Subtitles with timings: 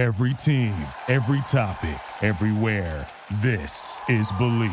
[0.00, 0.74] Every team,
[1.08, 3.06] every topic, everywhere.
[3.42, 4.70] This is Believe.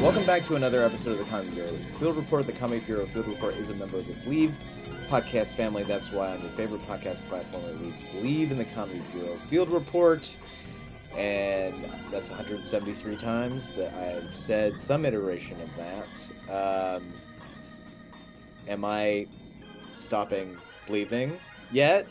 [0.00, 1.72] Welcome back to another episode of the Comedy Bureau.
[1.98, 4.54] Field Report, the Comedy Bureau Field Report is a member of the Believe
[5.10, 5.82] podcast family.
[5.82, 10.34] That's why on your favorite podcast platform, reads Believe in the Comedy Bureau Field Report.
[11.14, 11.74] And
[12.10, 16.96] that's 173 times that I've said some iteration of that.
[16.96, 17.12] Um,
[18.68, 19.26] am I
[19.96, 21.38] stopping believing
[21.72, 22.06] yet?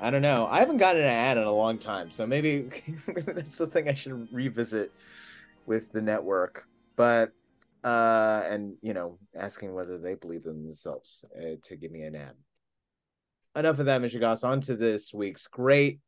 [0.00, 0.46] I don't know.
[0.50, 2.68] I haven't gotten an ad in a long time, so maybe
[3.26, 4.92] that's the thing I should revisit
[5.66, 6.66] with the network
[6.96, 7.32] but
[7.82, 12.14] uh and you know asking whether they believe in themselves uh, to give me an
[12.14, 12.34] ad
[13.56, 16.00] enough of that michigas on to this week's great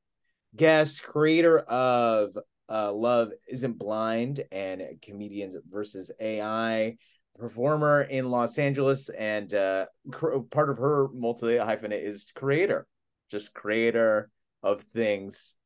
[0.54, 2.36] guest creator of
[2.68, 6.96] uh love isn't blind and comedians versus ai
[7.38, 12.86] performer in los angeles and uh cr- part of her multi hyphenate is creator
[13.30, 14.30] just creator
[14.62, 15.56] of things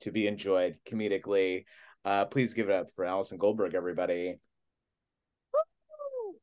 [0.00, 1.64] to be enjoyed comedically
[2.04, 4.38] uh please give it up for allison goldberg everybody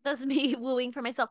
[0.04, 1.30] that's me wooing for myself.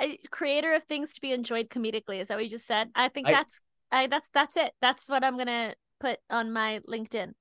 [0.00, 2.20] A creator of things to be enjoyed comedically.
[2.20, 2.90] Is that what you just said?
[2.94, 4.72] I think I- that's I that's that's it.
[4.80, 7.32] That's what I'm gonna put on my LinkedIn.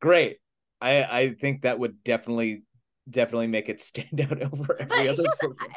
[0.00, 0.38] great
[0.80, 2.62] i i think that would definitely
[3.08, 5.18] definitely make it stand out over every But other here's,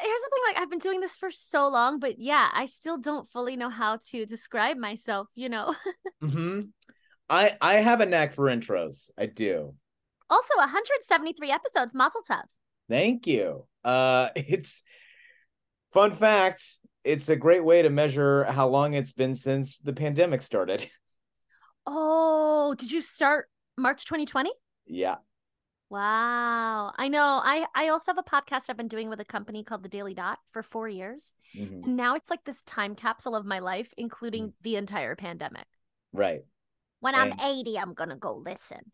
[0.00, 2.98] here's the thing, like I've been doing this for so long, but yeah, I still
[2.98, 5.74] don't fully know how to describe myself, you know.
[6.22, 6.68] Mhm.
[7.28, 9.74] i i have a knack for intros i do
[10.30, 12.44] also 173 episodes, Mazel Tov.
[12.88, 14.82] thank you uh it's
[15.92, 20.40] fun fact it's a great way to measure how long it's been since the pandemic
[20.42, 20.88] started
[21.86, 24.50] Oh, did you start March 2020?
[24.86, 25.16] yeah
[25.88, 26.92] Wow.
[26.96, 27.40] I know.
[27.44, 30.14] I I also have a podcast I've been doing with a company called The Daily
[30.14, 31.32] Dot for 4 years.
[31.56, 31.84] Mhm.
[31.84, 34.52] And now it's like this time capsule of my life, including Mm.
[34.62, 35.66] the entire pandemic.
[36.12, 36.42] right
[37.00, 38.92] When I'm 80, I'm going to go listen.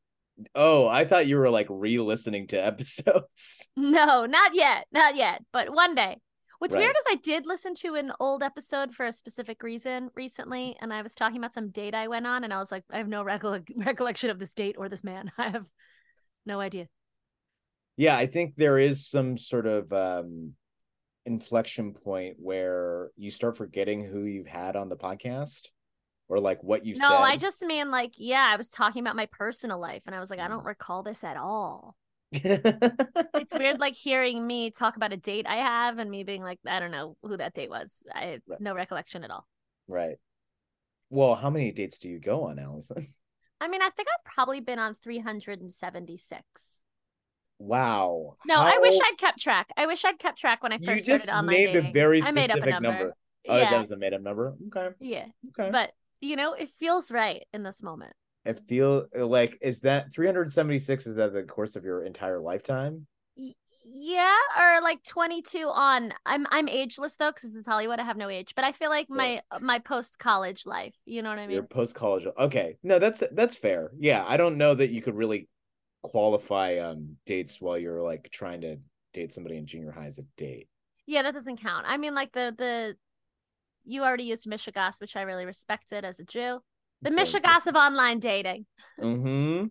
[0.55, 4.87] oh i thought you were like re-listening to episodes No, not yet.
[4.93, 5.43] Not yet.
[5.53, 6.21] But one day.
[6.59, 6.83] What's Right.
[6.83, 10.77] weird is I did listen to an old episode for a specific reason recently.
[10.81, 12.45] And I was talking about some date I went on.
[12.45, 15.31] And I was like, I have no recolle- recollection of this date or this man.
[15.39, 15.67] I have
[16.47, 16.89] no idea.
[17.97, 20.53] yeah i think there is some sort of um
[21.27, 25.69] inflection point where you start forgetting who you've had on the podcast
[26.29, 29.17] or like what you've no, said I just mean like, yeah, I was talking about
[29.17, 30.03] my personal life.
[30.07, 30.51] And I was like, I Mm.
[30.51, 31.97] don't recall this at all.
[32.33, 32.45] it's
[33.35, 36.59] it's weird like hearing me talk about a date I have and me being like,
[36.67, 38.03] I don't know who that date was.
[38.15, 38.61] I have Right.
[38.61, 39.47] no recollection at all.
[39.89, 40.17] right
[41.11, 43.13] well how many dates do you go on allison
[43.63, 46.81] I mean, I think I've probably been on 376.
[47.59, 49.69] wow No, I wish I'd kept track.
[49.77, 51.91] I wish I'd kept track when I you first just started online named dating.
[51.91, 52.89] a very I specific made up a number.
[52.89, 53.17] number
[53.49, 55.27] oh yeah, that was a made-up number okay yeah.
[55.51, 58.15] okay But you know, it feels right in this moment.
[58.45, 63.07] it feel like is that 376 is that the course of your entire lifetime
[63.85, 66.13] yeah, or like 22 on.
[66.27, 67.99] I'm I'm ageless though because this is Hollywood.
[67.99, 70.95] I have no age, but I feel like my my post college life.
[71.05, 71.55] You know what I mean?
[71.55, 75.15] your post college okay no that's that's fair yeah i don't know that you could
[75.15, 75.49] really
[76.03, 78.77] qualify um dates while you're like trying to
[79.13, 80.69] date somebody in junior high as a date
[81.07, 81.85] Yeah, that doesn't count.
[81.89, 82.97] I mean, like the the
[83.85, 86.61] you already used Michigas, which I really respected as a Jew.
[87.03, 87.11] The.
[87.11, 88.67] Michigas of online dating.
[89.01, 89.67] mm-hmm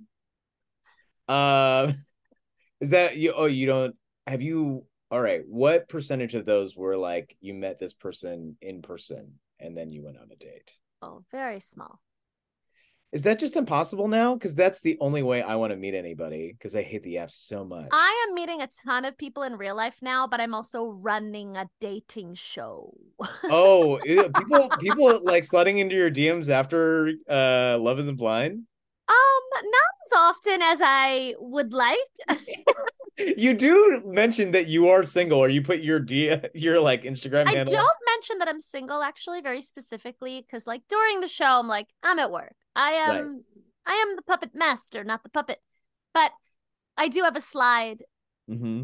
[1.28, 1.92] uh
[2.82, 3.96] is that you oh you don't
[4.32, 8.82] have you all right what percentage of those were like you met this person in
[8.82, 10.72] person and then you went on a date
[11.04, 12.00] Oh, very small.
[13.12, 16.54] is that just impossible now because that's the only way i want to meet anybody
[16.58, 19.58] because i hate the app so much I am meeting a ton of people in
[19.58, 22.94] real life now, but I'm also running a dating show.
[23.50, 24.00] oh
[24.40, 28.54] people people like sliding into your dms after uh love isn't blind
[29.10, 29.44] Um,
[29.78, 32.14] not as often as I would like.
[33.38, 37.48] you do mention that you are single or you put your d your like instagram
[37.48, 41.60] I handle don't mention that I'm single actually very specifically because like during the show
[41.60, 42.56] I'm like I'm at work.
[42.76, 43.44] I am
[43.86, 45.60] I am the puppet master, not the puppet.
[46.14, 46.32] But
[46.98, 48.04] I do have a slide
[48.48, 48.84] hmm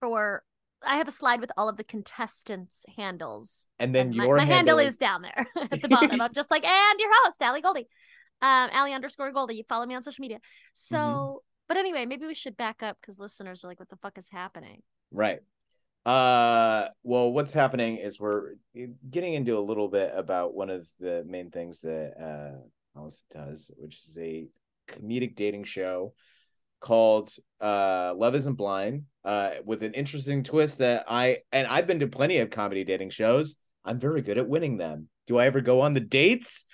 [0.00, 0.42] for
[0.84, 3.68] I have a slide with all of the contestants' handles.
[3.78, 6.20] and then and my, your my handle, handle is down there at the bottom.
[6.20, 7.88] I'm just like, and your host, Allie Goldie.
[8.40, 9.54] Um, Allie underscore Goldie.
[9.54, 10.40] You follow me on social media.
[10.72, 11.51] So Mm-hmm.
[11.72, 14.28] But anyway, maybe we should back up because listeners are like, what the fuck is
[14.28, 14.82] happening?
[15.10, 15.40] Right.
[16.04, 18.56] Uh well what's happening is we're
[19.08, 23.70] getting into a little bit about one of the main things that uh Alice does,
[23.78, 24.48] which is a
[24.90, 26.12] comedic dating show
[26.80, 32.00] called uh Love Isn't Blind, uh, with an interesting twist that I and I've been
[32.00, 33.54] to plenty of comedy dating shows.
[33.82, 35.08] I'm very good at winning them.
[35.26, 36.66] Do I ever go on the dates?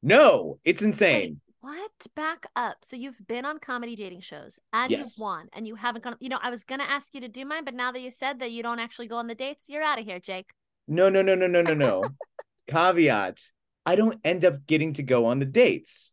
[0.00, 1.40] No, it's insane.
[1.64, 2.06] What?
[2.14, 2.76] Back up.
[2.82, 4.98] So you've been on comedy dating shows and Yes.
[4.98, 6.18] you've won and you haven't gone.
[6.20, 8.38] You know, I was gonna ask you to do mine, but now that you said
[8.40, 10.50] that you don't actually go on the dates, you're out of here, Jake.
[10.86, 12.04] No, no, no, no, no, no, no.
[12.68, 13.40] Caveat:
[13.86, 16.12] I don't end up getting to go on the dates.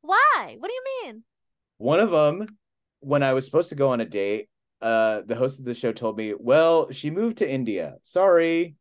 [0.00, 0.56] Why?
[0.58, 1.24] What do you mean?
[1.76, 2.56] One of them,
[3.00, 4.48] when I was supposed to go on a date,
[4.80, 7.96] uh, the host of the show told me, "Well, she moved to India.
[8.00, 8.76] Sorry."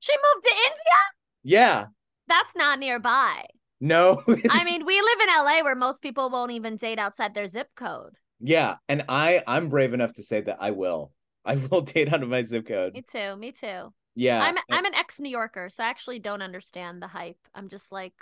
[0.00, 0.98] She moved to India?
[1.42, 1.86] Yeah,
[2.28, 3.44] That's not nearby.
[3.82, 4.22] No.
[4.48, 7.68] I mean, we live in LA where most people won't even date outside their zip
[7.74, 8.14] code.
[8.40, 11.12] yeah, and I, I'm brave enough to say that I will.
[11.44, 12.94] I will date out of my zip code.
[12.94, 13.36] Me too.
[13.36, 13.92] Me too.
[14.14, 17.38] Yeah, I'm I'm an ex New Yorker, so I actually don't understand the hype.
[17.54, 18.12] I'm just like,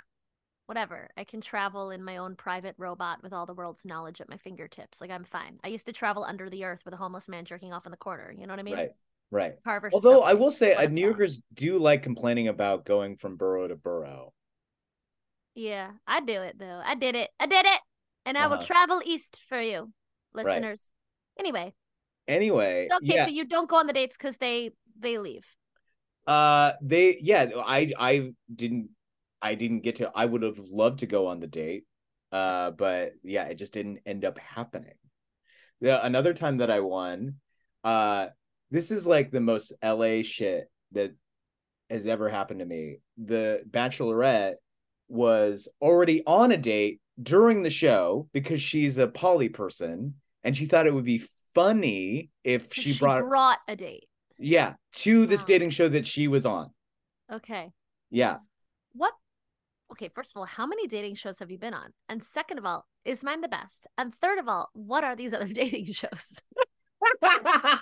[0.65, 1.09] whatever.
[1.15, 4.37] I can travel in my own private robot with all the world's knowledge at my
[4.37, 4.99] fingertips.
[4.99, 5.59] Like I'm fine.
[5.63, 7.97] I used to travel under the earth with a homeless man jerking off in the
[7.97, 8.33] corner.
[8.35, 8.75] You know what I mean?
[8.75, 8.89] right,
[9.29, 9.53] right.
[9.63, 9.91] Carver.
[9.93, 11.01] Although I will say, uh, New.
[11.01, 14.33] Yorkers do like complaining about going from borough to borough.
[15.55, 16.81] Yeah, I do it though.
[16.83, 17.29] I did it.
[17.39, 17.79] I did it.
[18.25, 18.65] And I will Uh-huh.
[18.65, 19.91] travel east for you,
[20.33, 20.87] listeners.
[21.39, 21.73] Anyway,
[22.27, 25.45] Anyway, okay, yeah, so you don't go on the dates because they they leave.
[26.27, 28.89] uh, they, yeah, I, I didn't,
[29.41, 30.11] I didn't get to.
[30.13, 31.85] I would have loved to go on the date,
[32.31, 34.93] uh, but yeah, it just didn't end up happening.
[35.81, 37.37] The another time that I won,
[37.83, 38.27] uh,
[38.69, 41.11] this is like the most LA shit that
[41.89, 42.99] has ever happened to me.
[43.17, 44.55] The Bachelorette
[45.11, 50.65] was already on a date during the show because she's a poly person and she
[50.65, 51.23] thought it would be
[51.55, 54.07] funny if So she, brought brought a date.
[54.37, 55.45] yeah to this Wow.
[55.45, 56.71] dating show that she was on
[57.31, 57.71] Okay.
[58.09, 58.37] yeah
[58.93, 59.13] What?
[59.91, 61.93] Okay, first of all, how many dating shows have you been on?
[62.09, 63.87] And second of all, is mine the best?
[63.97, 66.41] And third of all, what are these other dating shows?
[67.23, 67.79] i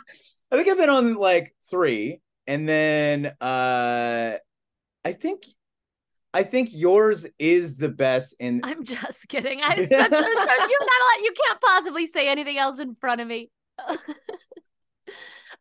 [0.52, 4.38] think i've been on like three and then uh
[5.06, 5.44] i think
[6.34, 9.62] i think yours is the best in I'm just kidding.
[9.64, 9.92] I'm such.
[9.92, 11.24] I'm such you're not allowed.
[11.24, 13.50] You can't possibly say anything else in front of me.
[13.88, 13.98] but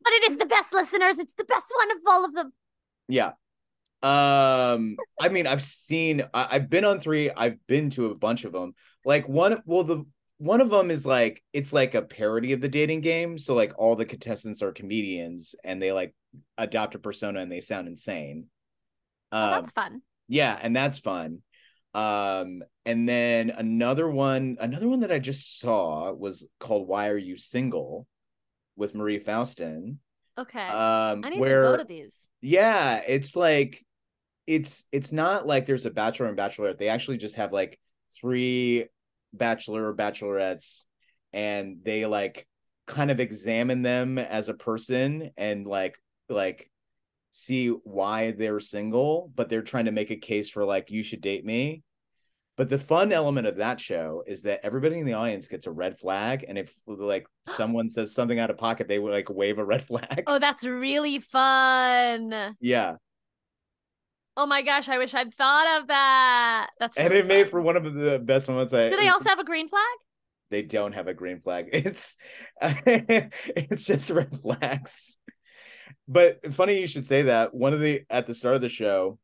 [0.07, 1.19] it is the best, listeners.
[1.19, 2.53] It's the best one of all of them.
[3.09, 3.33] Yeah.
[4.03, 7.31] Um, I mean, I've seen, I, I've been on three.
[7.31, 8.75] I've been to a bunch of them.
[9.05, 10.05] Like one, well, the
[10.39, 13.39] one of them is like it's like a parody of the dating game.
[13.39, 16.15] So like all the contestants are comedians and they like
[16.57, 18.47] adopt a persona and they sound insane.
[19.33, 20.03] Oh, Um, that's fun.
[20.29, 21.43] Yeah, and that's fun.
[21.95, 27.17] Um, and then another one, another one that I just saw was called "Why Are
[27.17, 28.07] You Single"
[28.77, 29.99] with Marie Faustin.
[30.39, 30.67] Okay.
[30.69, 32.29] Um, I need where to go to these.
[32.41, 33.85] yeah it's like
[34.47, 37.79] it's it's not like there's a bachelor and bachelorette they actually just have like
[38.21, 38.87] three
[39.33, 40.85] bachelor or bachelorettes
[41.33, 42.47] and they like
[42.87, 45.99] kind of examine them as a person and like
[46.29, 46.71] like
[47.31, 51.21] see why they're single but they're trying to make a case for like you should
[51.21, 51.83] date me
[52.57, 55.71] but the fun element of that show is that everybody in the audience gets a
[55.71, 59.59] red flag and if like someone says something out of pocket they would like wave
[59.59, 62.57] a red flag Oh, that's really fun.
[62.61, 62.97] yeah
[64.41, 66.69] Oh my gosh, I wish I'd thought of that.
[66.79, 68.73] That's and really it made for one of the best moments.
[68.73, 69.83] I Do they also have a green flag?
[70.51, 71.71] They don't have a green flag.
[71.73, 72.17] It's
[72.63, 75.18] it's just red flags.
[76.09, 77.55] But funny you should say that.
[77.55, 79.19] One of the at the start of the show,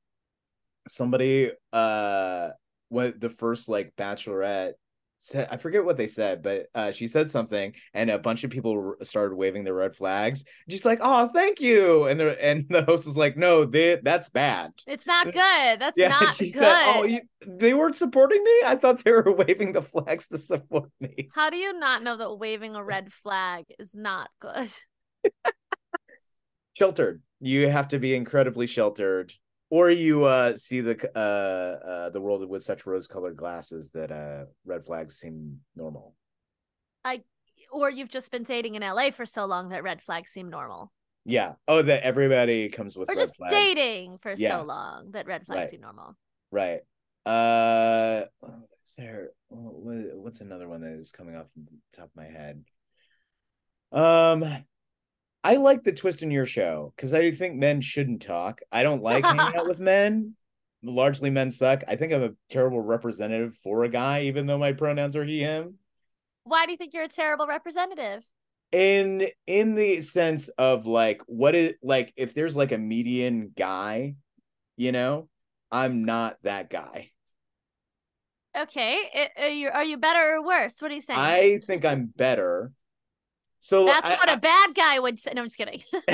[0.89, 2.51] somebody uh
[2.89, 4.75] when the first like bachelorette
[5.19, 8.51] said I forget what they said, but uh she said something and a bunch of
[8.51, 10.45] people r- started waving their red flags.
[10.69, 14.29] She's like, "Oh, thank you." And the and the host is like, "No, they that's
[14.29, 15.81] bad." It's not good.
[15.81, 16.61] That's Yeah, not she good.
[16.61, 18.61] said, "Oh, you, they weren't supporting me.
[18.67, 22.17] I thought they were waving the flags to support me." How do you not know
[22.19, 24.71] that waving a red flag is not good?
[26.75, 27.23] Sheltered.
[27.41, 29.33] You have to be incredibly sheltered,
[29.71, 31.19] or you uh, see the uh,
[31.87, 36.15] uh, the world with such rose-colored glasses that uh, red flags seem normal.
[37.05, 37.23] I,
[37.71, 40.91] Or you've just been dating in LA for so long that red flags seem normal.
[41.27, 41.55] Yeah.
[41.69, 43.53] Oh, that everybody comes with or red just flags.
[43.55, 44.59] dating for Yeah.
[44.59, 45.71] so long that red flags Right.
[45.71, 46.17] seem normal.
[46.51, 46.81] Right.
[47.27, 48.25] Uh,
[48.87, 51.63] is there what's another one that is coming off the
[51.97, 52.65] top of my head?
[53.93, 54.65] Um,
[55.45, 58.63] I like the twist in your show because I do think men shouldn't talk.
[58.73, 60.35] I don't like hanging out with men.
[60.83, 61.85] Largely, men suck.
[61.87, 65.41] I think I'm a terrible representative for a guy, even though my pronouns are he
[65.41, 65.75] him.
[66.45, 68.25] Why do you think you're a terrible representative?
[68.73, 74.17] In in the sense of like, what is like if there's like a median guy,
[74.77, 75.29] you know,
[75.71, 77.11] I'm not that guy.
[78.57, 80.81] Okay, are you are you better or worse?
[80.81, 81.19] What are you saying?
[81.19, 82.73] I think I'm better.
[83.65, 85.33] So That's I- what a bad guy would say.
[85.35, 85.81] No, I'm just kidding.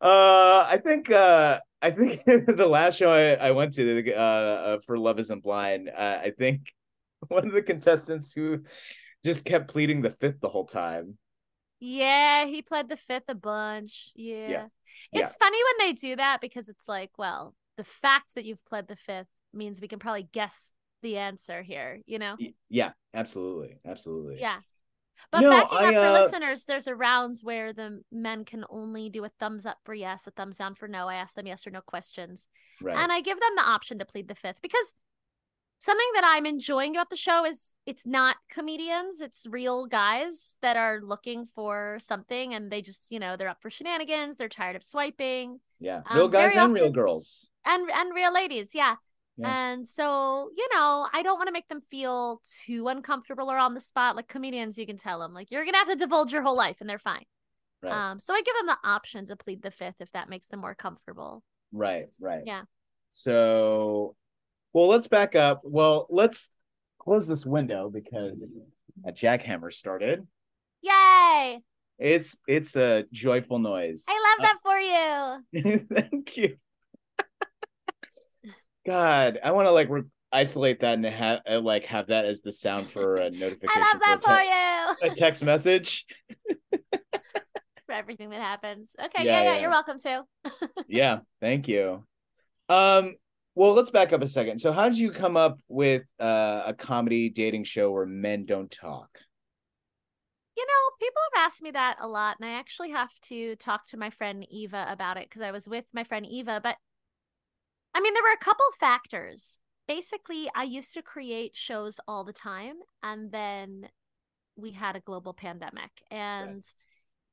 [0.00, 4.78] uh, I think uh, I think the last show I, I went to uh, uh,
[4.86, 6.72] for Love Isn't Blind, uh, I think
[7.28, 8.64] one of the contestants who
[9.22, 11.18] just kept pleading the fifth the whole time.
[11.78, 14.12] yeah, he pled the fifth a bunch.
[14.14, 14.68] Yeah.
[15.12, 15.20] Yeah.
[15.20, 18.88] It's funny when they do that because it's like, well, the fact that you've pled
[18.88, 20.72] the fifth means we can probably guess
[21.02, 22.36] the answer here, you know?
[22.68, 24.40] Yeah, absolutely, absolutely.
[24.40, 24.58] Yeah.
[25.30, 29.08] But No, backing up for uh, listeners, there's a rounds where the men can only
[29.08, 31.08] do a thumbs up for yes, a thumbs down for no.
[31.08, 32.48] I ask them yes or no questions.
[32.80, 32.96] right.
[32.96, 34.94] And I give them the option to plead the fifth because
[35.78, 40.76] something that I'm enjoying about the show is it's not comedians, it's real guys that
[40.76, 44.76] are looking for something and they just, you know, they're up for shenanigans, they're tired
[44.76, 45.60] of swiping.
[45.80, 47.48] yeah, um, real guys and real girls.
[47.64, 48.96] And and real ladies, yeah.
[49.36, 49.72] Yeah.
[49.72, 53.74] And so, you know, I don't want to make them feel too uncomfortable or on
[53.74, 54.14] the spot.
[54.14, 56.76] Like comedians, you can tell them, like, you're gonna have to divulge your whole life,
[56.80, 57.24] and they're fine.
[57.82, 60.46] Right, Um, so I give them the option to plead the fifth if that makes
[60.48, 61.42] them more comfortable.
[61.72, 62.42] right, right.
[62.44, 62.62] Yeah.
[63.10, 64.14] So,
[64.72, 65.62] well, let's back up.
[65.64, 66.50] Well, let's
[66.98, 68.50] close this window because
[69.04, 70.26] a jackhammer started.
[70.82, 71.60] Yay!
[71.98, 74.04] It's it's a joyful noise.
[74.08, 75.86] I love that for you.
[75.94, 76.56] Thank you.
[78.86, 82.40] God, I want to like re- isolate that and have uh, like have that as
[82.40, 83.68] the sound for a notification.
[83.74, 85.12] I love that for for a, you.
[85.12, 86.06] a text message.
[87.86, 88.94] for everything that happens.
[88.98, 89.60] Okay, Yeah, yeah, yeah, yeah.
[89.60, 90.22] you're welcome to.
[90.88, 92.04] yeah, thank you.
[92.68, 93.14] Um,
[93.54, 94.60] well, let's back up a second.
[94.60, 98.70] So, how did you come up with uh, a comedy dating show where men don't
[98.70, 99.10] talk?
[100.56, 103.86] You know, people have asked me that a lot, and I actually have to talk
[103.88, 106.60] to my friend Eva about it because I was with my friend Eva.
[106.62, 106.76] But
[107.94, 109.58] I mean, there were a couple factors.
[109.86, 113.88] Basically, I used to create shows all the time, and then
[114.56, 116.64] we had a global pandemic, and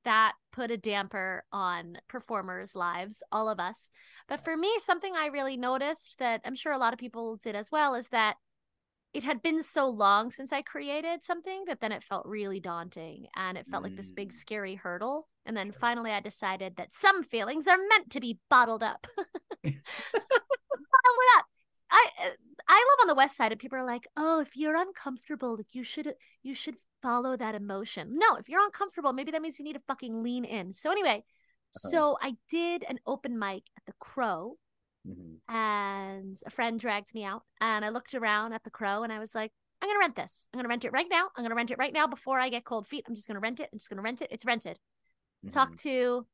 [0.05, 3.89] that put a damper on performers' lives, all of us.
[4.27, 7.55] But for me, something I really noticed that I'm sure a lot of people did
[7.55, 8.37] as well is that
[9.13, 13.27] it had been so long since I created something that then it felt really daunting
[13.35, 14.33] and it felt like this big Mm.
[14.33, 15.27] scary hurdle.
[15.45, 19.07] And then finally I decided that some feelings are meant to be bottled up.
[19.63, 19.73] bottled
[21.37, 21.45] up.
[21.91, 22.29] I uh,
[22.67, 25.73] I live on the west side and people are like, "Oh, if you're uncomfortable, like
[25.73, 26.13] you should
[26.43, 29.81] you should follow that emotion." No, if you're uncomfortable, maybe that means you need to
[29.87, 30.73] fucking lean in.
[30.73, 31.23] So anyway,
[31.71, 34.57] so I did an open mic at the Crow
[35.07, 35.37] Mhm.
[35.47, 39.19] and a friend dragged me out and I looked around at the crow and I
[39.19, 39.51] was like,
[39.81, 40.47] I'm gonna rent this.
[40.53, 41.29] I'm gonna rent it right now.
[41.35, 43.05] I'm gonna rent it right now before I get cold feet.
[43.07, 43.69] I'm just gonna rent it.
[43.71, 44.27] I'm just gonna rent it.
[44.31, 44.77] It's rented.
[45.51, 45.81] Talk Mhm.
[45.83, 46.27] to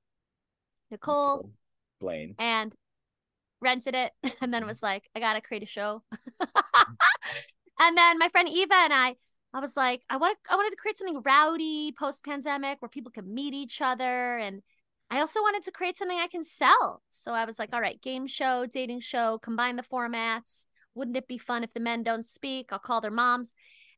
[0.91, 1.51] Nicole
[1.99, 2.35] Blaine.
[2.39, 2.75] and
[3.61, 6.03] rented it and then was like, I gotta create a show.
[7.79, 9.15] and then my friend Eva and I,
[9.53, 13.11] I was like, I want I wanted to create something rowdy post pandemic where people
[13.11, 14.61] can meet each other and
[15.09, 17.03] I also wanted to create something I can sell.
[17.11, 20.65] So I was like, all right, game show, dating show, combine the formats.
[20.95, 22.69] Wouldn't it be fun if the men don't speak?
[22.71, 23.53] I'll call their moms.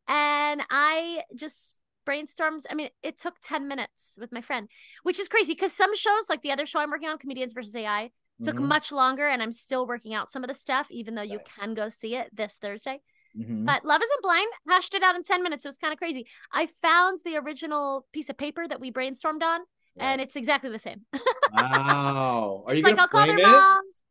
[0.08, 2.66] And I just brainstormed.
[2.70, 4.70] I mean, it took 10 minutes with my friend,
[5.04, 7.76] which is crazy because some shows, like the other show I'm working on, Comedians versus
[7.76, 8.12] AI,
[8.44, 8.68] took Mhm.
[8.68, 11.46] much longer and I'm still working out some of the stuff, even though you Right.
[11.46, 13.02] can go see it this Thursday.
[13.36, 13.66] Mhm.
[13.66, 15.66] But Love Isn't Blind hashed it out in 10 minutes.
[15.66, 16.28] It was kind of crazy.
[16.52, 19.62] I found the original piece of paper that we brainstormed on,
[20.00, 21.02] and it's exactly the same.
[21.54, 22.64] wow.
[22.68, 23.42] Are you like I'll call their it?
[23.42, 24.02] moms.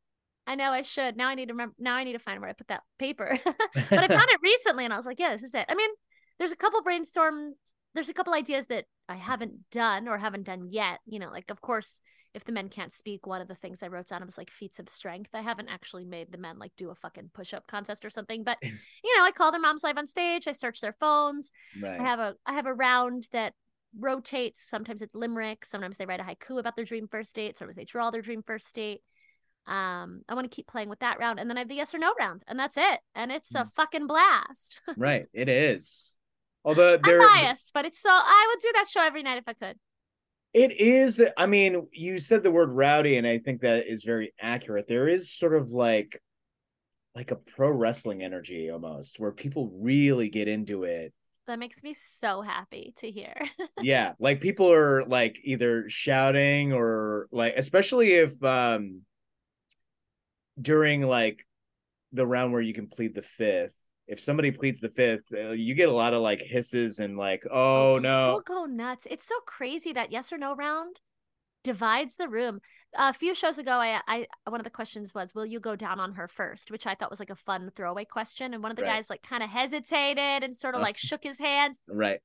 [0.46, 1.16] I know I should.
[1.16, 1.74] Now I need to remember.
[1.78, 3.38] Now I need to find where I put that paper.
[3.44, 5.66] but I found it recently, and I was like, yeah, this is it.
[5.68, 5.90] I mean,
[6.38, 7.54] there's a couple brainstorm.
[7.94, 11.00] There's a couple ideas that I haven't done or haven't done yet.
[11.06, 12.00] You know, like of course,
[12.34, 14.78] if the men can't speak, one of the things I wrote down was like feats
[14.78, 15.30] of strength.
[15.34, 18.44] I haven't actually made the men like do a fucking push up contest or something,
[18.44, 20.46] but you know, I call their moms live on stage.
[20.46, 21.50] I search their phones.
[21.80, 21.98] right.
[21.98, 23.54] I have a I have a round that
[23.98, 24.62] rotates.
[24.68, 25.64] Sometimes it's limerick.
[25.64, 27.58] Sometimes they write a haiku about their dream first date.
[27.58, 29.02] Sometimes they draw their dream first date.
[29.66, 31.94] Um, I want to keep playing with that round, and then I have the yes
[31.94, 33.00] or no round, and that's it.
[33.16, 34.80] And it's a fucking blast.
[34.96, 35.26] right.
[35.32, 36.16] It is.
[36.64, 39.54] Although I'm biased, but it's so I would do that show every night if I
[39.54, 39.76] could.
[40.52, 41.22] It is.
[41.36, 44.88] I mean, you said the word rowdy, and I think that is very accurate.
[44.88, 46.20] There is sort of like,
[47.14, 51.12] like a pro wrestling energy almost, where people really get into it.
[51.46, 53.34] That makes me so happy to hear.
[53.80, 59.02] yeah, like people are like either shouting or like, especially if um
[60.60, 61.46] during like
[62.12, 63.72] the round where you can plead the fifth.
[64.08, 67.42] If somebody pleads the fifth, uh, you get a lot of like hisses and like,
[67.52, 69.06] oh no, People go nuts.
[69.10, 71.00] It's so crazy that yes or no round
[71.64, 72.60] divides the room.
[72.98, 76.00] A few shows ago, I, I one of the questions was, "Will you go down
[76.00, 76.70] on her first?
[76.70, 78.52] Which I thought was like a fun throwaway question.
[78.54, 78.96] And one of the Right.
[78.96, 80.82] guys like kind of hesitated and sort of Oh.
[80.82, 81.78] like shook his hands.
[81.88, 82.20] Right.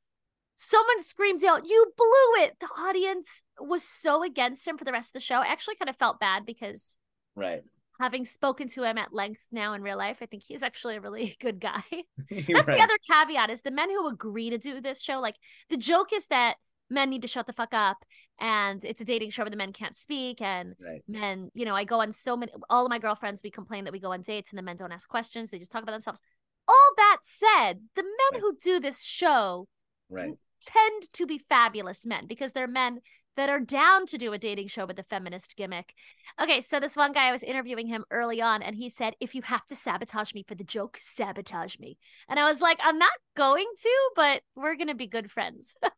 [0.55, 5.09] Someone screams out, "You blew it!" The audience was so against him for the rest
[5.09, 5.35] of the show.
[5.37, 6.97] I actually kind of felt bad because
[7.35, 7.63] Right.
[7.99, 11.01] having spoken to him at length now in real life, I think he's actually a
[11.01, 11.83] really good guy.
[12.31, 12.45] Right.
[12.47, 15.19] That's the other caveat is the men who agree to do this show.
[15.19, 15.35] Like
[15.69, 16.55] the joke is that
[16.89, 18.03] men need to shut the fuck up
[18.41, 21.01] and it's a dating show where the men can't speak and Right.
[21.07, 23.93] men, you know, I go on so many all of my girlfriends, we complain that
[23.93, 26.19] we go on dates and the men don't ask questions, they just talk about themselves.
[26.67, 28.41] All that said, the men Right.
[28.41, 29.67] who do this show
[30.09, 30.33] Right.
[30.61, 33.01] tend to be fabulous men because they're men
[33.37, 35.93] that are down to do a dating show with a feminist gimmick.
[36.41, 39.33] Okay, so this one guy I was interviewing him early on and he said, "If
[39.33, 41.97] you have to sabotage me for the joke, sabotage me."
[42.27, 45.75] And I was like, "I'm not going to, but we're going to be good friends."
[45.81, 45.91] and,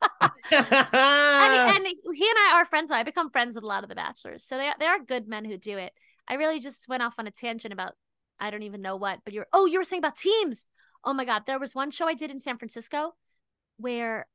[0.52, 2.90] and he and I are friends.
[2.90, 4.44] so I become friends with a lot of the bachelors.
[4.44, 5.94] So they they are good men who do it.
[6.28, 7.94] I really just went off on a tangent about
[8.40, 10.68] I don't even know what, but you're oh, you were saying about teams.
[11.04, 13.16] Oh my god, there was one show I did in San Francisco
[13.78, 14.28] where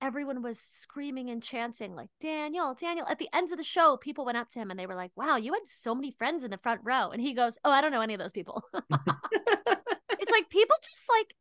[0.00, 3.06] everyone was screaming and chanting like Daniel, Daniel.
[3.08, 5.12] At the end of the show, people went up to him and they were like,
[5.16, 7.80] "Wow, you had so many friends in the front row." And he goes, "Oh, I
[7.80, 11.34] don't know any of those people." it's like people just like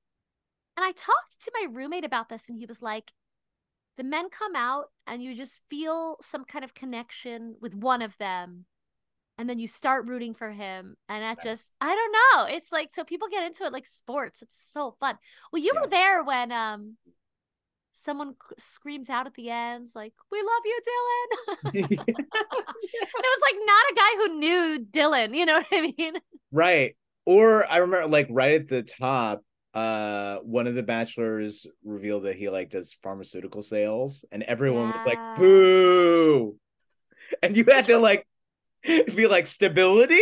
[0.76, 3.12] and I talked to my roommate about this and he was like
[3.98, 8.18] the men come out and you just feel some kind of connection with one of
[8.18, 8.66] them
[9.38, 12.12] and then you start rooting for him and that just I don't
[12.50, 15.18] know it's like so people get into it like sports it's so fun
[15.52, 15.82] well you Yeah.
[15.82, 16.98] were there when um
[18.00, 23.56] someone screams out at the ends like we love you Dylan and it was like
[23.66, 26.14] not a guy who knew Dylan you know what I mean
[26.52, 26.96] right.
[27.26, 32.36] Or I remember like right at the top, uh one of the bachelors revealed that
[32.36, 36.56] he like does pharmaceutical sales and everyone was like boo.
[37.44, 38.26] And you had to like
[38.84, 40.22] feel like stability.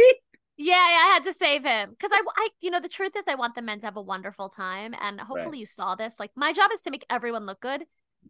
[0.58, 3.26] Yeah, yeah, I had to save him because I, I, you know, the truth is,
[3.28, 6.20] I want the men to have a wonderful time, and hopefully, you saw this.
[6.20, 7.84] Like, my job is to make everyone look good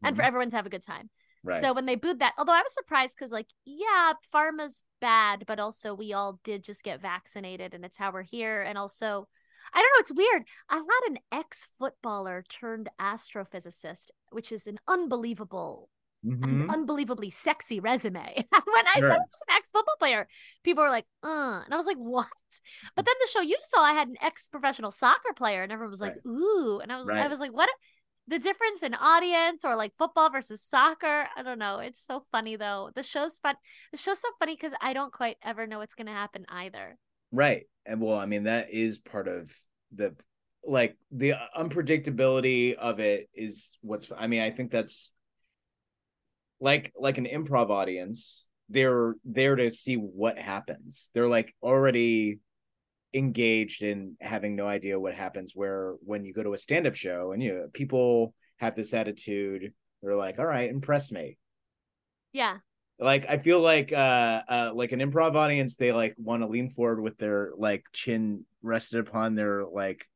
[0.03, 1.09] and for everyone to have a good time.
[1.45, 1.49] Mm-hmm.
[1.49, 1.61] right.
[1.61, 5.59] So when they booed that, although I was surprised because, like, yeah, pharma's bad, but
[5.59, 8.61] also we all did just get vaccinated, and it's how we're here.
[8.61, 9.27] And also,
[9.73, 10.43] I don't know, it's weird.
[10.67, 15.89] I had an ex footballer turned astrophysicist, which is an unbelievable
[16.43, 16.69] an Mhm.
[16.69, 18.47] unbelievably sexy resume.
[18.65, 20.27] When I said I was an ex football player,
[20.63, 22.27] people were like, uh, and I was like, what?
[22.95, 25.91] But then the show you saw, I had an ex professional soccer player, and everyone
[25.91, 26.25] was like, Right.
[26.31, 26.79] ooh.
[26.81, 27.69] And I was I was like, what
[28.27, 31.27] the difference in audience or like football versus soccer?
[31.35, 31.79] I don't know.
[31.79, 32.91] It's so funny though.
[32.95, 33.55] The show's fun.
[33.91, 36.97] The show's so funny because I don't quite ever know what's gonna happen either.
[37.31, 37.67] Right.
[37.85, 39.55] And well, I mean, that is part of
[39.93, 40.15] the
[40.63, 45.11] like the unpredictability of it is what's I mean, I think that's
[46.59, 51.11] like like an improv audience, they're there to see what happens.
[51.13, 52.39] They're like already
[53.13, 57.31] engaged in having no idea what happens where when you go to a stand-up show
[57.31, 61.37] and you know people have this attitude, they're like, all right, impress me
[62.33, 62.57] Yeah.
[62.99, 66.69] like i feel like uh uh like an improv audience they like want to lean
[66.69, 70.07] forward with their like chin rested upon their like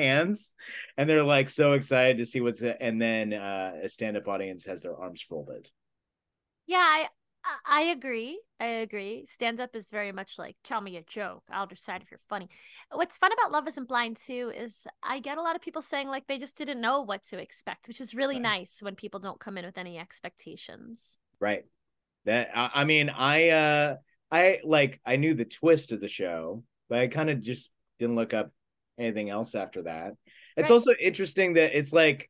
[0.00, 0.54] hands
[0.96, 4.82] and they're like so excited to see what's and then uh a stand-up audience has
[4.82, 5.68] their arms folded
[6.66, 7.08] Yeah, I
[7.64, 8.38] I- agree.
[8.60, 9.24] I agree.
[9.26, 11.42] Stand up is very much like tell me a joke.
[11.50, 12.48] I'll decide if you're funny.
[12.92, 16.08] What's fun about Love Isn't Blind too is I get a lot of people saying
[16.08, 18.42] like they just didn't know what to expect, which is really Right.
[18.42, 21.16] nice when people don't come in with any expectations.
[21.40, 21.64] right
[22.26, 23.96] that I, I mean i uh
[24.30, 28.16] i like i knew the twist of the show but i kind of just didn't
[28.16, 28.50] look up
[29.00, 30.12] anything else after that
[30.56, 30.74] it's Right.
[30.74, 32.28] also interesting that it's like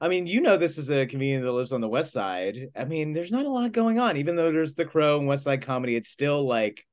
[0.00, 2.70] I mean, you know, this is a comedian that lives on the West Side.
[2.74, 5.44] I mean, there's not a lot going on, even though there's the Crow and West
[5.44, 5.94] Side comedy.
[5.94, 6.84] It's still like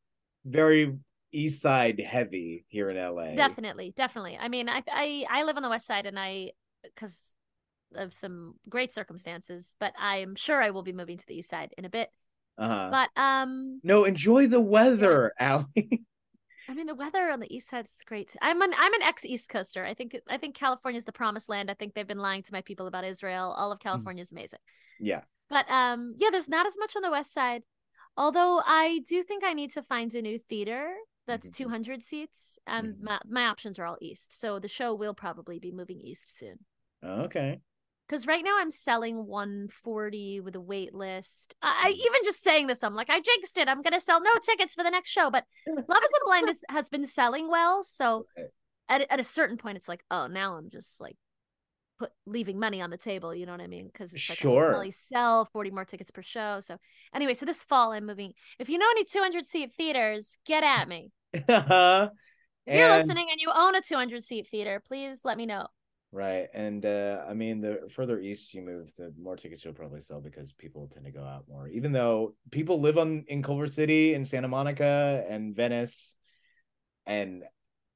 [0.46, 0.96] very
[1.32, 3.34] East Side heavy here in LA.
[3.36, 4.38] Definitely, definitely.
[4.40, 6.52] I mean, I I I live on the west side and I
[6.96, 7.34] cuz
[7.96, 11.74] of some great circumstances, but I'm sure I will be moving to the east side
[11.80, 12.10] in a bit.
[12.60, 12.90] Uh-huh.
[12.92, 15.66] But um no, enjoy the weather, Allie.
[16.70, 18.36] I mean, the weather on the east side is great.
[18.42, 19.84] I'm an I'm an ex East Coaster.
[19.86, 21.72] I think I think California's the promised land.
[21.72, 23.54] I think they've been lying to my people about Israel.
[23.58, 24.60] All of California is amazing.
[25.00, 25.22] yeah.
[25.50, 27.64] But um, yeah, there's not as much on the west side.
[28.16, 30.94] Although I do think I need to find a new theater
[31.26, 31.56] that's Mhm.
[31.56, 33.02] 200 seats, and Mhm.
[33.02, 34.40] my my options are all east.
[34.40, 36.66] So the show will probably be moving east soon.
[37.04, 37.62] Okay.
[38.10, 41.54] Because right now I'm selling 140 with a wait list.
[41.62, 41.96] I, I Mhm.
[41.96, 43.68] even just saying this, I'm like, I jinxed it.
[43.70, 45.30] I'm gonna sell no tickets for the next show.
[45.30, 48.26] But Love Isn't Blind is, has been selling well, so
[48.88, 51.18] at at a certain point, it's like, oh, now I'm just like
[52.00, 53.36] put leaving money on the table.
[53.36, 53.86] You know what I mean?
[53.86, 54.76] Because it's like Sure.
[54.76, 56.62] I sell forty more tickets per show.
[56.62, 56.78] So
[57.14, 58.34] anyway, so this fall I'm moving.
[58.58, 61.12] If you know any 200 seat theaters, get at me.
[61.34, 61.46] and,
[62.66, 65.68] If you're listening and you own a 200 seat theater, please let me know.
[66.12, 66.48] Right.
[66.54, 70.20] And uh I mean the further east you move, the more tickets you'll probably sell
[70.20, 71.68] because people tend to go out more.
[71.68, 76.16] Even though people live on in Culver City and Santa Monica and Venice
[77.06, 77.44] and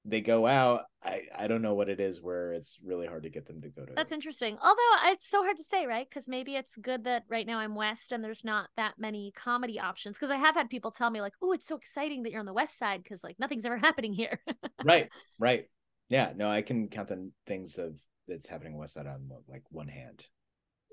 [0.05, 3.29] they go out, I I don't know what it is where it's really hard to
[3.29, 4.57] get them to go to That's interesting.
[4.61, 6.07] Although it's so hard to say, right?
[6.07, 9.79] Because maybe it's good that right now I'm west and there's not that many comedy
[9.79, 10.17] options.
[10.17, 12.45] Because I have had people tell me like, "Oh, it's so exciting that you're on
[12.45, 14.39] the west side," because like nothing's ever happening here.
[14.83, 15.65] right, right.
[16.09, 17.95] Yeah, no, I can count the things of
[18.27, 20.25] that's happening west side on like one hand.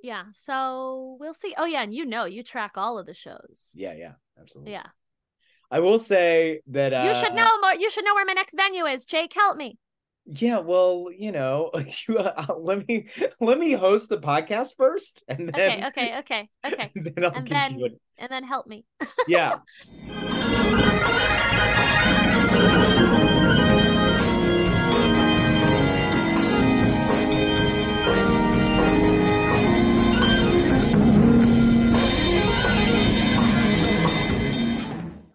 [0.03, 0.25] yeah.
[0.33, 1.55] So we'll see.
[1.59, 3.71] Oh yeah, and you know, you track all of the shows.
[3.75, 4.73] Yeah, yeah, absolutely.
[4.73, 4.87] Yeah.
[5.71, 7.75] I will say that uh, you should know more.
[7.75, 9.05] You should know where my next venue is.
[9.05, 9.79] Jake, help me.
[10.27, 11.71] Yeah, well, you know,
[12.09, 13.09] you, uh, let me
[13.41, 16.91] let me host the podcast first, and then Okay, okay, okay, okay.
[16.97, 18.85] and then I'll And give then- you a, And then help me.
[19.29, 19.59] yeah.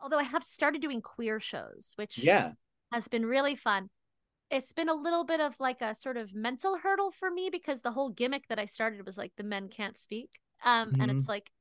[0.05, 2.53] Although I have started doing queer shows, which Yeah.
[2.91, 3.89] has been really fun.
[4.51, 7.81] It's been a little bit of like a sort of mental hurdle for me because
[7.81, 10.29] the whole gimmick that I started was like the men can't speak.
[10.63, 11.17] Um, and Mm-hmm.
[11.17, 11.51] it's like,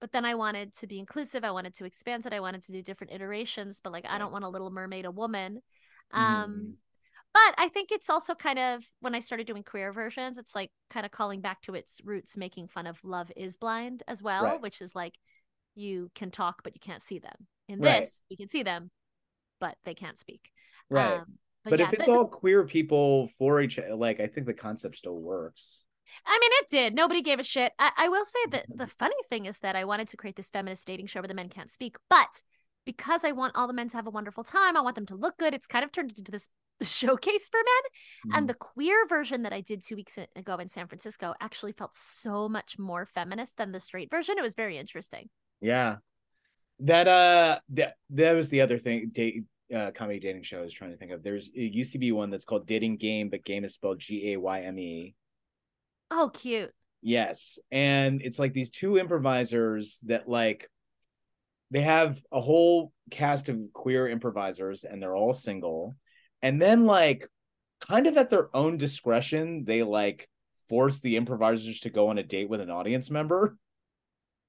[0.00, 1.44] but then I wanted to be inclusive.
[1.44, 2.34] I wanted to expand it.
[2.34, 5.12] I wanted to do different iterations, but like I don't want a little mermaid a
[5.12, 5.62] woman.
[6.12, 6.74] Um,
[7.34, 10.70] but I think it's also kind of when I started doing queer versions, it's like
[10.90, 14.44] kind of calling back to its roots, making fun of Love is Blind as well,
[14.44, 14.60] Right.
[14.60, 15.14] which is like
[15.74, 17.48] you can talk, but you can't see them.
[17.68, 18.02] In Right.
[18.02, 18.90] this, we can see them,
[19.60, 20.50] but they can't speak.
[20.88, 21.20] right.
[21.20, 24.54] Um, but yeah, if it's the- all queer people for each, like, I think the
[24.54, 25.86] concept still works.
[26.24, 26.94] I mean, it did.
[26.94, 27.72] Nobody gave a shit.
[27.80, 30.48] I, I will say that the funny thing is that I wanted to create this
[30.50, 32.42] feminist dating show where the men can't speak, but
[32.84, 35.16] because I want all the men to have a wonderful time, I want them to
[35.16, 35.52] look good.
[35.54, 36.48] It's kind of turned into this
[36.82, 38.32] showcase for men.
[38.32, 38.38] Mhm.
[38.38, 41.96] And the queer version that I did two weeks ago in San Francisco actually felt
[41.96, 44.38] so much more feminist than the straight version.
[44.38, 45.30] It was very interesting.
[45.60, 45.96] Yeah.
[46.80, 50.74] That uh that that was the other thing date uh comedy dating show I was
[50.74, 51.22] trying to think of.
[51.22, 54.32] There's it used to be one that's called Dating Game, but game is spelled G
[54.32, 55.14] A Y M E.
[56.10, 56.72] Oh, cute.
[57.02, 57.58] Yes.
[57.70, 60.68] And it's like these two improvisers that like
[61.70, 65.96] they have a whole cast of queer improvisers and they're all single.
[66.42, 67.28] And then like
[67.80, 70.28] kind of at their own discretion, they like
[70.68, 73.56] force the improvisers to go on a date with an audience member.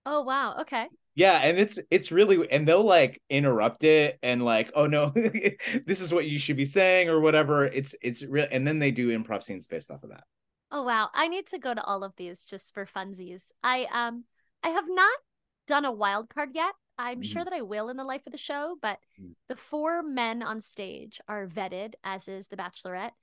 [0.05, 0.61] Oh, wow.
[0.61, 0.87] Okay.
[1.17, 5.10] Yeah, and it's it's really and they'll like interrupt it and like, oh no,
[5.86, 7.65] this is what you should be saying or whatever.
[7.65, 10.25] It's it's real and then they do improv scenes based off of that.
[10.71, 13.51] Oh wow, I need to go to all of these just for funsies.
[13.63, 14.25] I um
[14.62, 15.17] I have not
[15.65, 16.75] done a wild card yet.
[16.99, 17.45] I'm sure Mhm.
[17.45, 19.34] that I will in the life of the show, but Mm.
[19.49, 23.13] the four men on stage are vetted, as is the Bachelorette.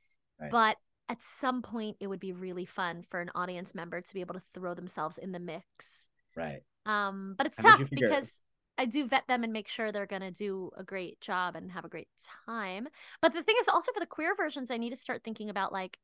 [0.41, 0.51] Right.
[0.51, 0.79] But
[1.09, 4.35] at some point, it would be really fun for an audience member to be able
[4.35, 6.09] to throw themselves in the mix.
[6.35, 6.63] Right.
[6.87, 8.11] Um, but it's How tough figure it?
[8.13, 8.41] because
[8.77, 11.85] I do vet them and make sure they're gonna do a great job and have
[11.85, 12.09] a great
[12.47, 12.89] time.
[13.23, 15.73] But the thing is, also for the queer versions, I need to start thinking about
[15.73, 15.99] like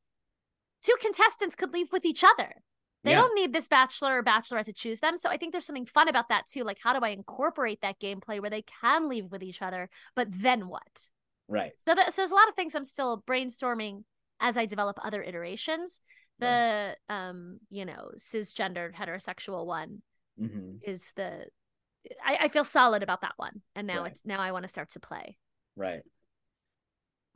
[0.82, 2.62] two contestants could leave with each other.
[3.04, 3.22] They Yeah.
[3.22, 5.16] don't need this bachelor or bachelorette to choose them.
[5.16, 6.64] So I think there's something fun about that too.
[6.64, 10.28] Like, how do I incorporate that gameplay where they can leave with each other, but
[10.30, 11.10] then what?
[11.48, 11.72] Right.
[11.84, 14.04] So, that, so there's a lot of things I'm still brainstorming
[14.38, 16.00] as I develop other iterations.
[16.38, 20.00] The um, you know, cisgendered heterosexual one
[20.40, 21.46] hmm is the
[22.24, 23.62] I, I feel solid about that one.
[23.76, 24.12] And now Right.
[24.12, 25.36] it's now I want to start to play.
[25.76, 26.02] Right.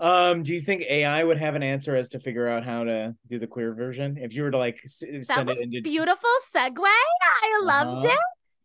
[0.00, 3.14] Um, do you think AI would have an answer as to figure out how to
[3.28, 4.18] do the queer version?
[4.18, 6.78] If you were to like s- That send was it into beautiful segue.
[7.22, 8.04] I loved Uh-huh.
[8.04, 8.18] it.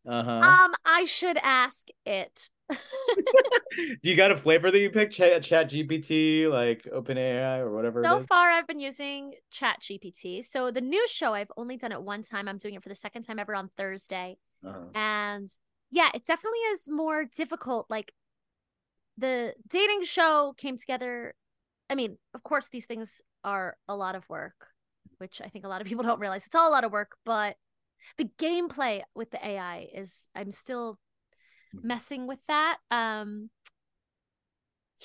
[0.07, 0.57] uh-huh.
[0.65, 2.49] Um, I should ask it.
[2.69, 5.11] Do you got a flavor that you pick?
[5.11, 10.43] Chat, Chat GPT, like OpenAI or whatever So far, I've been using Chat GPT.
[10.43, 12.47] So the news show, I've only done it one time.
[12.47, 14.37] I'm doing it for the second time ever on Thursday.
[14.65, 14.85] Uh-huh.
[14.93, 15.49] And
[15.91, 17.87] yeah, it definitely is more difficult.
[17.89, 18.13] Like
[19.17, 21.35] the dating show came together.
[21.89, 24.67] I mean, of course, these things are a lot of work,
[25.17, 26.45] which I think a lot of people don't realize.
[26.45, 27.55] It's all a lot of work, but
[28.17, 30.99] the gameplay with the AI is, I'm still
[31.73, 32.77] messing with that.
[32.91, 33.49] Um,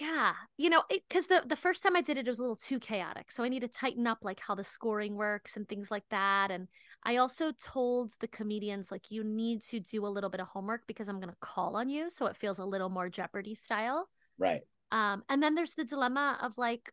[0.00, 2.56] yeah, you know, because the the first time I did it, it was a little
[2.56, 3.30] too chaotic.
[3.30, 6.50] So I need to tighten up like how the scoring works and things like that.
[6.50, 6.66] And
[7.04, 10.82] I also told the comedians like you need to do a little bit of homework
[10.88, 14.08] because I'm gonna call on you, so it feels a little more Jeopardy style.
[14.36, 14.62] Right.
[14.90, 16.90] Um, and then there's the dilemma of like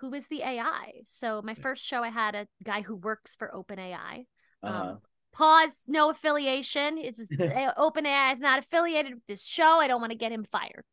[0.00, 1.02] who is the AI?
[1.04, 4.26] So my first show, I had a guy who works for OpenAI.
[4.62, 4.82] Uh-huh.
[4.82, 4.98] Um,
[5.34, 6.96] pause, no affiliation.
[6.96, 9.80] It's just, uh, OpenAI is not affiliated with this show.
[9.80, 10.84] I don't want to get him fired.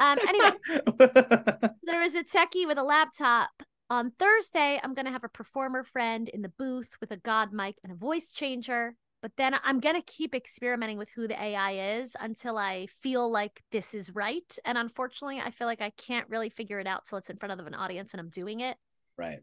[0.00, 0.52] Um, anyway,
[1.82, 3.50] there is a techie with a laptop.
[3.90, 7.52] On Thursday, I'm going to have a performer friend in the booth with a God
[7.52, 8.94] mic and a voice changer.
[9.20, 13.30] But then I'm going to keep experimenting with who the AI is until I feel
[13.30, 14.58] like this is right.
[14.66, 17.58] And unfortunately, I feel like I can't really figure it out till it's in front
[17.58, 18.76] of an audience and I'm doing it,
[19.16, 19.40] right.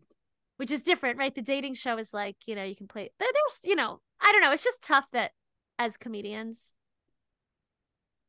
[0.62, 1.34] Which is different, right?
[1.34, 4.32] The dating show is like, you know, you can play, there, there's, you know, I
[4.32, 4.52] don't know.
[4.52, 5.32] It's just tough that
[5.80, 6.74] as comedians,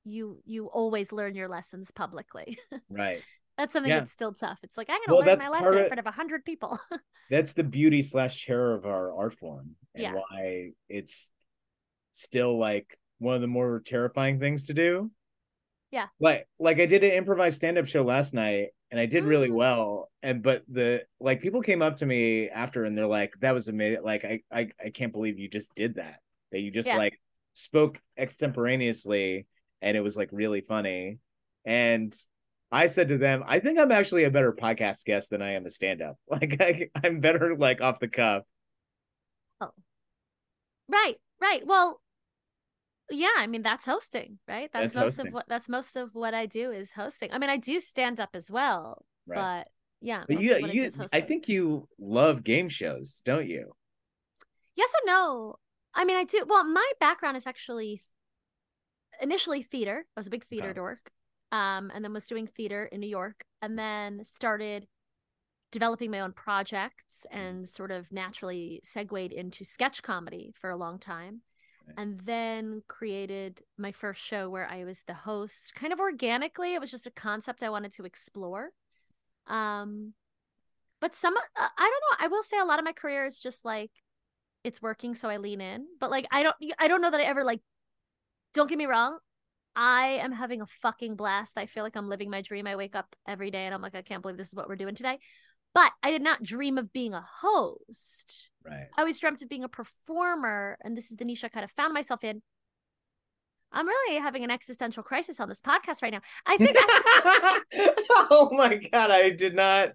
[0.04, 2.58] you you always learn your lessons publicly.
[2.88, 3.22] Right.
[3.58, 3.98] that's something Yeah.
[3.98, 4.58] that's still tough.
[4.62, 6.80] It's like I gotta Well, learn my lesson in front of a hundred people.
[7.30, 10.14] That's the beauty slash terror of our art form and Yeah.
[10.14, 11.30] why it's
[12.12, 15.10] still like one of the more terrifying things to do.
[15.90, 16.06] Yeah.
[16.18, 19.56] Like like I did an improvised stand-up show last night and I did really Mm.
[19.56, 20.12] well.
[20.22, 23.68] And but the like people came up to me after and they're like, that was
[23.68, 24.04] amazing.
[24.04, 26.20] Like I I, I can't believe you just did that.
[26.52, 26.98] That you just Yeah.
[26.98, 27.20] like
[27.54, 29.46] spoke extemporaneously
[29.82, 31.18] and it was like really funny.
[31.64, 32.14] And
[32.70, 35.66] I said to them, I think I'm actually a better podcast guest than I am
[35.66, 36.18] a stand-up.
[36.28, 38.44] Like I, I'm better like off the cuff.
[39.60, 39.70] Oh.
[40.88, 41.66] Right, right.
[41.66, 42.01] Well,
[43.16, 44.70] yeah, I mean that's hosting, right?
[44.72, 45.26] That's, That's most hosting.
[45.28, 47.32] of what that's most of what I do is hosting.
[47.32, 49.38] I mean, I do stand up as well, Right.
[49.38, 49.68] but
[50.00, 53.72] yeah, But you, I you, I think you love game shows, don't you?
[54.76, 55.56] Yes or no.
[55.94, 56.44] I mean, I do.
[56.46, 58.02] Well, my background is actually
[59.20, 60.06] initially theater.
[60.16, 60.76] I was a big theater Okay.
[60.76, 61.10] dork,
[61.50, 64.86] um, and then was doing theater in New York, and then started
[65.70, 70.98] developing my own projects, and sort of naturally segued into sketch comedy for a long
[70.98, 71.42] time,
[71.96, 76.74] And then created my first show where I was the host, kind of organically.
[76.74, 78.70] It was just a concept I wanted to explore.
[79.46, 80.14] Um,
[81.00, 82.24] but some, uh, I don't know.
[82.24, 83.90] I will say a lot of my career is just like
[84.64, 87.24] it's working so i lean in but like i don't i don't know that i
[87.24, 87.60] ever like
[88.54, 89.18] don't get me wrong
[89.74, 92.94] i am having a fucking blast i feel like i'm living my dream i wake
[92.94, 95.18] up every day and i'm like i can't believe this is what we're doing today
[95.74, 98.86] but i did not dream of being a host Right.
[98.96, 101.70] i always dreamt of being a performer and this is the niche i kind of
[101.70, 102.42] found myself in
[103.72, 107.60] i'm really having an existential crisis on this podcast right now i think I,
[108.30, 109.92] oh my god, I did not.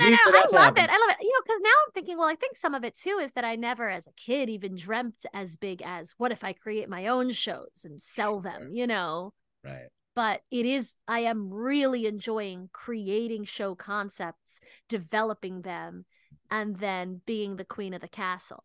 [0.00, 0.18] no, no, no.
[0.26, 0.84] I love happen.
[0.84, 0.90] it.
[0.90, 1.22] I love it.
[1.22, 3.44] You know, because now I'm thinking, well, I think some of it too is that
[3.44, 7.06] I never, as a kid, even dreamt as big as what if I create my
[7.06, 9.32] own shows and sell them, you know?
[9.64, 9.88] Right.
[10.14, 16.06] But it is, I am really enjoying creating show concepts, developing them,
[16.50, 18.62] and then being the queen of the castle.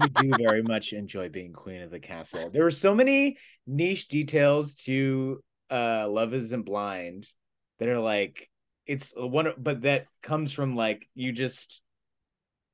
[0.00, 2.50] You do very much enjoy being queen of the castle.
[2.50, 7.28] There are so many niche details to uh Love Isn't Blind
[7.78, 8.48] that are like
[8.86, 11.82] it's one but that comes from like you just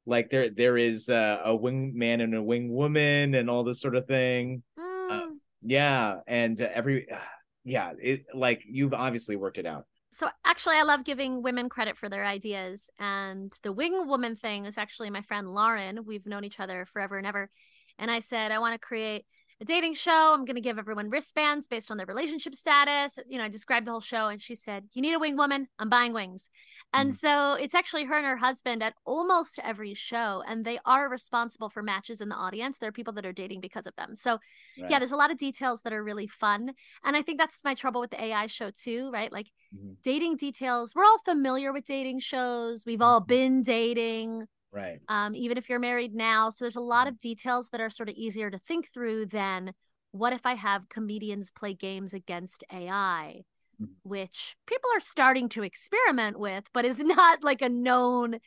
[0.07, 3.81] like there there is uh, a wing man and a wing woman and all this
[3.81, 4.63] sort of thing.
[4.79, 5.37] Mm.
[5.63, 7.07] Yeah, and uh, every
[7.65, 9.87] yeah, it like you've obviously worked it out.
[10.13, 14.67] So actually i love giving women credit for their ideas and the wing woman thing
[14.67, 16.05] is actually my friend lauren.
[16.05, 17.51] We've known each other forever and ever
[17.99, 19.25] and i said i want to create
[19.63, 23.39] a dating show i'm going to give everyone wristbands based on their relationship status you
[23.39, 25.89] know i described the whole show and she said you need a wing woman i'm
[25.89, 26.51] buying wings
[26.93, 27.17] and Mhm.
[27.17, 31.71] so it's actually her and her husband at almost every show and they are responsible
[31.71, 34.33] for matches in the audience there are people that are dating because of them so
[34.33, 34.91] Right?
[34.91, 36.73] yeah there's a lot of details that are really fun
[37.05, 39.97] and i think that's my trouble with the ai show too right like Mhm.
[40.03, 43.27] dating details we're all familiar with dating shows we've all Mhm.
[43.27, 45.01] been dating right.
[45.09, 48.09] um, even if you're married now so there's a lot of details that are sort
[48.09, 49.73] of easier to think through than
[50.13, 53.43] what if i have comedians play games against ai
[53.81, 53.89] Mhm.
[54.03, 58.39] which people are starting to experiment with but is not like a known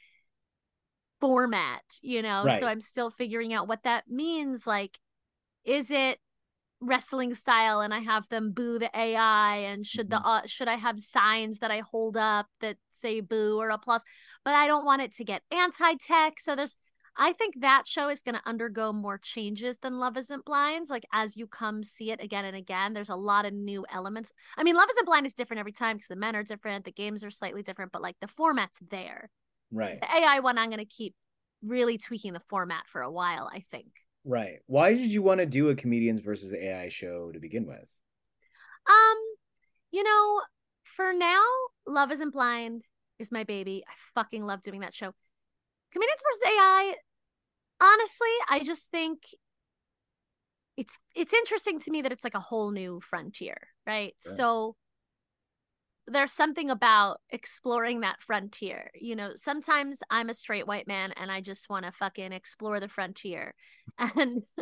[1.21, 2.59] format you know Right.
[2.59, 4.99] so i'm still figuring out what that means like
[5.63, 6.19] is it
[6.88, 10.26] wrestling style and I have them boo the AI and should the Mhm.
[10.26, 14.04] uh, should I have signs that I hold up that say boo or applause
[14.43, 16.39] but I don't want it to get anti-tech.
[16.39, 16.78] So there's
[17.17, 20.88] I think that show is going to undergo more changes than Love Isn't Blind.
[20.89, 24.34] Like as you come see it again and again there's a lot of new elements.
[24.58, 26.91] I mean Love Isn't Blind is different every time because the men are different the
[26.91, 29.30] games are slightly different but like the format's there.
[29.71, 30.00] Right.
[30.00, 31.15] the AI one I'm going to keep
[31.63, 33.88] really tweaking the format for a while I think
[34.25, 34.59] Right.
[34.65, 37.85] Why did you want to do a comedians versus AI show to begin with?
[38.88, 39.17] Um,
[39.91, 40.41] you know,
[40.83, 41.43] for now,
[41.88, 42.83] Love Isn't Blind
[43.19, 43.83] is my baby.
[43.88, 45.13] I fucking love doing that show.
[45.91, 46.95] Comedians versus AI,
[47.79, 49.19] honestly, I just think
[50.75, 54.15] it's it's interesting to me that it's like a whole new frontier, right?
[54.21, 54.33] Sure.
[54.33, 54.75] So
[56.07, 58.91] there's something about exploring that frontier.
[58.93, 62.79] You know, sometimes I'm a straight white man and I just want to fucking explore
[62.79, 63.53] the frontier.
[63.97, 64.43] And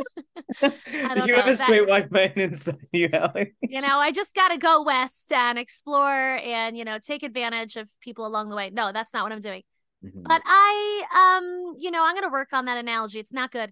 [0.61, 3.53] you don't have know, a that- straight white man inside you, Allie.
[3.61, 7.75] you know, I just got to go west and explore and, you know, take advantage
[7.75, 8.69] of people along the way.
[8.69, 9.63] No, that's not what I'm doing.
[10.05, 10.21] Mm-hmm.
[10.23, 11.03] But I,
[11.41, 13.19] um, you know, I'm going to work on that analogy.
[13.19, 13.71] It's not good.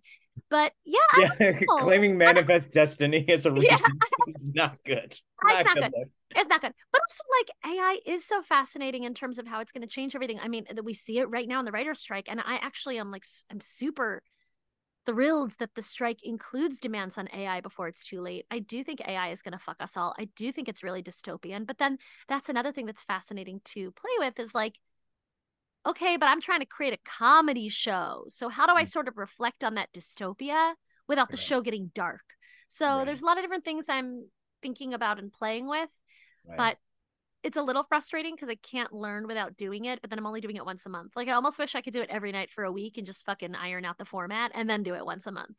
[0.49, 3.77] But yeah, yeah, claiming manifest destiny as a reason Yeah.
[4.27, 5.13] is not good.
[5.13, 5.91] It's not good.
[5.95, 6.07] look.
[6.35, 6.73] It's not good.
[6.91, 10.15] But also, like, AI is so fascinating in terms of how it's going to change
[10.15, 10.39] everything.
[10.39, 12.27] I mean, that we see it right now in the writer's strike.
[12.29, 14.23] And I actually am like, I'm super
[15.05, 18.45] thrilled that the strike includes demands on AI before it's too late.
[18.51, 20.13] I do think AI is going to fuck us all.
[20.19, 21.65] I do think it's really dystopian.
[21.65, 24.75] But then that's another thing that's fascinating to play with is like,
[25.85, 28.25] okay, but I'm trying to create a comedy show.
[28.29, 28.91] So how do I Mm.
[28.91, 30.75] sort of reflect on that dystopia
[31.07, 31.43] without the Right.
[31.43, 32.35] show getting dark?
[32.67, 33.05] So Right.
[33.05, 34.29] there's a lot of different things I'm
[34.61, 35.89] thinking about and playing with
[36.47, 36.57] Right.
[36.57, 36.77] but
[37.43, 40.41] it's a little frustrating because I can't learn without doing it, but then I'm only
[40.41, 41.13] doing it once a month.
[41.15, 43.25] Like I almost wish I could do it every night for a week and just
[43.25, 45.57] fucking iron out the format and then do it once a month.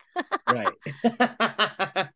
[0.49, 0.69] right.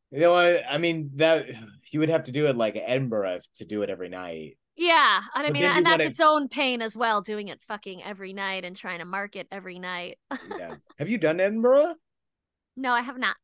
[0.10, 0.62] you know what?
[0.68, 1.46] I mean, that
[1.92, 4.58] you would have to do it like Edinburgh to do it every night.
[4.76, 7.62] yeah, and I But mean, and that's wanna- its own pain as well, doing it
[7.62, 10.18] fucking every night and trying to market every night.
[10.58, 10.76] Yeah.
[10.98, 11.94] have you done Edinburgh?
[12.76, 13.36] no, I have not.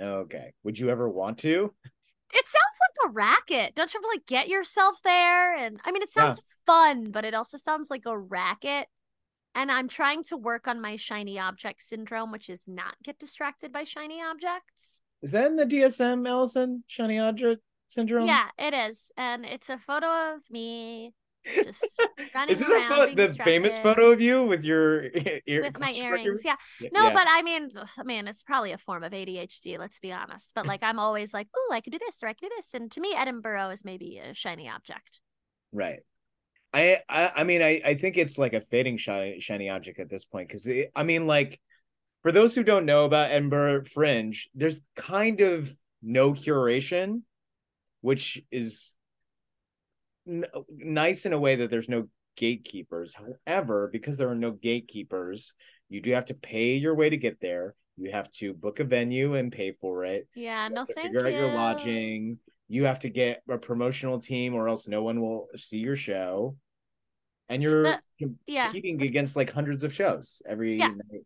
[0.00, 0.54] Okay.
[0.64, 1.74] Would you ever want to?
[2.32, 3.74] It sounds like a racket.
[3.74, 5.54] Don't you have to like get yourself there?
[5.54, 6.24] And I mean, it Yeah.
[6.24, 8.88] sounds fun, but it also sounds like a racket.
[9.54, 13.72] And I'm trying to work on my shiny object syndrome, which is not get distracted
[13.72, 15.00] by shiny objects.
[15.22, 16.84] Is that in the DSM, Allison?
[16.86, 18.28] Shiny object syndrome?
[18.28, 19.10] Yeah, it is.
[19.16, 21.14] And it's a photo of me
[21.46, 22.02] just
[22.34, 25.04] running Isn't that around pho- being the famous photo of you with your
[25.46, 26.42] ear with my earrings.
[26.44, 26.56] Yeah.
[26.92, 27.14] No, yeah.
[27.14, 27.70] but I mean,
[28.04, 30.52] mean, it's probably a form of ADHD, let's be honest.
[30.54, 30.68] But mm.
[30.68, 32.74] like I'm always like, oh, I could do this or I could do this.
[32.74, 35.20] And to me, Edinburgh is maybe a shiny object.
[35.72, 36.00] Right.
[36.72, 40.10] I, I I mean I I think it's like a fading shiny shiny object at
[40.10, 41.58] this point because I mean like
[42.22, 47.22] for those who don't know about Edinburgh Fringe, there's kind of no curation,
[48.00, 48.97] which is
[50.28, 53.14] n- nice in a way that there's no gatekeepers.
[53.14, 55.54] However, because there are no gatekeepers,
[55.88, 57.74] you do have to pay your way to get there.
[57.96, 60.28] You have to book a venue and pay for it.
[60.34, 61.38] Yeah, You no, thank figure out you.
[61.38, 62.38] your lodging.
[62.68, 66.56] You have to get a promotional team, or else no one will see your show.
[67.48, 67.82] And you're
[68.20, 68.66] The- yeah.
[68.66, 70.88] competing against like hundreds of shows every Yeah.
[70.88, 71.22] night.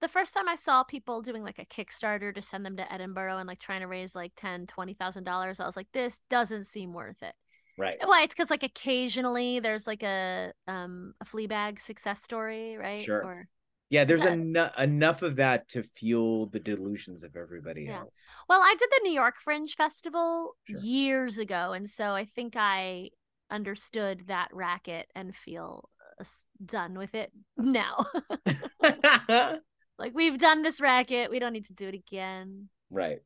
[0.00, 3.38] the first time I saw people doing like a Kickstarter to send them to Edinburgh
[3.38, 6.64] and like trying to raise like ten, twenty thousand dollars, I was like, this doesn't
[6.64, 7.34] seem worth it.
[7.78, 7.98] Right.
[8.06, 13.02] Well, it's because like occasionally there's like a um a Fleabag success story, right?
[13.04, 13.24] Sure.
[13.24, 13.48] Or
[13.90, 18.00] Yeah, there's that- eno- enough of that to fuel the delusions of everybody Yeah.
[18.00, 18.20] else.
[18.48, 20.78] well, I did the New York Fringe Festival Sure.
[20.80, 23.10] years ago, and so I think I
[23.50, 25.88] understood that racket and feel
[26.20, 26.24] uh,
[26.64, 28.06] done with it now.
[29.98, 32.68] like we've done this racket, we don't need to do it again.
[32.90, 33.20] right.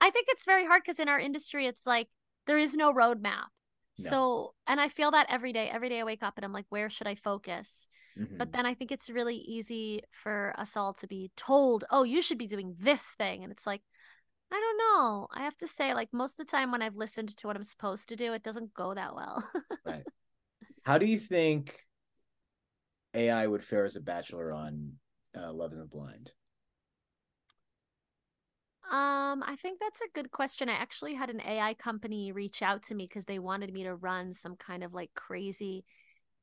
[0.00, 2.06] I think it's very hard because in our industry, it's like
[2.48, 3.46] there is no roadmap.
[4.00, 4.10] No.
[4.10, 5.68] So, and I feel that every day.
[5.70, 7.86] Every day I wake up and I'm like, where should I focus?
[8.18, 8.38] Mhm.
[8.38, 12.22] But then I think it's really easy for us all to be told, oh, you
[12.22, 13.44] should be doing this thing.
[13.44, 13.82] And it's like,
[14.50, 15.28] I don't know.
[15.30, 17.62] I have to say, like, most of the time when I've listened to what I'm
[17.62, 19.48] supposed to do, it doesn't go that well.
[19.84, 20.04] Right.
[20.84, 21.78] How do you think
[23.14, 24.92] AI would fare as a bachelor on
[25.36, 26.32] uh, Love is Blind?
[28.90, 30.68] Um, I think that's a good question.
[30.68, 33.94] I actually had an AI company reach out to me because they wanted me to
[33.94, 35.84] run some kind of like crazy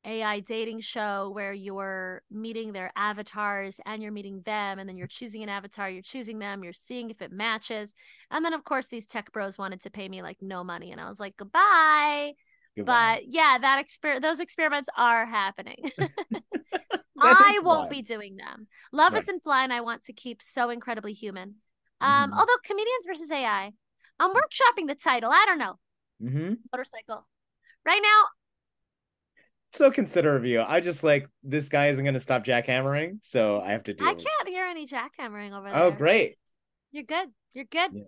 [0.05, 5.08] AI dating show where you're meeting their avatars and you're meeting them, and then you're
[5.08, 7.95] choosing an avatar, you're choosing them, you're seeing if it matches.
[8.29, 11.01] And then, of course, these tech bros wanted to pay me like no money, and
[11.01, 12.34] I was like, goodbye.
[12.77, 13.21] Goodbye.
[13.21, 15.91] But yeah, that exper those experiments are happening.
[17.19, 18.67] I won't be doing them.
[18.91, 19.23] Love Right.
[19.23, 19.73] isn't blind.
[19.73, 21.55] I want to keep so incredibly human.
[22.01, 22.38] Um, Mhm.
[22.38, 23.71] although comedians versus AI,
[24.19, 25.31] I'm workshopping the title.
[25.31, 25.79] I don't know.
[26.19, 27.27] hmm Motorcycle.
[27.86, 28.23] Right now,
[29.71, 30.62] So considerate of you.
[30.62, 34.05] I just like this guy isn't going to stop jackhammering, so I have to do.
[34.05, 35.81] I can't hear any jackhammering over there.
[35.81, 36.38] Oh, great.
[36.91, 37.29] You're good.
[37.53, 37.91] You're good.
[37.91, 38.03] Yeah.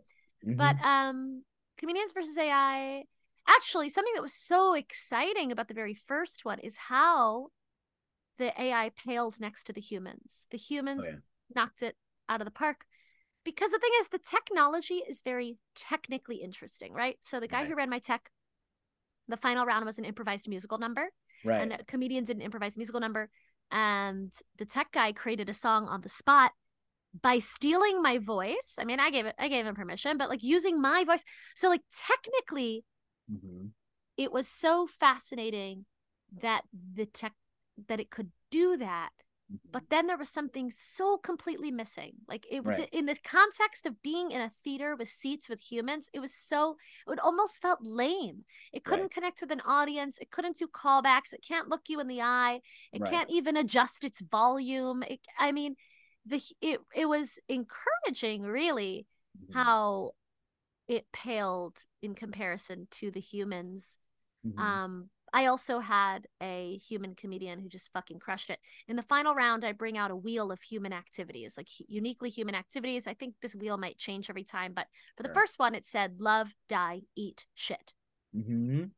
[0.57, 0.85] But Mhm.
[0.85, 1.43] um,
[1.77, 3.03] comedians versus AI.
[3.47, 7.47] Actually, something that was so exciting about the very first one is how
[8.37, 10.47] the AI paled next to the humans.
[10.51, 11.17] The humans Oh, yeah.
[11.55, 11.97] knocked it
[12.29, 12.85] out of the park.
[13.47, 17.17] Because the thing is, the technology is very technically interesting, right?
[17.21, 18.29] So the guy who ran my tech,
[19.29, 21.11] the final round was an improvised musical number,
[21.45, 21.61] right.
[21.61, 23.29] and a comedian did an improvised musical number,
[23.71, 26.51] and the tech guy created a song on the spot
[27.21, 28.75] by stealing my voice.
[28.77, 31.23] I mean, I gave it, I gave him permission, but like using my voice.
[31.55, 32.83] So like technically,
[33.31, 33.71] Mhm.
[34.17, 35.85] it was so fascinating
[36.41, 37.31] that the tech
[37.87, 39.26] that it could do that Mm-hmm.
[39.71, 42.89] But then there was something so completely missing like it was Right.
[42.91, 46.77] in the context of being in a theater with seats with humans it was so
[47.07, 49.11] it almost felt lame it couldn't Right.
[49.11, 52.61] connect with an audience it couldn't do callbacks it can't look you in the eye
[52.91, 53.11] it Right.
[53.11, 55.75] can't even adjust its volume it, i mean
[56.25, 59.05] the it, it was encouraging really
[59.39, 59.53] Mhm.
[59.53, 60.11] how
[60.87, 63.97] it paled in comparison to the humans
[64.45, 64.59] Mhm.
[64.61, 68.59] um, I also had a human comedian who just fucking crushed it.
[68.87, 72.55] In the final round, I bring out a wheel of human activities, like uniquely human
[72.55, 73.07] activities.
[73.07, 75.33] I think this wheel might change every time, but for the Sure.
[75.33, 77.93] first one, it said love, die, eat, shit.
[78.33, 78.91] Mhm.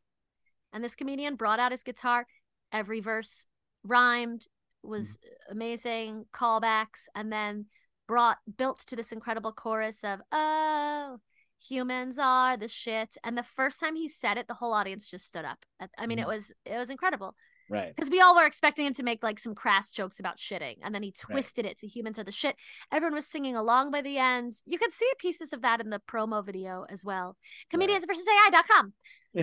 [0.71, 2.27] And this comedian brought out his guitar.
[2.71, 3.47] Every verse
[3.84, 4.47] rhymed,
[4.84, 5.17] was
[5.49, 7.65] amazing, callbacks, and then
[8.07, 11.19] brought built to this incredible chorus of oh
[11.62, 15.26] humans are the shit and the first time he said it the whole audience just
[15.26, 15.66] stood up.
[15.97, 16.28] I- mean it Mhm.
[16.28, 17.36] was it was incredible.
[17.72, 17.95] Right.
[17.95, 20.95] because we all were expecting him to make like some crass jokes about shitting and
[20.95, 22.55] then he twisted it to humans are the shit.
[22.91, 24.53] Everyone was singing along by the end.
[24.66, 27.38] You could see pieces of that in the promo video as well.
[27.70, 28.93] Comedians versus ai.com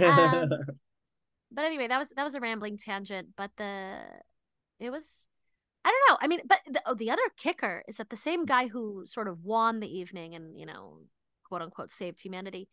[0.02, 0.48] um,
[1.52, 4.00] but anyway that was that was a rambling tangent but the
[4.80, 5.28] it was
[5.84, 6.18] i don't know.
[6.20, 9.28] I mean but the, oh, the other kicker is that the same guy who sort
[9.28, 11.02] of won the evening and you know
[11.46, 12.68] quote unquote saved humanity.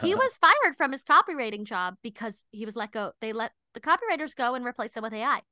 [0.00, 3.12] He was fired from his copywriting job because he was let go.
[3.20, 5.42] They let the copywriters go and replace them with ai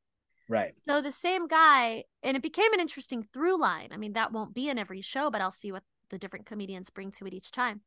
[0.48, 0.74] right.
[0.86, 3.90] so the same guy and it became an interesting through line.
[3.92, 6.90] I mean that won't be in every show but i'll see what the different comedians
[6.90, 7.82] bring to it each time.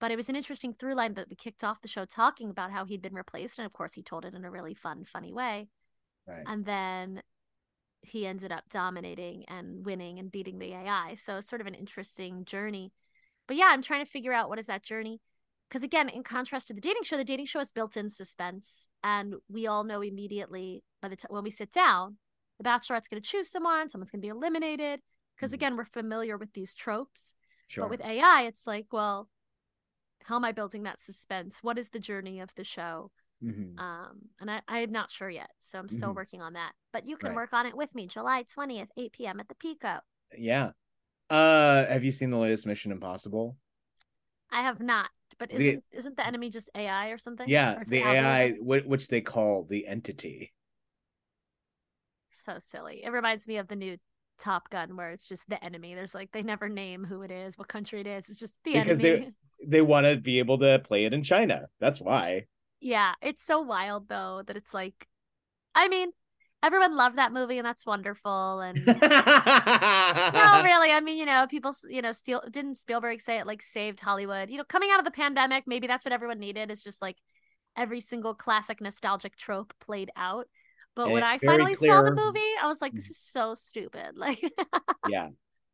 [0.00, 2.70] But it was an interesting through line that we kicked off the show talking about
[2.70, 5.32] how he'd been replaced and of course he told it in a really fun funny
[5.32, 5.68] way.
[6.26, 6.44] Right.
[6.46, 7.22] and then
[8.02, 11.74] he ended up dominating and winning and beating the ai so it's sort of an
[11.74, 12.92] interesting journey
[13.48, 15.20] but yeah i'm trying to figure out what is that journey
[15.68, 19.34] because again in contrast to the dating show the dating show has built-in suspense and
[19.48, 22.18] we all know immediately by the time when we sit down
[22.58, 25.00] the bachelorette's going to choose someone someone's going to be eliminated
[25.34, 25.54] because Mhm.
[25.54, 27.34] again we're familiar with these tropes
[27.66, 27.84] Sure.
[27.84, 29.28] but with ai it's like well
[30.24, 33.10] how am i building that suspense what is the journey of the show
[33.42, 33.78] Mhm.
[33.78, 36.16] um and i i'm not sure yet so i'm still Mhm.
[36.16, 37.36] working on that but you can Right.
[37.36, 40.00] work on it with me july 20th 8 p.m at the pico
[40.36, 40.72] Yeah.
[41.30, 43.56] Uh, have you seen the latest Mission Impossible?
[44.50, 47.98] i have not but isn't isn't the enemy just ai or something Yeah, Or the
[48.00, 48.64] an algorithm?
[48.64, 50.52] AI, which they call the entity.
[52.30, 53.96] so silly it reminds me of the new
[54.38, 57.58] top gun where it's just the enemy there's like they never name who it is
[57.58, 59.32] what country it is it's just the Because enemy they-
[59.66, 61.68] They want to be able to play it in China.
[61.80, 62.46] That's why.
[62.80, 65.08] yeah it's so wild though that it's like
[65.74, 66.10] i mean
[66.62, 68.94] everyone loved that movie and that's wonderful and no
[70.64, 74.00] really i mean you know people you know steal didn't spielberg say it like saved
[74.00, 74.50] hollywood?
[74.50, 77.16] You know coming out of the pandemic maybe that's what everyone needed is just like
[77.76, 80.46] every single classic nostalgic trope played out.
[80.96, 83.12] But And when i finally saw the movie i was like this mm-hmm.
[83.12, 84.12] is so stupid.
[84.16, 84.42] Like
[85.08, 85.28] yeah.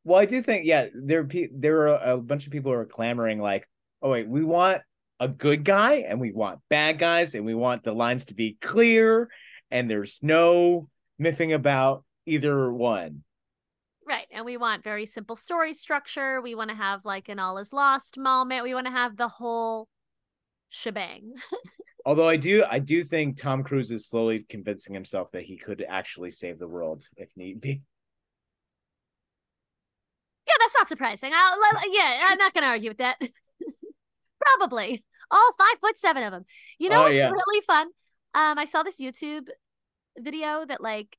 [0.07, 3.41] Well, I do think yeah, there there were a bunch of people who are clamoring
[3.41, 3.67] like,
[4.03, 4.83] "Oh wait, we want
[5.19, 8.59] a good guy and we want bad guys and we want the lines to be
[8.61, 9.31] clear
[9.75, 10.89] and there's no
[11.21, 13.23] miffing about either one."
[14.07, 17.57] right and we want very simple story structure we want to have like an all
[17.57, 19.89] is lost moment we want to have the whole
[20.69, 21.33] shebang
[22.07, 25.83] Although I do I do think Tom Cruise is slowly convincing himself that he could
[25.89, 27.81] actually save the world if need be.
[30.47, 31.33] Yeah, that's not surprising.
[31.35, 31.59] I'll,
[31.91, 33.17] yeah, I'm not going to argue with that.
[34.59, 36.45] Probably all five foot seven of them.
[36.79, 37.31] You know Oh, what's yeah.
[37.31, 37.89] really fun?
[38.35, 39.49] Um, I saw this YouTube
[40.19, 41.17] video that like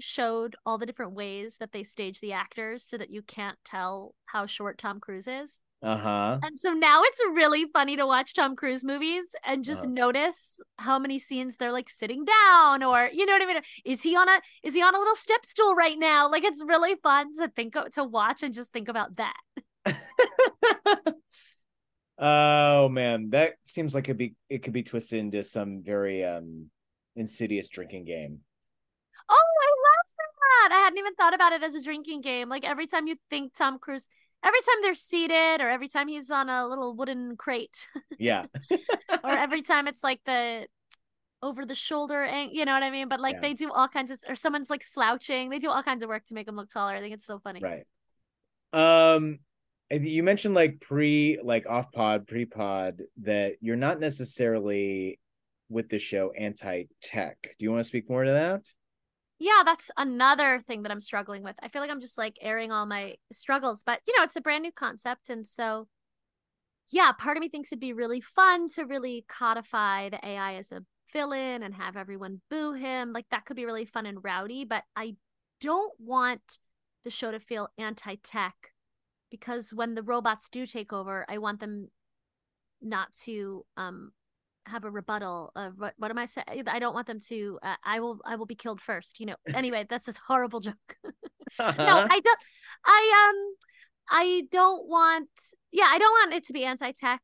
[0.00, 4.14] showed all the different ways that they stage the actors so that you can't tell
[4.26, 5.60] how short Tom Cruise is.
[5.82, 6.38] Uh-huh.
[6.42, 9.92] And so now it's really funny to watch Tom Cruise movies and just Uh-huh.
[9.92, 13.62] notice how many scenes they're like sitting down or you know what I mean?
[13.84, 16.30] Is he on a is he on a little step stool right now?
[16.30, 19.36] Like it's really fun to think to watch and just think about that.
[22.18, 26.70] oh man, that seems like it be it could be twisted into some very um
[27.16, 28.40] insidious drinking game.
[29.28, 30.06] Oh, I love
[30.70, 30.76] that.
[30.76, 32.48] I hadn't even thought about it as a drinking game.
[32.48, 34.06] Like every time you think Tom Cruise,
[34.44, 37.86] every time they're seated or every time he's on a little wooden crate
[38.18, 38.46] Yeah.
[38.70, 38.78] or
[39.30, 40.66] every time it's like the
[41.42, 43.08] over the shoulder ang- you know what I mean?
[43.08, 43.40] But like Yeah.
[43.40, 45.50] they do all kinds of or someone's like slouching.
[45.50, 46.94] They do all kinds of work to make him look taller.
[46.94, 47.60] I think it's so funny.
[47.60, 47.84] Right.
[48.72, 49.38] Um and
[49.90, 55.18] you mentioned like pre like off pod, pre pod that you're not necessarily
[55.68, 57.38] with the show anti tech.
[57.42, 58.62] Do you want to speak more to that?
[59.38, 61.54] Yeah, that's another thing that I'm struggling with.
[61.62, 64.40] I feel like I'm just like airing all my struggles, but you know, it's a
[64.40, 65.30] brand new concept.
[65.30, 65.86] And so,
[66.90, 70.72] yeah, part of me thinks it'd be really fun to really codify the AI as
[70.72, 73.12] a villain and have everyone boo him.
[73.12, 75.14] Like that could be really fun and rowdy, but I
[75.60, 76.58] don't want
[77.04, 78.72] the show to feel anti-tech
[79.30, 81.88] because when the robots do take over, I want them
[82.80, 84.12] not to um
[84.66, 86.46] have a rebuttal of what what am I saying?
[86.66, 89.36] I don't want them to uh, I will I will be killed first, you know.
[89.54, 90.74] Anyway, that's this horrible joke.
[91.04, 91.14] no,
[91.58, 92.38] I don't
[92.84, 93.54] I um
[94.10, 95.28] I don't want
[95.72, 97.20] yeah, I don't want it to be anti-tech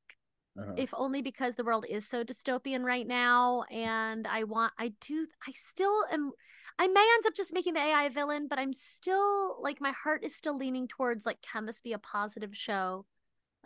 [0.59, 0.75] uh-huh.
[0.77, 5.27] if only because the world is so dystopian right now and I want I do
[5.47, 6.33] I still am
[6.79, 9.93] I may end up just making the AI a villain, but I'm still like my
[9.93, 13.07] heart is still leaning towards like can this be a positive show?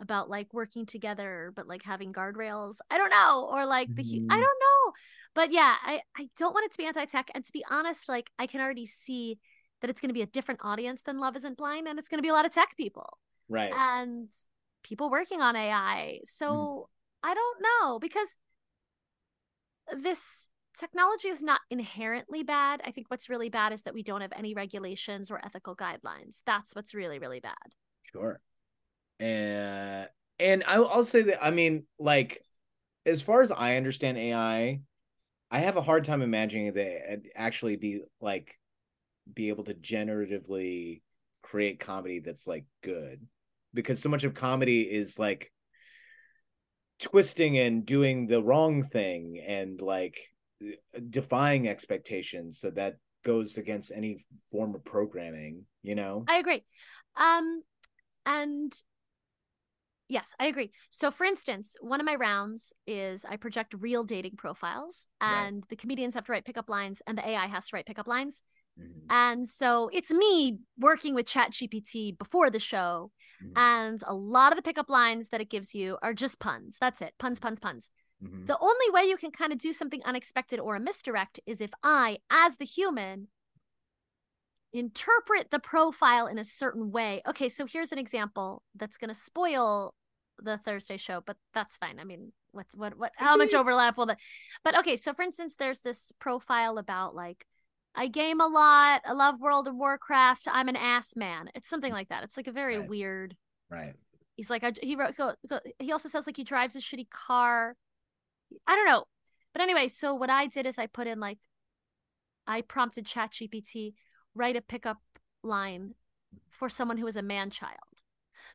[0.01, 4.25] about like working together but like having guardrails i don't know or like the mm.
[4.29, 4.93] i don't know
[5.35, 8.29] but yeah i i don't want it to be anti-tech and to be honest like
[8.39, 9.37] i can already see
[9.81, 12.17] that it's going to be a different audience than love isn't blind and it's going
[12.17, 14.29] to be a lot of tech people right and
[14.83, 17.29] people working on ai so mm.
[17.29, 18.35] i don't know because
[19.97, 20.49] this
[20.79, 22.81] technology is not inherently bad.
[22.85, 26.41] I think what's really bad is that we don't have any regulations or ethical guidelines.
[26.45, 27.53] That's what's really really bad.
[28.11, 28.39] Sure.
[29.19, 30.07] And
[30.39, 32.41] and I'll, I'll say that I mean, like,
[33.05, 34.79] as far as I understand AI,
[35.51, 38.57] I have a hard time imagining that actually be like
[39.31, 41.01] be able to generatively
[41.43, 43.25] create comedy that's like good.
[43.73, 45.51] Because so much of comedy is like
[46.99, 50.19] twisting and doing the wrong thing and like
[51.09, 56.63] defying expectations so that goes against any form of programming you know i agree
[57.17, 57.61] um
[58.25, 58.73] and
[60.11, 60.71] Yes, I agree.
[60.89, 65.69] So, for instance, one of my rounds is I project real dating profiles, and right.
[65.69, 68.41] the comedians have to write pickup lines, and the AI has to write pickup lines.
[68.79, 69.05] Mm-hmm.
[69.11, 73.11] And so it's me working with ChatGPT before the show,
[73.43, 73.53] mm-hmm.
[73.55, 76.77] and a lot of the pickup lines that it gives you are just puns.
[76.81, 77.89] That's it puns, puns, puns.
[78.23, 78.45] Mm-hmm.
[78.45, 81.71] The only way you can kind of do something unexpected or a misdirect is if
[81.83, 83.27] I, as the human,
[84.73, 87.21] interpret the profile in a certain way.
[87.27, 89.93] Okay, so here's an example that's going to spoil
[90.37, 91.99] the Thursday show, but that's fine.
[91.99, 94.19] I mean, what's what what how much overlap will that?
[94.63, 97.45] But okay, so for instance, there's this profile about like
[97.95, 99.01] I game a lot.
[99.05, 100.47] I love World of Warcraft.
[100.51, 101.49] I'm an ass man.
[101.55, 102.23] It's something like that.
[102.23, 102.89] It's like a very right.
[102.89, 103.35] weird.
[103.69, 103.93] Right.
[104.35, 105.15] He's like I, he wrote.
[105.79, 107.75] He also says like he drives a shitty car.
[108.67, 109.05] I don't know,
[109.53, 109.87] but anyway.
[109.87, 111.39] So what I did is I put in like,
[112.47, 113.93] I prompted ChatGPT
[114.35, 114.99] write a pickup
[115.43, 115.95] line
[116.49, 117.75] for someone who is a man child.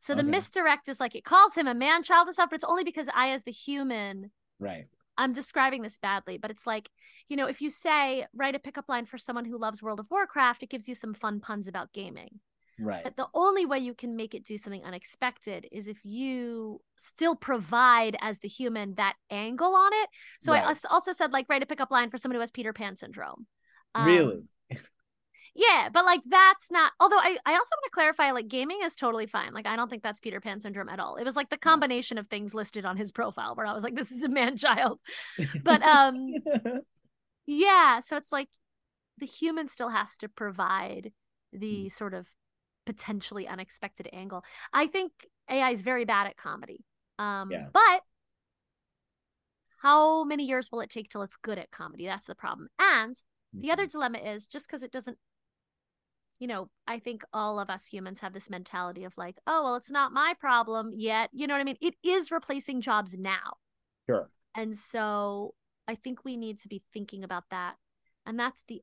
[0.01, 0.21] So okay.
[0.21, 2.83] the misdirect is like it calls him a man child and stuff, but it's only
[2.83, 4.85] because I, as the human, right.
[5.17, 6.89] I'm describing this badly, but it's like,
[7.29, 10.11] you know, if you say write a pickup line for someone who loves World of
[10.11, 12.39] Warcraft, it gives you some fun puns about gaming.
[12.79, 13.03] Right.
[13.03, 17.35] But the only way you can make it do something unexpected is if you still
[17.35, 20.09] provide as the human that angle on it.
[20.41, 20.63] So right.
[20.65, 23.47] I also said like write a pickup line for someone who has Peter Pan syndrome.
[23.93, 24.43] Um, really?
[25.55, 26.91] Yeah, but like that's not.
[26.99, 29.53] Although I, I also want to clarify, like gaming is totally fine.
[29.53, 31.15] Like I don't think that's Peter Pan syndrome at all.
[31.15, 33.95] It was like the combination of things listed on his profile where I was like,
[33.95, 34.99] this is a man child.
[35.63, 36.33] But um,
[37.45, 38.01] yeah.
[38.01, 38.49] So it's like
[39.17, 41.13] the human still has to provide
[41.53, 41.91] the mm.
[41.91, 42.27] sort of
[42.85, 44.43] potentially unexpected angle.
[44.73, 45.11] I think
[45.49, 46.83] AI is very bad at comedy.
[47.17, 47.67] Um, yeah.
[47.71, 48.01] but
[49.81, 52.05] how many years will it take till it's good at comedy?
[52.05, 52.69] That's the problem.
[52.79, 53.15] And
[53.53, 53.91] the other mm-hmm.
[53.91, 55.17] dilemma is just because it doesn't
[56.39, 59.75] you know, I think all of us humans have this mentality of like, oh, well,
[59.75, 61.29] it's not my problem yet.
[61.31, 61.77] You know what I mean?
[61.81, 63.57] It is replacing jobs now.
[64.05, 64.29] Sure.
[64.53, 65.53] And so
[65.87, 67.75] I think we need to be thinking about that.
[68.25, 68.81] And that's the,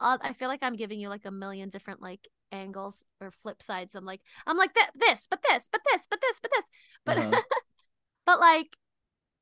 [0.00, 3.62] uh, I feel like I'm giving you like a million different like angles or flip
[3.62, 3.94] sides.
[3.94, 6.70] I'm like, I'm like th- this, but this, but this, but this, but this,
[7.04, 7.42] but, uh-huh.
[8.26, 8.76] but like,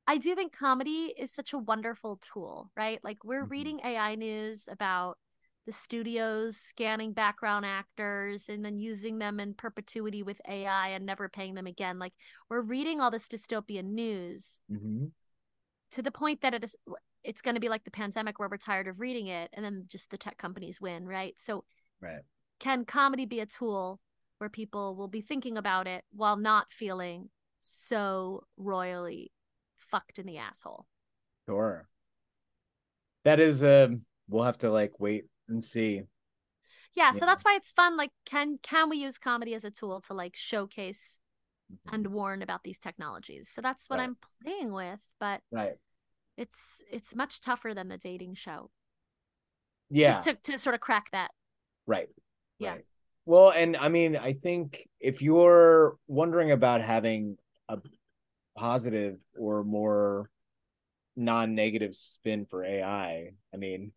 [0.07, 2.99] I do think comedy is such a wonderful tool, right?
[3.03, 3.51] Like we're mm-hmm.
[3.51, 5.17] reading AI news about
[5.65, 11.27] the studios scanning background actors and then using them in perpetuity with AI and never
[11.27, 11.99] paying them again.
[11.99, 12.13] Like
[12.49, 15.07] we're reading all this dystopian news mm-hmm.
[15.91, 16.75] to the point that it is
[17.21, 19.83] it's going to be like the pandemic where we're tired of reading it and then
[19.89, 21.33] just the tech companies win, right?
[21.37, 21.65] So
[21.99, 22.21] right.
[22.59, 23.99] Can comedy be a tool
[24.37, 27.29] where people will be thinking about it while not feeling
[27.61, 29.31] so royally
[29.77, 30.85] fucked in the asshole?
[31.47, 31.87] Sure.
[33.23, 36.03] That is um we'll have to like wait and see.
[36.93, 37.95] Yeah, so that's why it's fun.
[37.95, 41.19] Like, can can we use comedy as a tool to like showcase
[41.71, 41.93] mm-hmm.
[41.93, 43.49] and warn about these technologies?
[43.49, 44.05] So that's what right.
[44.05, 45.75] I'm playing with, but right,
[46.37, 48.71] it's it's much tougher than the dating show.
[49.89, 51.29] Yeah, just to to sort of crack that.
[51.85, 52.07] Right.
[52.59, 52.71] Yeah.
[52.71, 52.85] Right.
[53.25, 57.37] Well, and I mean, I think if you're wondering about having
[57.67, 57.79] a
[58.55, 60.29] positive or more
[61.17, 63.31] non-negative spin for AI.
[63.53, 63.91] I mean,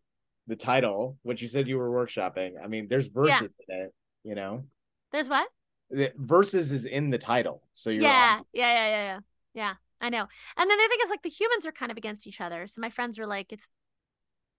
[0.47, 2.53] the title, which you said you were workshopping.
[2.61, 3.93] I mean, there's verses in it.
[4.23, 4.63] You know,
[5.11, 5.47] There's what?
[5.89, 9.19] the verses is in the title, so you're Yeah, yeah, yeah, yeah, yeah.
[9.53, 10.27] Yeah, I know.
[10.57, 12.67] And then the thing is, like, the humans are kind of against each other.
[12.67, 13.69] So my friends were like, it's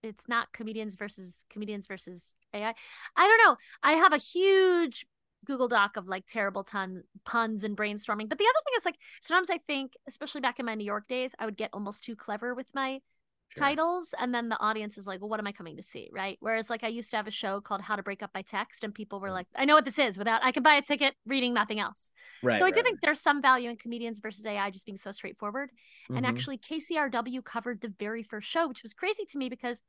[0.03, 2.73] it's not comedians versus comedians versus AI.
[3.15, 3.57] I don't know.
[3.81, 5.05] I have a huge
[5.45, 8.29] Google Doc of like terrible ton puns and brainstorming.
[8.29, 11.07] But the other thing is like sometimes I think, especially back in my New York
[11.07, 12.99] days, I would get almost too clever with my
[13.55, 13.63] Sure.
[13.63, 16.37] titles and then the audience is like well what am i coming to see right
[16.39, 18.83] whereas like i used to have a show called how to break up by text
[18.83, 19.33] and people were Mm.
[19.33, 22.09] like i know what this is without i can buy a ticket reading nothing else
[22.41, 22.57] right.
[22.57, 25.11] so I right, do think there's some value in comedians versus AI just being so
[25.11, 25.69] straightforward.
[26.09, 26.17] right.
[26.17, 29.81] And actually, KCRW covered the very first show, which was crazy to me because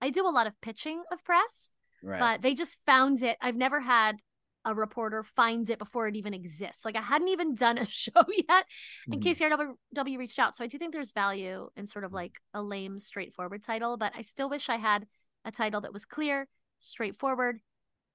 [0.00, 1.70] I do a lot of pitching of press,
[2.02, 2.18] right.
[2.18, 3.36] but they just found it.
[3.42, 4.16] I've never had
[4.64, 6.84] a reporter finds it before it even exists.
[6.84, 8.10] Like I hadn't even done a show
[8.48, 8.66] yet,
[9.10, 9.22] and Mhm.
[9.22, 10.56] KCRW reached out.
[10.56, 14.12] So I do think there's value in sort of like a lame, straightforward title, but
[14.16, 15.06] I still wish I had
[15.44, 16.48] a title that was clear,
[16.80, 17.60] straightforward,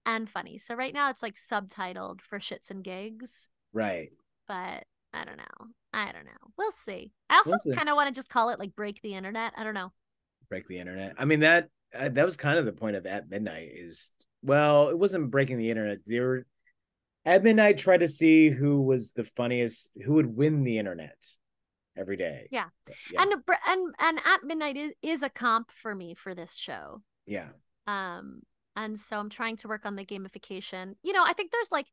[0.06, 0.58] and funny.
[0.60, 4.10] So right now it's like subtitled for shits and gigs right.
[4.48, 5.68] but I don't know.
[5.94, 6.32] I don't know.
[6.58, 7.12] We'll see.
[7.30, 9.54] I also We'll kind of want to just call it like break the internet.
[9.58, 9.94] I don't know.
[10.50, 11.14] break the internet.
[11.18, 14.12] I mean that uh, that was kind of the point of at midnight is
[14.46, 16.00] well, it wasn't breaking the internet.
[16.08, 16.46] They were
[17.26, 21.18] at midnight tried to see who was the funniest, who would win the internet
[21.98, 22.52] every day.
[22.52, 22.70] Yeah.
[23.10, 23.34] yeah, And
[23.68, 27.02] and and at midnight is is a comp for me for this show.
[27.26, 27.50] yeah,
[27.88, 28.42] Um
[28.76, 30.96] and so I'm trying to work on the gamification.
[31.04, 31.88] You know, I think there's like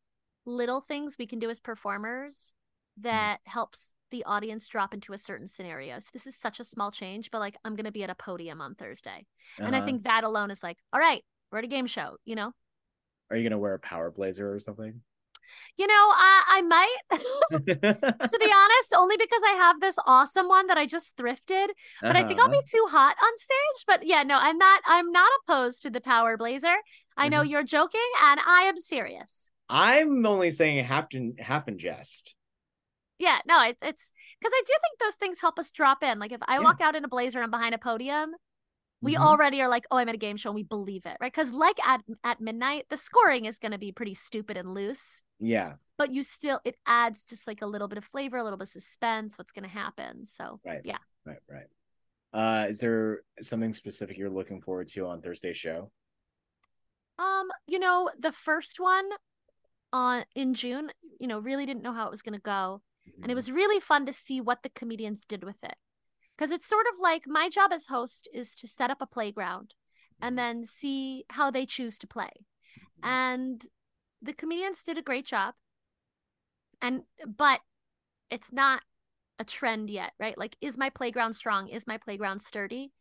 [0.46, 2.54] little things we can do as performers
[2.98, 5.98] that helps the audience drop into a certain scenario.
[6.00, 8.14] So this is such a small change, but like I'm going to be at a
[8.16, 9.26] podium on Thursday.
[9.64, 9.82] And I Uh-huh.
[9.82, 12.52] think that alone is like, all right, we're at a game show, you know?
[13.30, 15.02] Are you gonna wear a power blazer or something?
[15.76, 20.66] You know, I I might to be honest, only because I have this awesome one
[20.68, 21.68] that I just thrifted.
[22.06, 22.62] But I think I'll Uh-huh.
[22.62, 23.84] be too hot on stage.
[23.86, 24.82] But yeah, no, I'm not.
[24.86, 26.76] I'm not opposed to the power blazer.
[27.16, 27.48] I know Mhm.
[27.50, 29.50] you're joking, and I am serious.
[29.68, 32.34] I'm only saying half half in jest.
[33.18, 36.18] Yeah, no, it, it's because I do think those things help us drop in.
[36.18, 36.64] Like if I Yeah.
[36.64, 38.32] walk out in a blazer and I'm behind a podium,
[39.02, 39.20] we Mhm.
[39.22, 41.32] already are like, oh, I'm at a game show, and we believe it, right?
[41.32, 45.22] Because like at at midnight, the scoring is going to be pretty stupid and loose.
[45.40, 48.56] Yeah, But you still, it adds just like a little bit of flavor, a little
[48.58, 50.26] bit of suspense, what's going to happen.
[50.26, 50.80] So right.
[50.84, 50.98] Yeah.
[51.24, 51.66] right, right.
[52.32, 55.92] Uh, is there something specific you're looking forward to on Thursday's show?
[57.18, 59.08] Um, you know, the first one
[59.92, 60.90] on in June,
[61.20, 62.82] you know, really didn't know how it was going to go,
[63.22, 63.36] and it Mhm.
[63.36, 65.76] was really fun to see what the comedians did with it.
[66.38, 69.74] Cuz it's sort of like my job as host is to set up a playground
[70.20, 72.30] and then see how they choose to play.
[73.02, 73.66] And
[74.22, 75.54] the comedians did a great job.
[76.80, 77.60] And but
[78.30, 78.82] it's not
[79.38, 80.36] a trend yet, right?
[80.38, 81.68] Like is my playground strong?
[81.68, 82.92] Is my playground sturdy?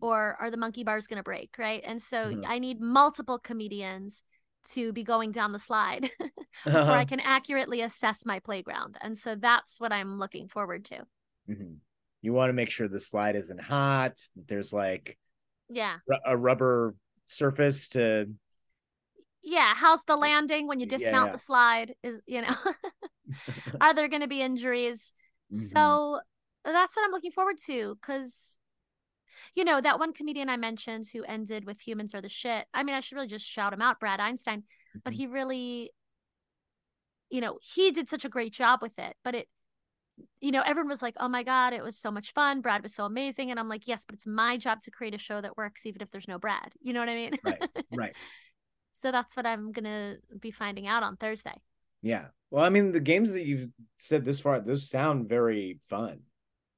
[0.00, 1.82] Or are the monkey bars going to break, right?
[1.84, 2.44] And so Mhm.
[2.46, 4.22] I need multiple comedians
[4.70, 6.10] to be going down the slide
[6.72, 8.98] before I can accurately assess my playground.
[9.00, 11.06] And so that's what I'm looking forward to.
[11.48, 11.80] Mhm.
[12.22, 14.14] You want to make sure the slide isn't hot.
[14.34, 15.18] There's like
[15.68, 15.98] Yeah.
[16.24, 16.94] a rubber
[17.26, 18.28] surface to.
[19.42, 21.32] Yeah, how's the landing when you dismount yeah.
[21.32, 21.94] the slide?
[22.02, 22.54] Is you know,
[23.80, 25.12] are there going to be injuries?
[25.52, 25.58] Mhm.
[25.58, 26.20] So
[26.64, 28.58] that's what I'm looking forward to because,
[29.54, 32.66] you know, that one comedian I mentioned who ended with humans are the shit.
[32.74, 34.64] I mean, I should really just shout him out, Brad Einstein,
[35.04, 35.16] but Mhm.
[35.16, 35.92] he really,
[37.30, 39.16] you know, he did such a great job with it.
[39.24, 39.48] But it,
[40.40, 42.60] you know, everyone was like, oh my God, it was so much fun.
[42.60, 43.50] Brad was so amazing.
[43.50, 46.02] And I'm like, yes, but it's my job to create a show that works even
[46.02, 46.72] if there's no Brad.
[46.80, 47.32] You know what I mean?
[47.44, 48.12] right, right.
[48.92, 51.60] so that's what I'm going to be finding out on Thursday.
[52.02, 52.26] Yeah.
[52.50, 56.20] Well, I mean, the games that you've said this far, those sound very fun,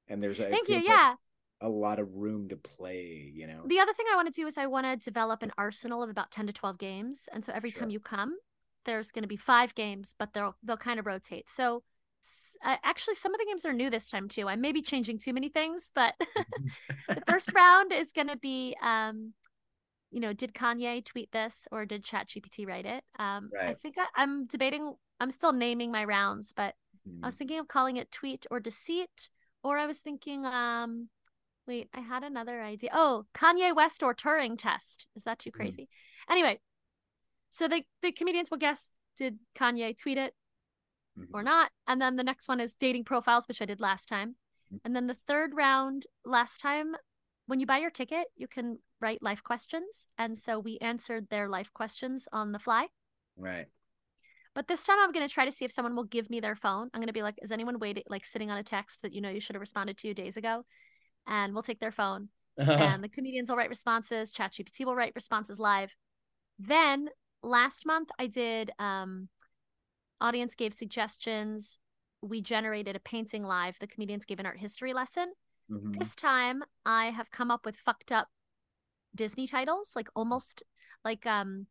[0.07, 0.75] and there's it Thank you.
[0.75, 1.13] feels like Yeah.
[1.61, 3.31] a lot of room to play.
[3.33, 3.61] You know.
[3.67, 6.09] The other thing I want to do is I want to develop an arsenal of
[6.09, 7.29] about 10 to 12 games.
[7.31, 8.37] And so every time you come,
[8.85, 11.49] there's going to be five games, but they'll they'll kind of rotate.
[11.49, 11.83] So
[12.63, 14.47] uh, actually some of the games are new this time too.
[14.47, 16.13] I may be changing too many things, but
[17.07, 19.33] the first round is going to be um
[20.11, 23.03] you know, did Kanye tweet this or did ChatGPT write it?
[23.19, 26.75] Um I think I, I'm debating I'm still naming my rounds, but
[27.07, 27.23] Mhm.
[27.23, 29.29] I was thinking of calling it tweet or deceit,
[29.63, 31.09] or I was thinking, um,
[31.67, 32.89] wait, I had another idea.
[32.93, 35.05] Oh, Kanye West or Turing test.
[35.15, 35.53] Is that too Mhm.
[35.53, 35.89] crazy?
[36.29, 36.59] Anyway,
[37.51, 40.33] so the the comedians will guess did Kanye tweet it
[41.33, 41.45] or Mhm.
[41.45, 44.35] not, and then the next one is dating profiles, which I did last time,
[44.71, 44.81] Mhm.
[44.85, 46.95] and then the third round last time.
[47.45, 51.47] When you buy your ticket, you can write life questions, and so we answered their
[51.49, 52.89] life questions on the fly.
[53.35, 53.67] Right.
[54.53, 56.55] But this time I'm going to try to see if someone will give me their
[56.55, 56.89] phone.
[56.93, 59.21] I'm going to be like, is anyone waiting, like sitting on a text that you
[59.21, 60.65] know you should have responded to days ago?
[61.27, 64.31] and we'll take their phone and the comedians will write responses.
[64.33, 65.95] ChatGPT will write responses live.
[66.57, 67.09] Then
[67.43, 69.29] last month I did um
[70.21, 71.79] audience gave suggestions.
[72.21, 73.77] We generated a painting live.
[73.79, 75.33] The comedians gave an art history lesson.
[75.71, 75.97] Mhm.
[75.97, 78.27] This time I have come up with fucked up
[79.15, 80.63] Disney titles, like almost
[81.05, 81.67] like um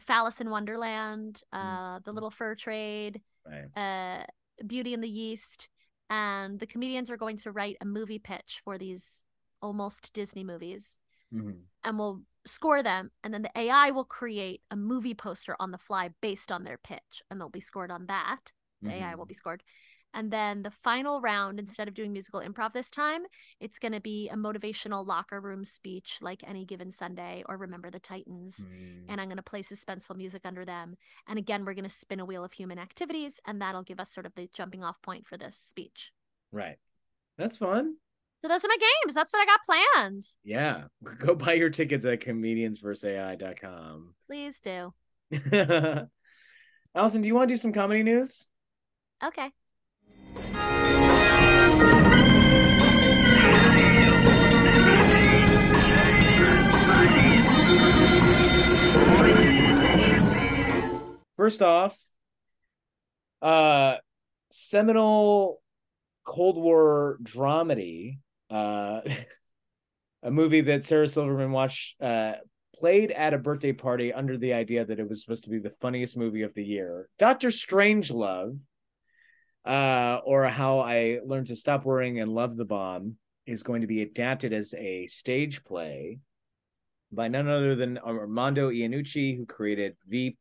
[0.00, 3.76] Phallus in Wonderland, uh The Little Fur Trade, Right.
[3.76, 4.26] uh
[4.66, 5.68] Beauty and the Yeast,
[6.10, 9.24] and the comedians are going to write a movie pitch for these
[9.60, 10.98] almost Disney movies
[11.32, 11.62] Mhm.
[11.84, 15.78] and we'll score them and then the AI will create a movie poster on the
[15.78, 18.52] fly based on their pitch and they'll be scored on that.
[18.82, 19.18] The AI Mhm.
[19.18, 19.62] will be scored.
[20.14, 23.22] And then the final round, instead of doing musical improv this time,
[23.60, 27.90] it's going to be a motivational locker room speech like any given Sunday or Remember
[27.90, 28.66] the Titans.
[28.66, 29.06] Mm.
[29.08, 30.98] And I'm going to play suspenseful music under them.
[31.26, 34.10] And again, we're going to spin a wheel of human activities, and that'll give us
[34.10, 36.12] sort of the jumping off point for this speech.
[36.50, 36.78] Right.
[37.38, 37.96] That's fun.
[38.42, 39.14] So those are my games.
[39.14, 40.24] That's what I got planned.
[40.42, 40.84] Yeah.
[41.18, 44.14] Go buy your tickets at comediansversai.com.
[44.26, 44.92] Please do.
[46.94, 48.48] Allison, do you want to do some comedy news?
[49.24, 49.48] Okay.
[61.36, 61.96] First off,
[63.40, 63.96] uh
[64.50, 65.62] seminal
[66.24, 68.18] Cold War dramedy,
[68.52, 69.00] uh
[70.22, 72.34] a movie that Sarah Silverman watched uh
[72.82, 75.74] played at a birthday party under the idea that it was supposed to be the
[75.80, 77.08] funniest movie of the year.
[77.16, 78.58] Doctor Strangelove,
[79.64, 83.86] uh, or How I Learned to Stop Worrying and Love the Bomb, is going to
[83.86, 86.18] be adapted as a stage play
[87.12, 90.38] by none other than Armando Iannucci, who created Veep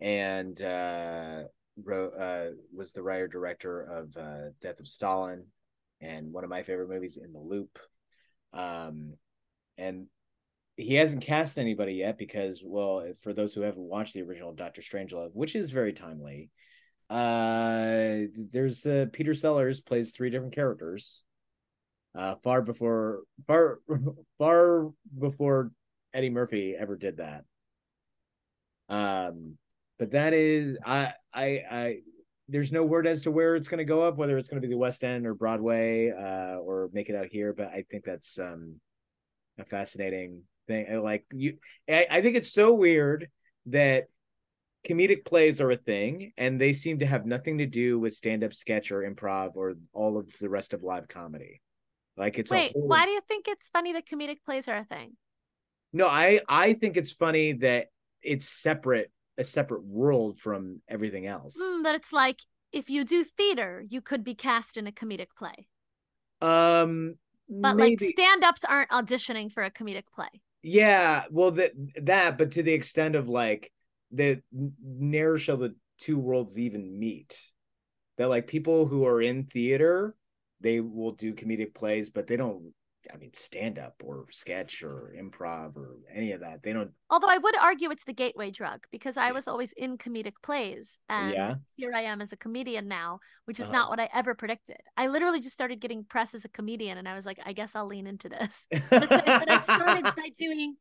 [0.00, 1.42] and uh,
[1.82, 5.44] wrote, uh, was the writer director of uh, Death of Stalin
[6.00, 7.78] and one of my favorite movies, In the Loop.
[8.52, 9.14] Um,
[9.76, 10.06] and
[10.76, 14.80] he hasn't cast anybody yet because, well, for those who haven't watched the original Doctor
[14.80, 16.50] Strangelove, which is very timely,
[17.10, 21.24] uh, there's uh, Peter Sellers plays three different characters.
[22.14, 23.80] Uh, far before far
[24.38, 25.70] far before
[26.12, 27.44] Eddie Murphy ever did that.
[28.88, 29.56] Um,
[29.98, 31.98] but that is I I I
[32.48, 34.66] there's no word as to where it's going to go up, whether it's going to
[34.66, 37.52] be the West End or Broadway, uh, or make it out here.
[37.52, 38.80] But I think that's um
[39.58, 40.86] a fascinating thing.
[40.90, 43.28] I Like you, I, I think it's so weird
[43.66, 44.06] that
[44.88, 48.54] comedic plays are a thing, and they seem to have nothing to do with stand-up
[48.54, 51.60] sketch or improv or all of the rest of live comedy.
[52.16, 52.88] Like it's Wait, whole...
[52.88, 55.16] why do you think it's funny that comedic plays are a thing?
[55.92, 57.86] No, I I think it's funny that
[58.22, 61.56] it's separate, a separate world from everything else.
[61.58, 62.40] Mm, that it's like
[62.72, 65.68] if you do theater, you could be cast in a comedic play.
[66.40, 67.16] Um,
[67.48, 70.28] But maybe, like stand-ups aren't auditioning for a comedic play.
[70.62, 71.72] yeah, well that
[72.02, 73.72] that, but to the extent of like
[74.12, 77.40] that, ne'er shall the two worlds even meet.
[78.16, 80.14] That like people who are in theater,
[80.60, 82.72] they will do comedic plays, but they don't.
[83.12, 86.62] I mean, stand up or sketch or improv or any of that.
[86.62, 86.90] They don't.
[87.10, 90.98] Although I would argue it's the gateway drug because I was always in comedic plays
[91.08, 91.54] and Yeah.
[91.76, 93.72] here I am as a comedian now, which is Uh-huh.
[93.78, 94.78] not what I ever predicted.
[94.96, 97.74] I literally just started getting press as a comedian and I was like, I guess
[97.74, 98.66] I'll lean into this.
[98.70, 100.76] But, but I started by doing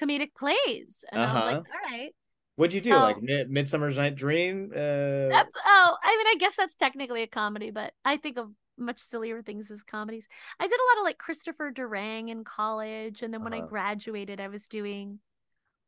[0.00, 1.64] comedic plays and I was like, Uh-huh.
[1.74, 2.14] all right.
[2.56, 2.94] What'd you do?
[2.94, 4.70] Like Mid- Midsummer's Night Dream?
[4.74, 8.98] Uh, oh, I mean, I guess that's technically a comedy, but I think of much
[8.98, 10.28] sillier things as comedies.
[10.60, 13.66] I did a lot of like Christopher Durang in college, and then when I Uh-huh.
[13.68, 15.20] graduated, I was doing,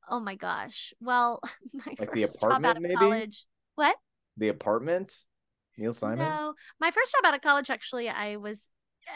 [0.09, 1.41] oh my gosh, well,
[1.74, 2.97] my Like The first job out Apartment, of maybe?
[3.11, 3.47] college.
[3.76, 3.97] What?
[4.37, 5.24] the Apartment.
[5.76, 6.18] Neil Simon.
[6.18, 8.68] No, my first job out of college, actually, I was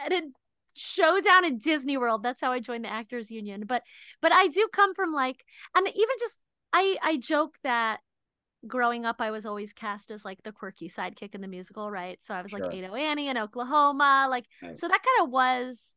[0.05, 0.23] at a
[0.75, 2.23] showdown in Disney World.
[2.23, 3.65] That's how I joined the Actors Union.
[3.67, 3.83] But,
[4.21, 5.45] but I do come from like,
[5.75, 6.41] and even just,
[6.73, 8.01] I, I joke that
[8.67, 12.23] growing up, I was always cast as like the quirky sidekick in the musical, right?
[12.23, 12.61] So I was Sure.
[12.61, 14.77] like Ado Annie in Oklahoma, like, Right.
[14.77, 15.95] so that kind of was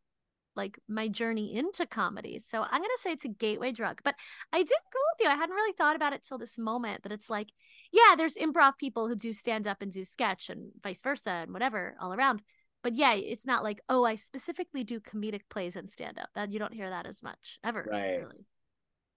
[0.55, 2.38] like my journey into comedy.
[2.38, 4.01] So I'm gonna say it's a gateway drug.
[4.03, 4.16] But
[4.51, 5.28] I did go with you.
[5.30, 7.51] I hadn't really thought about it till this moment that it's like,
[7.91, 11.53] yeah, there's improv people who do stand up and do sketch and vice versa and
[11.53, 12.41] whatever all around.
[12.84, 16.30] But yeah, it's not like, oh, I specifically do comedic plays and stand up.
[16.36, 17.88] That you don't hear that as much ever.
[17.89, 18.18] Right.
[18.18, 18.45] Really.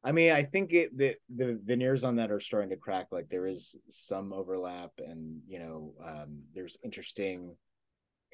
[0.05, 3.09] I mean, I think it the the veneers on that are starting to crack.
[3.11, 7.57] Like there is some overlap, and you know, um, there's interesting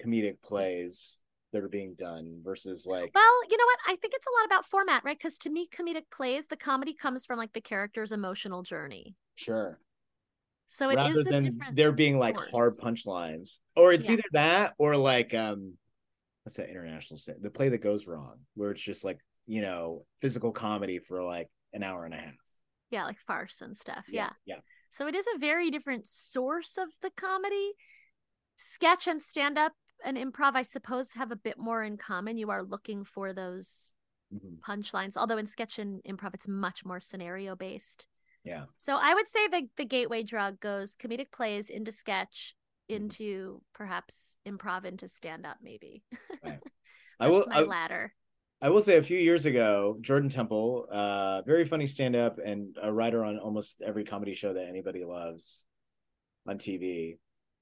[0.04, 3.78] comedic plays that are being done versus like Well, you know what?
[3.86, 5.16] I think it's a lot about format, right?
[5.16, 9.14] Because to me, comedic plays, the comedy comes from like the character's emotional journey.
[9.36, 9.78] sure,
[10.68, 11.76] So it is rather a than different.
[11.76, 14.12] there being like hard punchlines, or it's Yeah.
[14.12, 15.74] either that or like um,
[16.44, 17.34] what's that international say?
[17.40, 21.48] The play that goes wrong, where it's just like you know physical comedy for like
[21.72, 22.34] an hour and a half.
[22.90, 24.04] Yeah, like farce and stuff.
[24.08, 24.30] Yeah.
[24.44, 24.60] yeah.
[24.90, 27.72] So it is a very different source of the comedy.
[28.56, 29.72] Sketch and stand up
[30.04, 32.36] and improv, I suppose, have a bit more in common.
[32.36, 33.94] You are looking for those
[34.34, 34.60] Mhm.
[34.60, 38.06] punchlines, although in sketch and improv, it's much more scenario based.
[38.44, 38.66] Yeah.
[38.76, 42.54] So I would say the the gateway drug goes comedic plays into sketch,
[42.88, 42.96] Mhm.
[42.96, 46.02] into perhaps improv, into stand up, maybe.
[46.42, 46.60] Right.
[47.20, 47.44] I will.
[47.48, 48.14] my I, ladder.
[48.62, 52.76] I will say a few years ago, Jordan Temple, uh, very funny stand up and
[52.82, 55.64] a writer on almost every comedy show that anybody loves
[56.46, 57.16] on TV.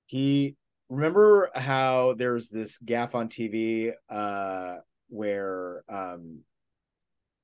[0.07, 0.57] He
[0.89, 4.77] remember how there's this gaff on TV uh,
[5.09, 6.41] where um,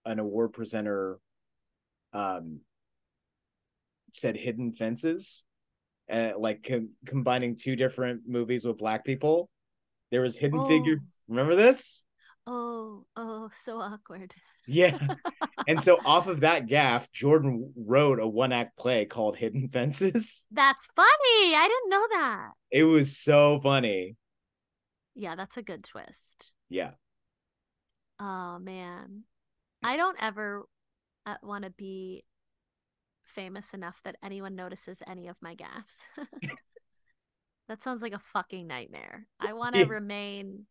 [0.05, 1.21] an award presenter
[2.13, 2.59] um,
[4.13, 5.45] said hidden fences,
[6.11, 9.49] uh, like com- combining two different movies with black people.
[10.11, 10.97] There was hidden figure.
[11.01, 11.07] Oh.
[11.29, 12.05] Remember this?
[12.47, 14.35] Oh, oh, so awkward.
[14.67, 14.99] Yeah.
[15.69, 20.47] and so off of that gaff, Jordan wrote a one act play called Hidden Fences.
[20.51, 21.55] That's funny.
[21.55, 22.51] I didn't know that.
[22.71, 24.17] It was so funny.
[25.15, 26.53] Yeah, that's a good twist.
[26.69, 26.93] Yeah.
[28.19, 29.25] Oh man.
[29.83, 30.65] I don't ever
[31.27, 32.25] uh, want to be
[33.25, 36.03] famous enough that anyone notices any of my gaffes.
[37.69, 39.27] that sounds like a fucking nightmare.
[39.41, 39.87] I want to Yeah.
[39.87, 40.67] remain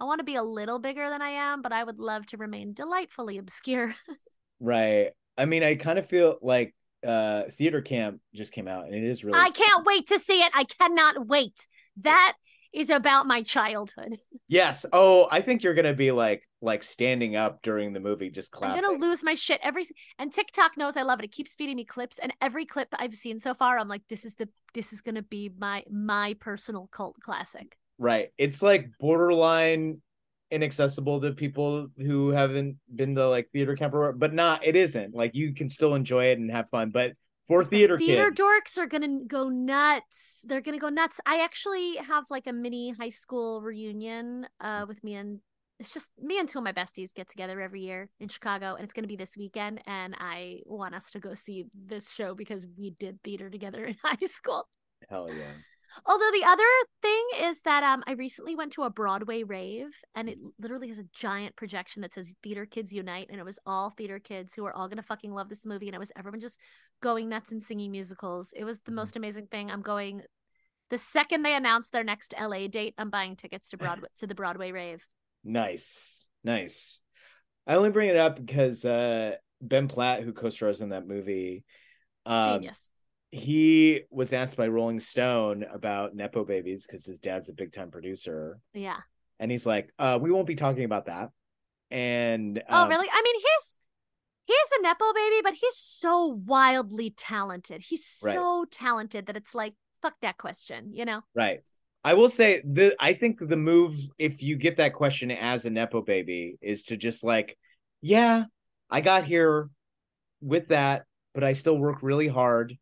[0.00, 2.36] I want to be a little bigger than I am, but I would love to
[2.36, 3.94] remain delightfully obscure.
[4.60, 5.10] Right.
[5.36, 6.74] I mean, I kind of feel like
[7.04, 10.40] uh theater camp just came out and it is really I can't wait to see
[10.40, 10.52] it.
[10.54, 11.66] I cannot wait.
[12.00, 12.34] That
[12.72, 14.16] is about my childhood.
[14.48, 14.84] Yes.
[14.92, 18.84] Oh, I think you're gonna be like like standing up during the movie just clapping.
[18.84, 19.84] I'm gonna lose my shit every
[20.18, 21.24] and TikTok knows I love it.
[21.24, 24.26] It keeps feeding me clips, and every clip I've seen so far, I'm like, this
[24.26, 27.78] is the this is gonna be my my personal cult classic.
[27.98, 28.30] Right.
[28.38, 30.00] It's like borderline
[30.50, 35.14] inaccessible to people who haven't been to like theater camp or but not it isn't.
[35.14, 36.90] Like you can still enjoy it and have fun.
[36.90, 37.14] But
[37.48, 40.44] for theater, Theater kids, dorks are gonna go nuts.
[40.46, 41.20] They're gonna go nuts.
[41.26, 45.40] I actually have like a mini high school reunion uh with me and
[45.80, 48.84] it's just me and two of my besties get together every year in Chicago, and
[48.84, 49.80] it's gonna be this weekend.
[49.86, 53.96] And I want us to go see this show because we did theater together in
[54.04, 54.68] high school.
[55.08, 55.52] hell yeah.
[56.06, 56.64] Although the other
[57.02, 60.98] thing is that um I recently went to a Broadway rave and it literally has
[60.98, 64.64] a giant projection that says Theater Kids Unite and it was all theater kids who
[64.64, 66.58] are all gonna fucking love this movie and it was everyone just
[67.00, 68.52] going nuts and singing musicals.
[68.56, 68.96] It was the Mhm.
[68.96, 69.70] most amazing thing.
[69.70, 70.22] I'm going
[70.88, 74.34] the second they announce their next LA date, I'm buying tickets to Broadway to the
[74.34, 75.06] Broadway rave.
[75.44, 76.26] Nice.
[76.44, 77.00] Nice.
[77.66, 81.64] I only bring it up because uh Ben Platt, who co-stars in that movie,
[82.26, 82.90] um, Genius.
[83.32, 87.90] He was asked by Rolling Stone about Nepo babies because his dad's a big time
[87.90, 88.60] producer.
[88.74, 88.98] Yeah.
[89.40, 91.30] And he's like, uh, we won't be talking about that.
[91.90, 93.08] And Oh um, really?
[93.10, 93.76] I mean he's
[94.44, 97.82] he's a Nepo baby, but he's so wildly talented.
[97.82, 98.34] He's Right.
[98.34, 99.72] so talented that it's like
[100.02, 101.22] fuck that question, you know?
[101.34, 101.60] Right.
[102.04, 105.70] I will say the I think the move if you get that question as a
[105.70, 107.56] nepo baby is to just like,
[108.02, 108.44] yeah,
[108.90, 109.70] I got here
[110.42, 112.76] with that, but I still work really hard,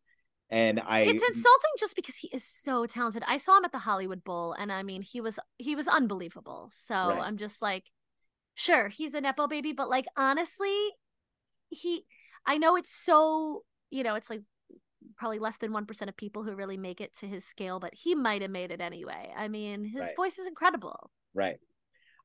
[0.51, 3.23] and I it's insulting just because he is so talented.
[3.27, 6.69] I saw him at the Hollywood Bowl and I mean he was he was unbelievable.
[6.71, 7.21] So Right.
[7.21, 7.85] I'm just like
[8.55, 10.75] sure, he's a nepo baby, but like honestly,
[11.69, 12.05] he
[12.45, 14.41] I know it's so, you know, it's like
[15.17, 18.15] probably less than 1% of people who really make it to his scale, but he
[18.15, 19.31] might have made it anyway.
[19.35, 20.15] I mean, his Right.
[20.15, 21.11] voice is incredible.
[21.33, 21.57] right.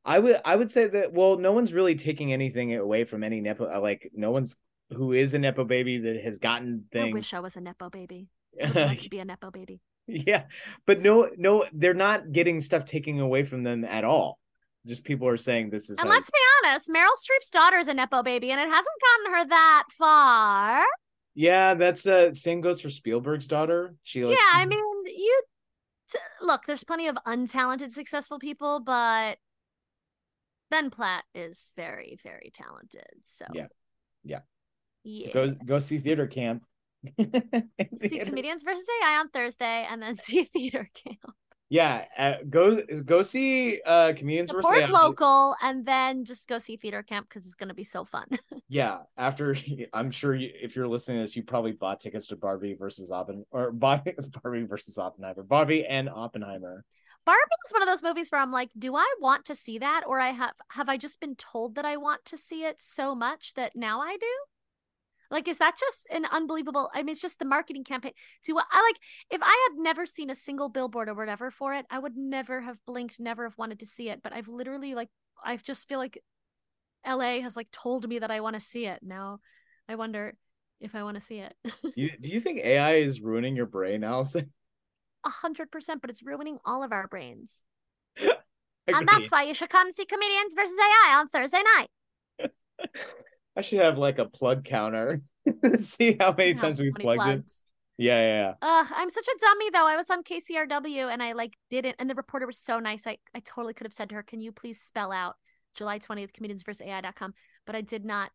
[0.05, 3.41] I would I would say that well, no one's really taking anything away from any
[3.41, 4.57] nepo uh, like no one's
[4.91, 7.09] who is a nepo baby that has gotten things.
[7.11, 8.29] I wish I was a nepo baby.
[8.63, 9.81] I would to be a nepo baby.
[10.07, 10.45] yeah,
[10.87, 14.39] but no, no, they're not getting stuff taken away from them at all.
[14.87, 17.89] Just people are saying this is And how let's be honest, Meryl Streep's daughter is
[17.89, 20.85] a nepo baby, and it hasn't gotten her that far.
[21.35, 23.97] Yeah, that's uh same goes for Spielberg's daughter.
[24.05, 25.43] She likes yeah, I mean, you
[26.11, 26.63] t- look.
[26.67, 29.39] There's plenty of untalented, successful people, but
[30.71, 33.07] Ben Platt is very, very talented.
[33.25, 33.67] So Yeah.
[34.25, 34.41] Yeah.
[35.07, 35.33] Yeah.
[35.33, 36.65] go go see theater camp.
[37.19, 41.35] see comedians versus AI on Thursday, and then see theater camp.
[41.69, 44.91] Yeah, uh, go go see uh comedians versus Support AI.
[44.91, 48.27] local, and then just go see theater camp because it's gonna be so fun.
[48.69, 49.57] Yeah, after
[49.93, 53.11] I'm sure you, if you're listening to this, you probably bought tickets to Barbie versus
[53.11, 56.85] Oppen or Barbie, Barbie versus Oppenheimer, Barbie and Oppenheimer.
[57.25, 60.03] Barbie is one of those movies where I'm like, do I want to see that,
[60.07, 63.15] or I have have I just been told that I want to see it so
[63.15, 64.27] much that now I do?
[65.31, 66.91] Like, is that just an unbelievable?
[66.95, 68.13] I mean, it's just the marketing campaign.
[68.43, 68.97] See what I like.
[69.31, 72.61] If I had never seen a single billboard or whatever for it, I would never
[72.61, 74.23] have blinked, never have wanted to see it.
[74.23, 75.09] But I've literally like,
[75.45, 76.23] I just feel like
[77.07, 79.01] LA has like told me that I want to see it.
[79.03, 79.41] Now,
[79.89, 80.35] I wonder
[80.81, 81.55] if I want to see it.
[81.97, 84.53] you, do you think AI is ruining your brain, Allison?
[85.25, 87.65] A hundred percent, but it's ruining all of our brains.
[88.89, 91.89] And that's why you should come see Comedians versus AI on Thursday night.
[93.57, 95.23] I should have like a plug counter.
[95.77, 97.53] See how many How times we many plugged it.
[97.99, 98.55] Yeah, yeah, yeah.
[98.61, 99.87] Ugh, I'm such a dummy though.
[99.87, 103.07] I was on KCRW and I like didn't and the reporter was so nice.
[103.07, 105.37] I, I totally could have said to her, Can you please spell out
[105.75, 107.33] July 20th comedians versus AI.com?
[107.67, 108.33] But I did not.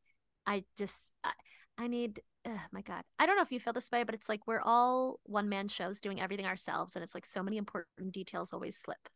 [0.48, 1.34] I just I,
[1.78, 3.04] I need oh my god.
[3.20, 5.68] I don't know if you feel this way, but it's like we're all one man
[5.68, 9.10] shows doing everything ourselves, and it's like so many important details always slip.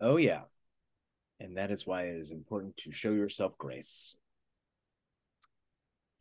[0.00, 0.42] Oh yeah.
[1.40, 4.16] And that is why it is important to show yourself grace.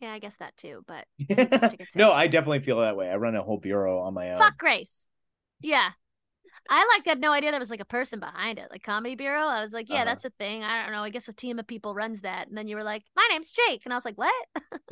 [0.03, 1.05] Yeah, I guess that too, but
[1.95, 2.11] no.
[2.11, 3.09] I definitely feel that way.
[3.09, 4.37] I run a whole bureau on my own.
[4.37, 5.07] fuck Grace.
[5.61, 5.91] Yeah.
[6.69, 9.45] I like had no idea there was like a person behind it, like Comedy Bureau.
[9.45, 10.05] I was like, yeah, Uh-huh.
[10.05, 10.63] that's a thing.
[10.63, 11.03] I don't know.
[11.03, 12.47] I guess a team of people runs that.
[12.47, 14.33] And then you were like, my name's Jake, and I was like, what?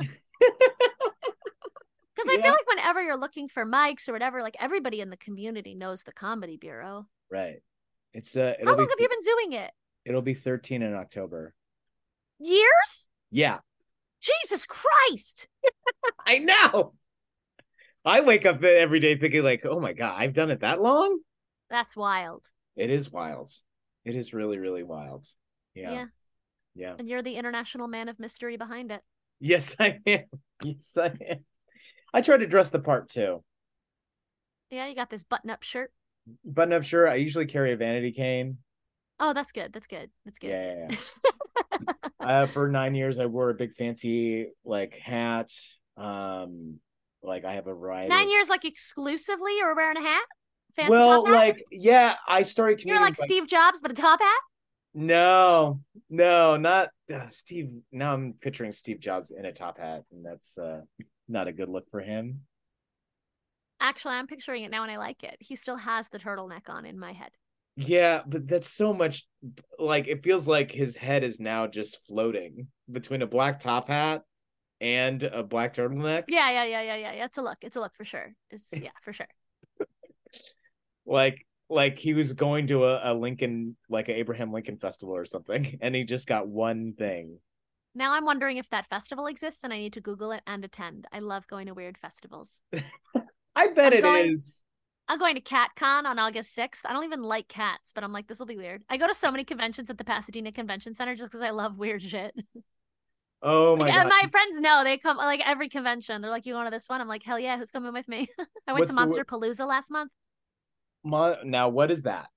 [2.14, 2.42] Because I Yeah.
[2.42, 6.02] feel like whenever you're looking for mics or whatever, like everybody in the community knows
[6.04, 7.06] the Comedy Bureau.
[7.30, 7.62] Right.
[8.12, 9.70] It's uh How long be have you been doing it?
[10.04, 11.54] it'll be 13 in October.
[12.38, 13.08] Years?
[13.30, 13.58] Yeah.
[14.22, 15.48] Jesus Christ!
[16.26, 16.94] I know.
[18.04, 21.18] I wake up every day thinking like, "Oh my god, I've done it that long?"
[21.68, 22.46] That's wild.
[22.76, 23.50] It is wild.
[24.04, 25.26] It is really really wild.
[25.74, 25.90] Yeah.
[25.92, 26.04] Yeah.
[26.74, 26.94] Yeah.
[26.98, 29.02] And you're the international man of mystery behind it.
[29.40, 30.24] Yes, I am.
[30.64, 31.44] Yes, I am.
[32.14, 33.42] I try to dress the part too.
[34.70, 35.92] Yeah, you got this button-up shirt.
[36.44, 37.08] Button up shirt.
[37.08, 38.58] I usually carry a vanity cane.
[39.18, 39.72] Oh, that's good.
[39.72, 40.10] That's good.
[40.24, 40.50] That's good.
[40.50, 40.96] Yeah, yeah, yeah.
[42.20, 45.50] uh, for nine years, I wore a big fancy like hat.
[45.96, 46.78] Um,
[47.22, 48.08] like I have a variety.
[48.08, 50.24] Nine years, like exclusively, you were wearing a hat.
[50.74, 51.32] Fancy well, hat?
[51.32, 52.78] like yeah, I started.
[52.78, 54.40] To you're like Steve Jobs, but a top hat.
[54.94, 55.80] No,
[56.10, 57.70] no, not uh, Steve.
[57.92, 60.82] Now I'm picturing Steve Jobs in a top hat, and that's uh,
[61.28, 62.40] not a good look for him.
[63.80, 65.36] Actually, I'm picturing it now, and I like it.
[65.40, 67.30] He still has the turtleneck on in my head.
[67.76, 69.26] Yeah, but that's so much.
[69.78, 74.22] Like it feels like his head is now just floating between a black top hat
[74.80, 76.24] and a black turtleneck.
[76.28, 77.12] Yeah, yeah, yeah, yeah, yeah.
[77.14, 77.24] yeah.
[77.24, 77.58] It's a look.
[77.62, 78.34] It's a look for sure.
[78.50, 79.26] It's yeah, for sure.
[81.04, 85.24] Like like he was going to a, a Lincoln, like a Abraham Lincoln festival or
[85.24, 87.38] something, and he just got one thing.
[87.94, 91.06] Now I'm wondering if that festival exists, and I need to Google it and attend.
[91.12, 92.60] I love going to weird festivals.
[93.56, 94.61] I bet I'm it going- is.
[95.12, 96.80] I'm going to CatCon on August 6th.
[96.86, 98.82] I don't even like cats, but I'm like, this will be weird.
[98.88, 101.76] I go to so many conventions at the Pasadena Convention Center just because I love
[101.76, 102.34] weird shit.
[103.42, 104.00] Oh my Like, god!
[104.00, 106.22] and my friends know they come like every convention.
[106.22, 108.28] They're like, "You going to this one?" I'm like, "Hell yeah, who's coming with me?"
[108.66, 110.12] I went What's to the- Monsterpalooza last month.
[111.04, 112.28] Mon- now what is that?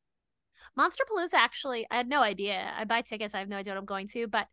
[0.77, 2.73] Monsterpalooza actually, I had no idea.
[2.77, 4.47] I buy tickets, I have no idea what I'm going to, but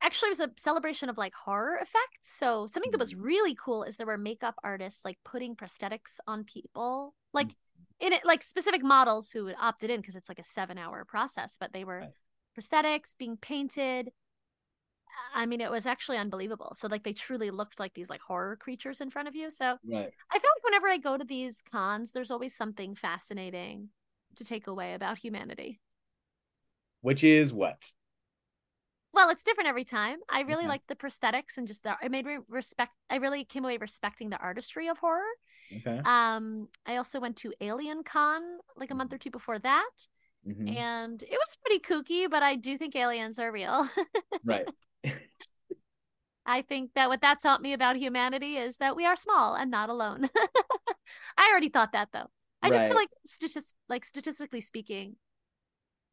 [0.00, 2.20] actually it was a celebration of like horror effects.
[2.38, 3.24] So something that was Mhm.
[3.24, 7.54] really cool is there were makeup artists like putting prosthetics on people, like
[8.00, 11.04] in it, like specific models who had opted in because it's like a seven hour
[11.04, 12.12] process, but they were Right.
[12.58, 14.10] prosthetics being painted.
[15.34, 16.72] I mean, it was actually unbelievable.
[16.74, 19.50] So like they truly looked like these like horror creatures in front of you.
[19.50, 20.12] So Right.
[20.30, 23.90] I feel like whenever I go to these cons, there's always something fascinating
[24.36, 25.80] to take away about humanity.
[27.00, 27.92] Which is what?
[29.12, 30.18] Well, it's different every time.
[30.28, 30.68] I really Okay.
[30.68, 34.30] liked the prosthetics and just the it made me respect I really came away respecting
[34.30, 35.24] the artistry of horror.
[35.76, 36.00] Okay.
[36.04, 38.40] Um I also went to AlienCon
[38.76, 39.90] like a month or two before that
[40.46, 40.76] Mhm.
[40.76, 43.88] and it was pretty kooky, but I do think aliens are real.
[44.44, 44.66] Right.
[46.46, 49.70] I think that what that taught me about humanity is that we are small and
[49.70, 50.28] not alone.
[51.36, 52.30] I already thought that though.
[52.62, 55.16] I just feel like statist like statistically speaking,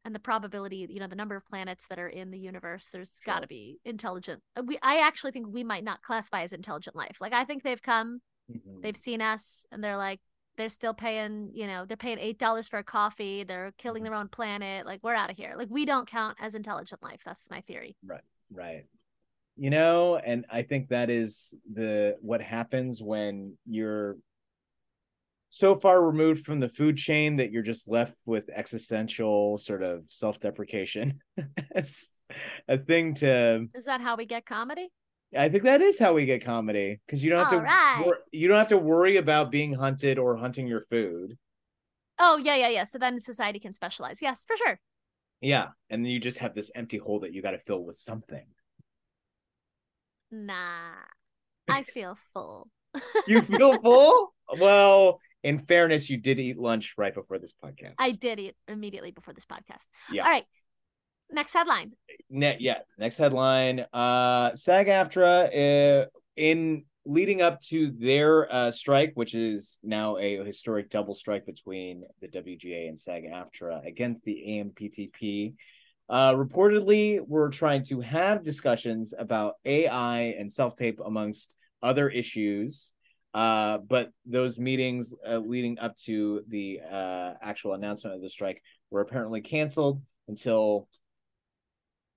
[0.04, 3.18] and the probability, you know, the number of planets that are in the universe, there's
[3.24, 3.34] Sure.
[3.34, 4.42] got to be intelligent.
[4.56, 7.16] uh, We, I actually think we might not classify as intelligent life.
[7.20, 8.20] Like I think they've come,
[8.50, 8.82] Mhm.
[8.82, 10.20] they've seen us, and they're like,
[10.56, 13.44] they're still paying, you know, they're paying eight dollars for a coffee.
[13.44, 14.10] They're killing Mm-hmm.
[14.12, 14.86] their own planet.
[14.86, 15.54] Like we're out of here.
[15.56, 17.20] Like we don't count as intelligent life.
[17.24, 17.96] That's my theory.
[18.04, 18.22] Right.
[18.50, 18.84] Right.
[19.56, 24.16] You know, and I think that is the what happens when you're
[25.48, 30.04] so far removed from the food chain that you're just left with existential sort of
[30.08, 31.18] self-deprecation.
[31.74, 32.08] it's
[32.68, 34.90] a thing to Is that how we get comedy?
[35.36, 38.02] I think that is how we get comedy because you don't have All to right.
[38.04, 41.36] wor- you don't have to worry about being hunted or hunting your food.
[42.18, 42.84] Oh yeah, yeah, yeah.
[42.84, 44.22] So then society can specialize.
[44.22, 44.78] Yes, for sure.
[45.40, 47.96] Yeah, and then you just have this empty hole that you got to fill with
[47.96, 48.46] something.
[50.30, 50.94] Nah.
[51.68, 52.68] I feel full.
[53.26, 54.32] You feel full?
[54.58, 57.94] well, in fairness, you did eat lunch right before this podcast.
[57.98, 59.84] I did eat immediately before this podcast.
[60.10, 60.22] Yeah.
[60.24, 60.44] All right.
[61.30, 61.92] Next headline.
[62.30, 62.78] Ne- yeah.
[62.98, 63.84] Next headline.
[63.92, 66.06] Uh SAG AFTRA uh,
[66.36, 72.02] in leading up to their uh, strike, which is now a historic double strike between
[72.20, 75.54] the WGA and SAG AFTRA against the AMPTP.
[76.08, 82.92] Uh, reportedly, we're trying to have discussions about AI and self tape amongst other issues.
[83.34, 88.62] Uh, but those meetings uh, leading up to the uh, actual announcement of the strike
[88.90, 90.88] were apparently canceled until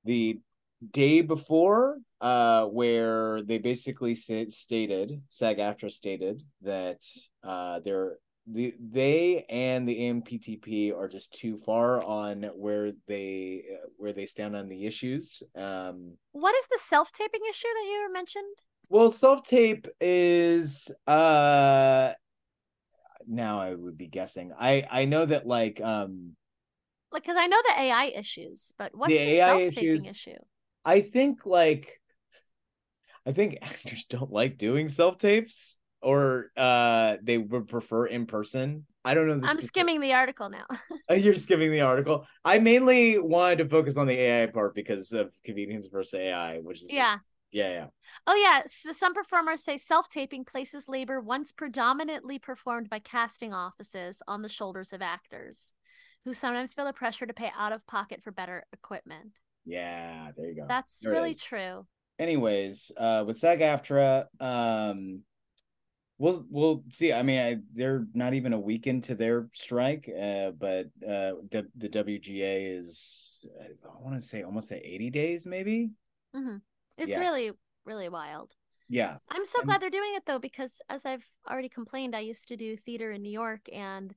[0.06, 0.40] the
[0.92, 7.02] day before, uh, where they basically stated, SAG-AFTRA stated that
[7.44, 8.18] uh, they're
[8.52, 13.64] the they and the AMPTP are just too far on where they
[13.98, 15.44] where they stand on the issues.
[15.56, 18.56] Um, What is the self taping issue that you mentioned?
[18.90, 22.14] well, self tape is uh
[23.28, 24.52] now I would be guessing.
[24.60, 26.36] I I know that like um
[27.12, 30.08] Like, because I know the AI issues, but what's The the, AI self taping issues-
[30.08, 30.38] issue?
[30.86, 32.02] I think like
[33.26, 38.86] I think actors don't like doing self tapes or uh they would prefer in person.
[39.04, 39.34] I don't know.
[39.34, 40.66] I'm specific- skimming the article now.
[41.16, 42.26] You're skimming the article.
[42.46, 46.84] I mainly wanted to focus on the AI part because of Comedians versus AI, which
[46.84, 47.18] is yeah.
[47.52, 47.88] yeah, yeah.
[48.28, 48.62] Oh, yeah.
[48.68, 54.42] So some performers say self taping places labor once predominantly performed by casting offices on
[54.44, 55.74] the shoulders of actors,
[56.26, 59.34] who sometimes feel the pressure to pay out of pocket for better equipment.
[59.66, 60.66] Yeah, there you go.
[60.68, 61.86] That's There really true.
[62.18, 65.22] anyways, uh, with SAG AFTRA, um,
[66.18, 67.14] we'll we'll see.
[67.14, 71.68] I mean, I, they're not even a week into their strike, uh, but uh, the,
[71.78, 75.92] the WGA is I want to say almost at eighty days, maybe.
[76.34, 76.58] hmm
[76.98, 77.20] It's Yeah.
[77.20, 77.52] really,
[77.86, 78.54] really wild.
[78.92, 82.22] Yeah, I'm so And- glad they're doing it though, because as I've already complained, I
[82.22, 84.16] used to do theater in New York and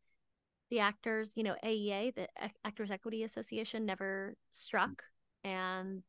[0.73, 2.29] the actors, you know, AEA, the
[2.65, 5.03] Actors Equity Association, never struck
[5.45, 6.03] and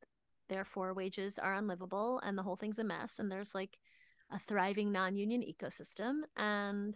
[0.47, 3.19] therefore wages are unlivable and the whole thing's a mess.
[3.19, 3.77] And there's like
[4.31, 6.21] a thriving non union ecosystem.
[6.37, 6.95] And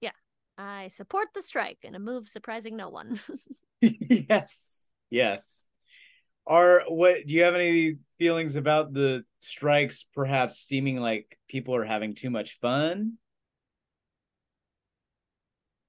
[0.00, 0.12] yeah,
[0.56, 3.18] I support the strike in a move surprising no one.
[3.80, 5.66] yes, yes.
[6.46, 7.26] Are what?
[7.26, 10.06] Do you have any feelings about the strikes?
[10.14, 13.14] Perhaps seeming like people are having too much fun.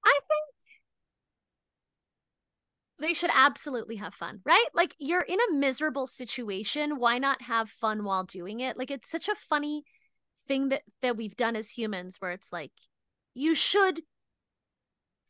[0.04, 0.50] I think
[3.00, 4.66] they should absolutely have fun, right?
[4.74, 8.76] Like you're in a miserable situation, why not have fun while doing it?
[8.76, 9.84] Like it's such a funny
[10.46, 12.72] thing that that we've done as humans where it's like
[13.34, 14.02] you should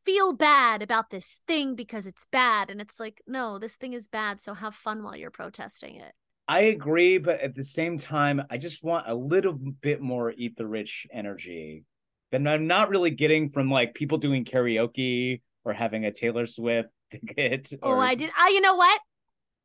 [0.04, 4.08] feel bad about this thing because it's bad and it's like no, this thing is
[4.08, 6.12] bad, so have fun while you're protesting it.
[6.48, 10.56] I agree, but at the same time, I just want a little bit more eat
[10.56, 11.84] the rich energy
[12.32, 16.88] than I'm not really getting from like people doing karaoke or having a Taylor Swift
[17.36, 17.72] ticket.
[17.82, 18.30] Oh, I did.
[18.36, 19.00] Ah, you know what?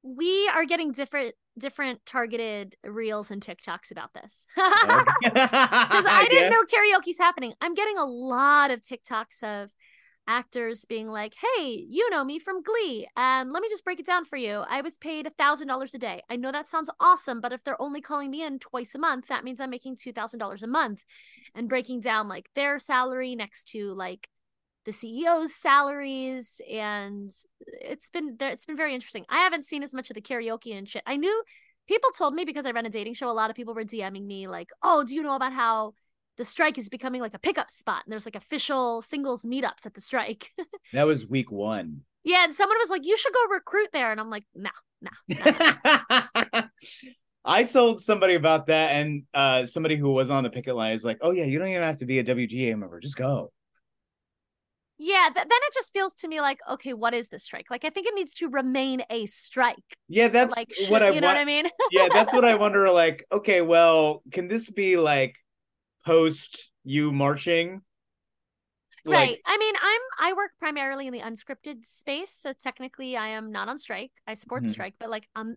[0.03, 4.45] We are getting different different targeted reels and TikToks about this.
[4.55, 5.13] Because
[5.89, 7.53] Because I didn't know karaoke's happening.
[7.61, 9.69] I'm getting a lot of TikToks of
[10.27, 14.05] actors being like, "Hey, you know me from Glee, and let me just break it
[14.05, 14.63] down for you.
[14.69, 16.23] I was paid a thousand dollars a day.
[16.29, 19.27] I know that sounds awesome, but if they're only calling me in twice a month,
[19.27, 21.05] that means I'm making two thousand dollars a month."
[21.55, 24.29] And breaking down like their salary next to like
[24.85, 27.31] the CEO's salaries, and
[27.67, 28.49] it's been there.
[28.49, 29.25] It's been very interesting.
[29.29, 31.03] I haven't seen as much of the karaoke and shit.
[31.05, 31.43] I knew
[31.87, 33.29] people told me because I ran a dating show.
[33.29, 35.93] A lot of people were DMing me like, "Oh, do you know about how?"
[36.37, 39.93] the strike is becoming like a pickup spot and there's like official singles meetups at
[39.93, 40.51] the strike.
[40.91, 42.01] That was week one.
[42.25, 44.69] yeah, and someone was like, "You should go recruit there," and I'm like, "No,
[45.01, 45.11] no."
[47.45, 51.05] I told somebody about that, and uh, somebody who was on the picket line is
[51.05, 53.51] like, "Oh yeah, you don't even have to be a WGA member; just go."
[54.97, 57.67] Yeah, th- then it just feels to me like, okay, what is the strike?
[57.69, 59.97] Like, I think it needs to remain a strike.
[60.07, 61.35] Yeah, that's like, what should- I you know want.
[61.35, 61.65] what I mean?
[61.89, 62.89] yeah, that's what I wonder.
[62.91, 65.35] Like, okay, well, can this be like
[66.05, 67.81] post you marching?
[69.05, 69.37] right.
[69.45, 73.69] I mean, I'm I work primarily in the unscripted space, so technically I am not
[73.69, 74.11] on strike.
[74.27, 74.73] I support the Mhm.
[74.73, 75.55] strike, but like um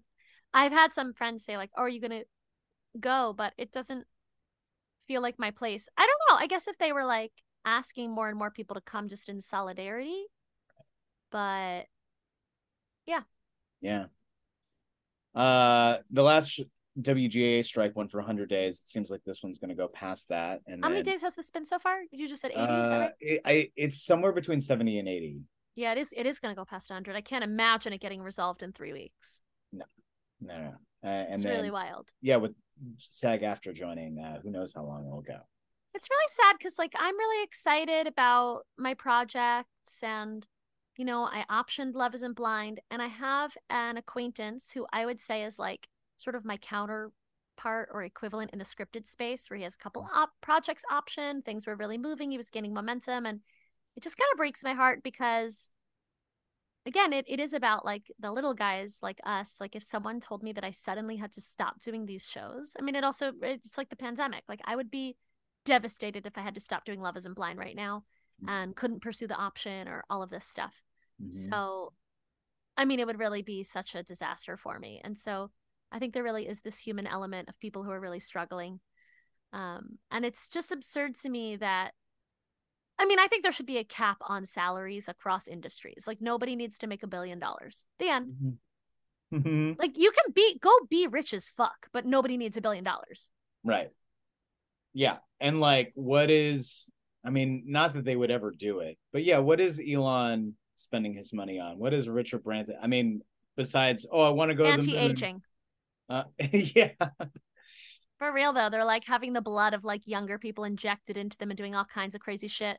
[0.54, 2.24] I've had some friends say like, "Oh, are you going to
[3.00, 4.06] go?" but it doesn't
[5.06, 5.88] feel like my place.
[5.96, 6.42] I don't know.
[6.44, 7.32] I guess if they were like
[7.68, 10.24] asking more and more people to come just in solidarity,
[11.30, 11.84] but
[13.06, 13.22] Yeah.
[13.80, 14.06] Yeah.
[15.34, 16.60] Uh, the last
[17.00, 18.80] WGA strike went for 100 days.
[18.80, 20.62] It seems like this one's going to go past that.
[20.66, 22.00] And how many days has this been so far?
[22.10, 23.12] You just said 80, is that Uh, right?
[23.20, 25.40] it, I it's somewhere between 70 and 80.
[25.76, 27.14] Yeah, it is it is going to go past 100.
[27.14, 29.40] I can't imagine it getting resolved in 3 weeks.
[29.72, 29.84] No,
[30.40, 30.74] no.
[31.04, 32.08] Uh, and It's then really wild.
[32.20, 32.54] yeah, with
[32.98, 34.18] SAG AFTRA joining.
[34.18, 35.38] Uh, who knows how long it'll go?
[35.98, 40.46] It's really sad because like I'm really excited about my projects and
[40.96, 45.20] you know, I optioned Love Isn't Blind and I have an acquaintance who I would
[45.20, 49.64] say is like sort of my counterpart or equivalent in the scripted space where he
[49.64, 50.16] has a couple mm.
[50.16, 53.40] op- projects option, things were really moving, he was gaining momentum and
[53.96, 55.68] it just kind of breaks my heart because
[56.86, 60.44] again it, it is about like the little guys like us like if someone told
[60.44, 63.76] me that i suddenly had to stop doing these shows i mean it also it's
[63.76, 65.16] like the pandemic like i would be
[65.68, 68.04] devastated if i had to stop doing love isn't blind right now
[68.40, 68.48] Mm-hmm.
[68.50, 70.82] and couldn't pursue the option or all of this stuff
[71.20, 71.34] Mhm.
[71.50, 71.92] so
[72.76, 75.50] i mean it would really be such a disaster for me and so
[75.90, 78.78] i think there really is this human element of people who are really struggling
[79.52, 81.92] um and it's just absurd to me that
[83.00, 86.02] I mean, I think there should be a cap on salaries across industries.
[86.08, 87.86] Like nobody needs to make a billion dollars.
[88.00, 88.58] The end.
[89.32, 89.42] Mhm.
[89.44, 89.78] Mhm.
[89.78, 93.30] Like you can be go be rich as fuck, but nobody needs a billion dollars.
[93.62, 93.90] Right.
[94.92, 95.16] Yeah.
[95.40, 96.90] And like, what is,
[97.24, 101.14] I mean, not that they would ever do it, but yeah, what is Elon spending
[101.14, 101.78] his money on?
[101.78, 102.76] What is Richard Branson?
[102.82, 103.22] I mean,
[103.56, 104.70] besides, oh, I want to go the.
[104.70, 105.42] Anti-aging.
[106.08, 106.92] Uh, yeah.
[108.18, 111.50] For real though, they're like having the blood of like younger people injected into them
[111.50, 112.78] and doing all kinds of crazy shit.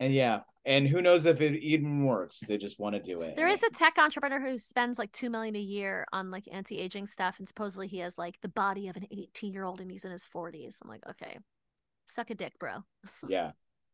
[0.00, 0.40] And yeah.
[0.64, 2.40] And who knows if it even works?
[2.46, 3.36] They just want to do it.
[3.36, 7.06] There is a tech entrepreneur who spends like two million a year on like anti-aging
[7.06, 10.26] stuff, and supposedly he has like the body of an 18-year-old and he's in his
[10.32, 10.76] 40s.
[10.82, 11.38] I'm like, okay,
[12.06, 12.84] suck a dick, bro.
[13.28, 13.52] yeah.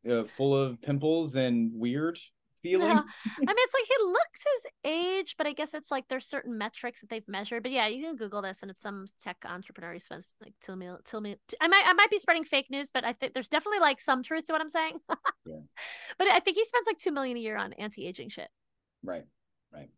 [0.08, 2.18] Uh, full of pimples and weird
[2.62, 2.88] feeling.
[2.88, 3.02] Yeah.
[3.02, 6.58] I mean, it's like he looks his age, but I guess it's like there's certain
[6.58, 7.62] metrics that they've measured.
[7.62, 10.76] But yeah, you can Google this, and it's some tech entrepreneur who spends like two
[10.76, 10.98] million.
[11.04, 11.38] Two million.
[11.60, 14.22] I might, I might be spreading fake news, but I think there's definitely like some
[14.22, 14.98] truth to what I'm saying.
[15.48, 15.60] Yeah.
[16.18, 18.48] But I think he spends like two million a year on anti-aging shit.
[19.04, 19.22] Right.
[19.72, 19.90] Right.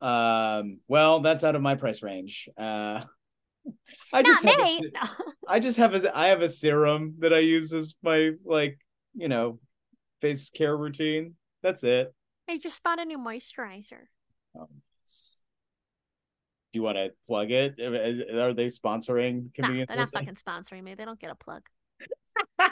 [0.00, 2.48] Um, well, that's out of my price range.
[2.56, 3.02] Uh
[4.12, 4.90] I Not just have a me.
[4.94, 5.00] No.
[5.48, 8.78] I just have a I have a serum that I use as my like,
[9.14, 9.58] you know,
[10.20, 11.34] face care routine.
[11.64, 12.14] That's it.
[12.48, 14.02] I just bought a new moisturizer.
[14.56, 14.68] Um,
[16.72, 17.74] do you want to plug it?
[17.78, 20.26] Is- Are they sponsoring Nah, they're not listening?
[20.26, 20.94] fucking sponsoring me.
[20.94, 21.66] They don't get a plug.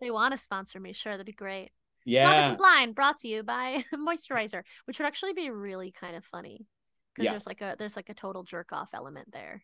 [0.00, 1.62] They want to sponsor me, sure, that'd be great.
[1.64, 1.70] Love
[2.06, 2.44] yeah.
[2.46, 6.66] Isn't Blind, brought to you by Moisturizer, which would actually be really kind of funny
[7.14, 7.30] because Yeah.
[7.32, 9.62] there's like a there's like a total jerk off element there.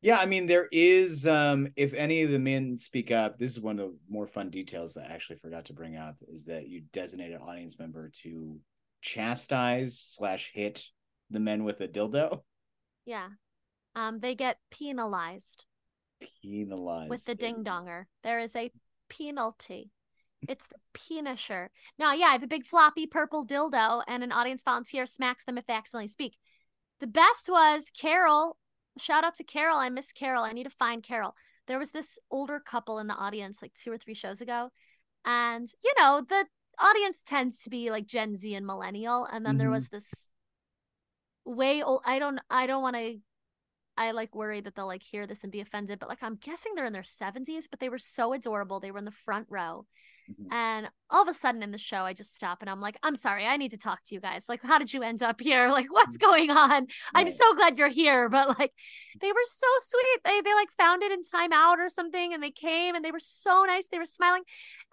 [0.00, 3.60] Yeah, I mean there is um if any of the men speak up, this is
[3.60, 6.68] one of the more fun details that I actually forgot to bring up is that
[6.68, 8.60] you designate an audience member to
[9.00, 10.84] chastise slash hit
[11.30, 12.42] the men with a dildo.
[13.04, 13.28] Yeah.
[13.94, 15.64] Um, they get penalized
[16.42, 17.10] Penalized.
[17.10, 18.04] with the ding donger.
[18.22, 18.70] There is a
[19.08, 19.90] penalty.
[20.48, 21.68] It's the penisher.
[21.98, 25.58] Now, yeah, I have a big floppy purple dildo, and an audience volunteer smacks them
[25.58, 26.36] if they accidentally speak.
[27.00, 28.56] The best was Carol.
[28.98, 29.78] Shout out to Carol.
[29.78, 30.44] I miss Carol.
[30.44, 31.34] I need to find Carol.
[31.66, 34.70] There was this older couple in the audience like two or three shows ago.
[35.24, 36.46] And, you know, the
[36.80, 39.26] audience tends to be like Gen Z and millennial.
[39.26, 39.72] And then there Mhm.
[39.72, 40.28] was this
[41.44, 42.02] way old.
[42.04, 43.18] I don't, I don't want to
[43.98, 46.74] I like worry that they'll like hear this and be offended, but like I'm guessing
[46.74, 48.80] they're in their 70s, but they were so adorable.
[48.80, 49.86] They were in the front row.
[50.30, 50.46] Mhm.
[50.50, 53.16] And all of a sudden in the show, I just stop and I'm like, I'm
[53.16, 54.48] sorry, I need to talk to you guys.
[54.48, 55.68] Like, how did you end up here?
[55.78, 56.86] Like, what's going on?
[57.14, 58.28] I'm so glad you're here.
[58.28, 58.72] But like,
[59.20, 60.20] they were so sweet.
[60.24, 63.12] They they like found it in time out or something, and they came and they
[63.12, 63.88] were so nice.
[63.88, 64.42] They were smiling,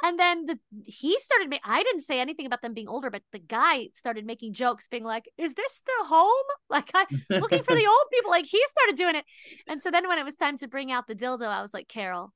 [0.03, 1.49] and then the he started.
[1.49, 4.87] Ma- I didn't say anything about them being older, but the guy started making jokes,
[4.87, 6.29] being like, "Is this the home?
[6.69, 7.05] Like, I
[7.37, 9.25] looking for the old people." Like he started doing it,
[9.67, 11.87] and so then when it was time to bring out the dildo, I was like,
[11.87, 12.33] "Carol,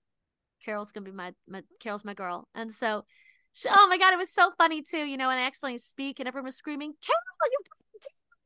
[0.64, 3.06] Carol's gonna be my, my Carol's my girl," and so.
[3.54, 6.20] she- Oh my god, it was so funny too, you know, and I accidentally speak
[6.20, 7.60] and everyone was screaming, Carol, you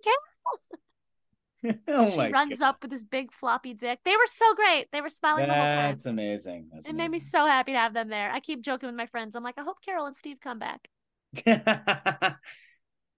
[0.03, 0.81] Carol.
[1.87, 2.67] oh she runs God.
[2.69, 3.99] up with this big floppy dick.
[4.03, 4.87] They were so great.
[4.91, 5.91] They were smiling the whole time.
[5.91, 6.69] That's amazing.
[6.73, 8.31] That's It made me so happy to have them there.
[8.31, 9.35] I keep joking with my friends.
[9.35, 10.89] I'm like, I hope Carol and Steve come back.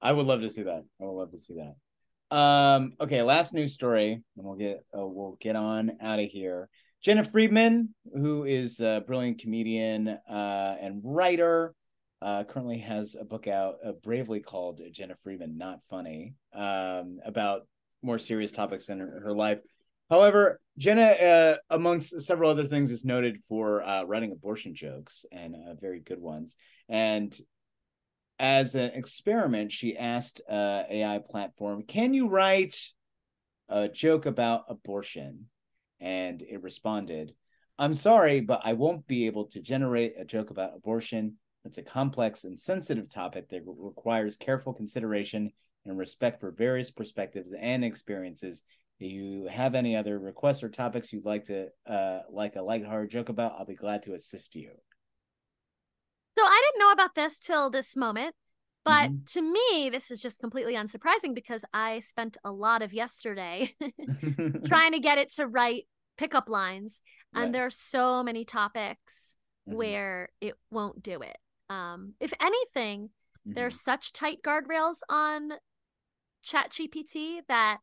[0.01, 0.83] I would love to see that.
[1.01, 2.35] I would love to see that.
[2.35, 6.69] Um, okay, last news story, and we'll get uh, we'll get on out of here.
[7.05, 11.75] Jena Friedman, who is a brilliant comedian uh, and writer,
[12.23, 17.67] uh, currently has a book out, uh, bravely called Jena Friedman Not Funny, um, about
[18.01, 19.59] more serious topics in her, her life.
[20.09, 25.53] However, Jena, uh, amongst several other things, is noted for uh, writing abortion jokes and
[25.53, 26.57] uh, very good ones.
[26.89, 27.39] And
[28.39, 32.75] as an experiment, she asked AI platform, "Can you write
[33.69, 35.49] a joke about abortion?"
[35.99, 37.35] And it responded,
[37.77, 41.37] "I'm sorry, but I won't be able to generate a joke about abortion.
[41.63, 45.51] It's a complex and sensitive topic that requires careful consideration
[45.85, 48.63] and respect for various perspectives and experiences,
[48.99, 53.11] If you have any other requests or topics you'd like to uh like a lighthearted
[53.11, 54.71] joke about, I'll be glad to assist you.
[56.37, 58.35] So I didn't know about this till this moment.
[58.85, 59.25] But Mhm.
[59.33, 63.73] to me, this is just completely unsurprising because I spent a lot of yesterday
[64.65, 65.87] trying to get it to write
[66.17, 67.01] pickup lines.
[67.33, 67.53] And Right.
[67.53, 69.35] there are so many topics
[69.67, 69.75] Mhm.
[69.77, 71.37] where it won't do it.
[71.69, 73.09] Um, if anything,
[73.55, 73.79] there are Mhm.
[73.79, 75.53] such tight guardrails on
[76.45, 77.79] ChatGPT that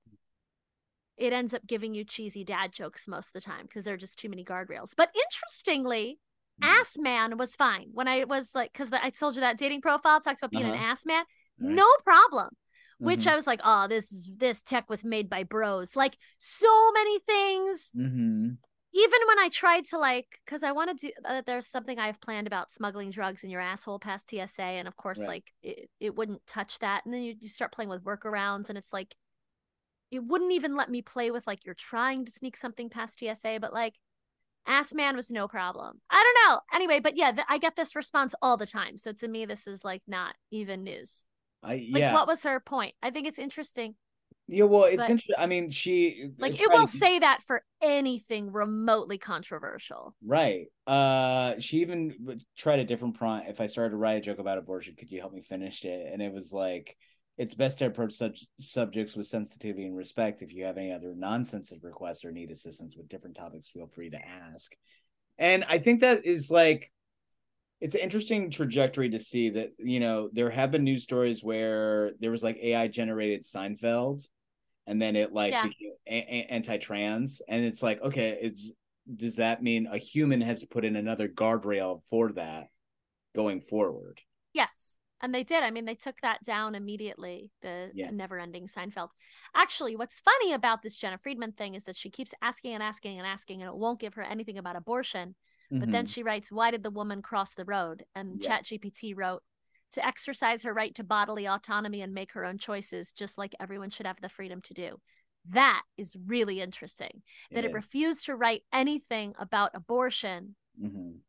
[1.18, 3.98] it ends up giving you cheesy dad jokes most of the time because there are
[3.98, 4.92] just too many guardrails.
[4.96, 6.18] But interestingly.
[6.62, 10.20] Ass man was fine when I was like, because I told you that dating profile
[10.20, 10.84] talks about being an Uh-huh.
[10.84, 11.24] ass man,
[11.60, 11.74] Right.
[11.76, 12.56] no problem.
[12.98, 13.32] Which Mhm.
[13.32, 15.96] I was like, oh, this is this tech was made by bros.
[15.96, 17.90] Like so many things.
[17.96, 18.58] Mhm.
[18.94, 22.20] Even when I tried to like, because I want to do, uh, there's something I've
[22.20, 25.28] planned about smuggling drugs in your asshole past TSA, and of course, Right.
[25.28, 27.04] like it, it wouldn't touch that.
[27.04, 29.16] And then you, you start playing with workarounds, and it's like,
[30.10, 33.58] it wouldn't even let me play with like you're trying to sneak something past TSA,
[33.60, 33.94] but like
[34.66, 36.00] ass man was no problem.
[36.10, 36.60] I don't know.
[36.74, 38.96] Anyway, but yeah, th- I get this response all the time.
[38.96, 41.24] So to me, this is like not even news.
[41.62, 42.12] I Like, yeah.
[42.14, 42.94] what was her point?
[43.02, 43.94] I think it's interesting.
[44.48, 45.36] yeah, well, it's but- interesting.
[45.38, 50.14] I mean, she Like, it will to- say that for anything remotely controversial.
[50.24, 50.66] Right.
[50.86, 53.48] Uh she even tried a different prompt.
[53.48, 56.10] If I started to write a joke about abortion, could you help me finish it?
[56.12, 56.96] And it was like
[57.38, 60.42] it's best to approach such subjects with sensitivity and respect.
[60.42, 64.10] If you have any other non-sensitive requests or need assistance with different topics, feel free
[64.10, 64.74] to ask.
[65.38, 66.92] And I think that is like
[67.80, 72.12] it's an interesting trajectory to see that, you know, there have been news stories where
[72.20, 74.28] there was like AI generated Seinfeld
[74.86, 75.62] and then it like Yeah.
[75.62, 78.72] became a- anti-trans and it's like okay it's
[79.16, 82.68] does that mean a human has to put in another guardrail for that
[83.34, 84.20] going forward
[84.52, 84.96] Yes.
[85.22, 85.62] And they did.
[85.62, 88.10] I mean, they took that down immediately, the Yeah.
[88.10, 89.10] never ending Seinfeld.
[89.54, 93.18] Actually, what's funny about this Jena Friedman thing is that she keeps asking and asking
[93.18, 95.36] and asking, and it won't give her anything about abortion.
[95.78, 96.08] But then Mhm.
[96.08, 98.04] she writes, Why did the woman cross the road?
[98.14, 98.58] And Yeah.
[98.60, 99.44] ChatGPT wrote,
[99.92, 103.90] To exercise her right to bodily autonomy and make her own choices, just like everyone
[103.90, 105.00] should have the freedom to do.
[105.44, 107.22] That is really interesting.
[107.50, 111.22] that it refused to write anything about abortion, Mhm.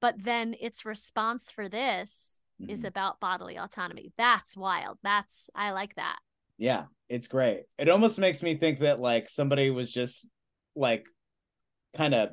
[0.00, 2.86] but then its response for this is Mhm.
[2.86, 4.12] about bodily autonomy.
[4.16, 4.98] That's wild.
[5.02, 6.18] That's, I like that.
[6.58, 10.28] yeah it's great it almost makes me think that like somebody was just
[10.76, 11.06] like
[11.96, 12.30] kind of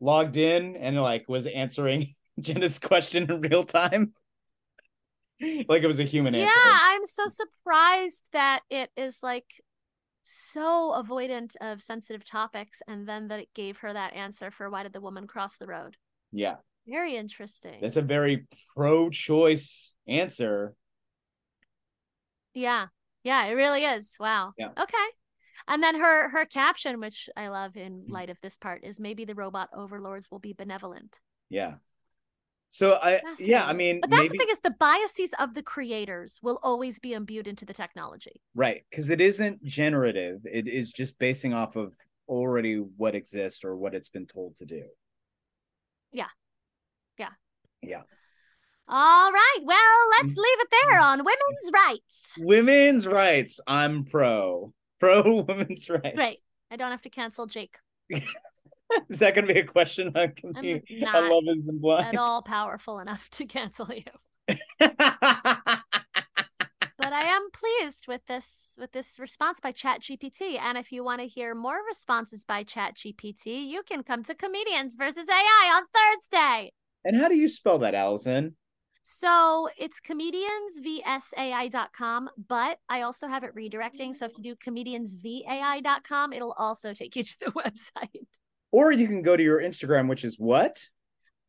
[0.00, 4.12] logged in and like was answering jena's question in real time
[5.68, 9.62] like it was a human Yeah, answer Yeah, I'm so surprised that it is like
[10.24, 14.82] so avoidant of sensitive topics and then that it gave her that answer for why
[14.84, 15.96] did the woman cross the road.
[16.32, 16.56] yeah
[16.88, 17.78] Very interesting.
[17.80, 20.74] that's a very pro-choice answer
[22.54, 22.86] Yeah.
[23.24, 24.16] Yeah, it really is.
[24.18, 24.54] Wow.
[24.58, 24.70] Yeah.
[24.78, 25.08] Okay.
[25.66, 28.12] And then her her caption, which I love in Mm.
[28.12, 31.20] light of this part, is maybe the robot overlords will be benevolent.
[31.50, 31.74] yeah
[32.70, 35.62] so i yeah i mean But that's maybe the thing is the biases of the
[35.62, 38.42] creators will always be imbued into the technology.
[38.54, 40.40] Right, because it isn't generative.
[40.44, 41.94] It is just basing off of
[42.28, 44.84] already what exists or what it's been told to do.
[48.90, 49.58] All right.
[49.64, 49.76] Well,
[50.18, 50.36] let's Mm.
[50.42, 52.32] leave it there on women's rights.
[52.38, 53.60] Women's rights.
[53.66, 54.72] I'm pro.
[55.00, 56.14] Pro women's rights.
[56.16, 56.38] Great.
[56.70, 57.76] I don't have to cancel Jake.
[58.10, 61.04] Is that going to be a question on I'm community?
[61.06, 62.18] I love is at blind.
[62.18, 64.04] all powerful enough to cancel you.
[67.00, 70.58] But I am pleased with this with this response by ChatGPT.
[70.58, 74.96] And if you want to hear more responses by ChatGPT, you can come to Comedians
[74.96, 76.72] versus AI on Thursday.
[77.08, 78.54] And how do you spell that, Allison?
[79.02, 84.14] So it's comediansvsai.com, but I also have it redirecting.
[84.14, 88.28] So if you do comediansvai.com, it'll also take you to the website.
[88.70, 90.78] Or you can go to your Instagram, which is what?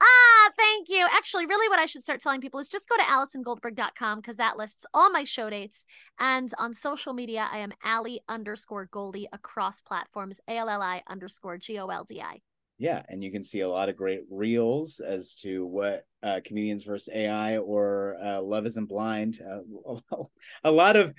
[0.02, 1.06] Ah, thank you.
[1.14, 4.56] Actually, really, what I should start telling people is just go to AllisonGoldberg.com because that
[4.56, 5.84] lists all my show dates.
[6.18, 11.03] And on social media, I am Allie underscore Goldie across platforms, A L L I
[11.10, 12.40] underscore G O L D I.
[12.80, 16.85] Yeah, and you can see a lot of great reels as to what uh, comedians
[16.85, 19.39] versus AI or uh, Love Isn't Blind.
[19.45, 19.99] Uh,
[20.64, 21.14] a lot of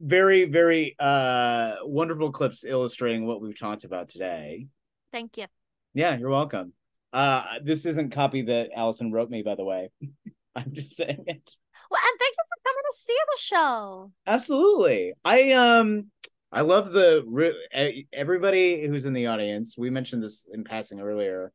[0.00, 4.68] very, very uh, wonderful clips illustrating what we've talked about today.
[5.12, 5.46] Thank you.
[5.94, 6.74] Yeah, you're welcome.
[7.12, 9.90] Uh, this isn't copy that Allison wrote me, by the way.
[10.54, 11.50] I'm just saying it.
[11.90, 14.12] Well, and thank you for coming to see the show.
[14.28, 15.14] Absolutely.
[15.24, 16.10] I um
[16.52, 19.76] I love the everybody who's in the audience.
[19.78, 21.52] We mentioned this in passing earlier.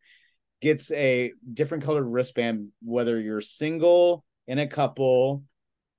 [0.61, 5.43] Gets a different colored wristband whether you're single, in a couple,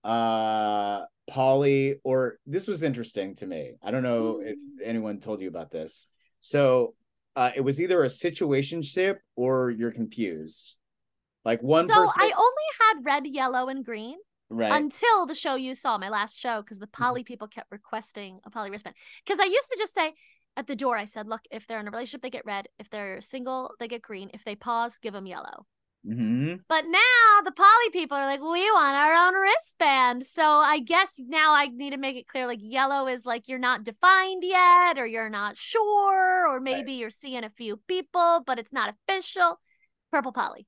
[0.02, 3.73] uh poly, or this was interesting to me.
[3.82, 6.06] I don't know if anyone told you about this.
[6.40, 6.94] So
[7.35, 10.78] uh, it was either a situation ship or you're confused.
[11.44, 14.16] Like one so person, I only had red, yellow, and green
[14.48, 14.73] right?
[14.73, 18.51] until the show you saw, my last show, because the poly people kept requesting a
[18.51, 18.97] poly wristband.
[19.24, 20.14] Because I used to just say
[20.56, 22.68] at the door, I said, look, if they're in a relationship, they get red.
[22.78, 24.31] If they're single, they get green.
[24.32, 25.66] If they pause, give them yellow.
[26.05, 30.24] hmm But now the poly people are like, we want our own wristband.
[30.27, 33.59] So I guess now I need to make it clear like yellow is like you're
[33.59, 38.59] not defined yet, or you're not sure, or maybe you're seeing a few people, but
[38.59, 39.60] it's not official.
[40.10, 40.66] Purple poly.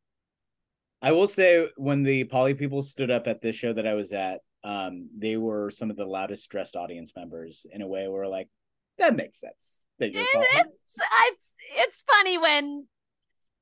[1.00, 4.12] I will say when the Poly people stood up at this show that I was
[4.12, 8.26] at, um, they were some of the loudest dressed audience members in a way where
[8.26, 8.48] like
[8.98, 9.86] that makes sense.
[9.98, 10.46] That poly.
[10.52, 10.96] It's,
[11.26, 12.86] it's, it's funny when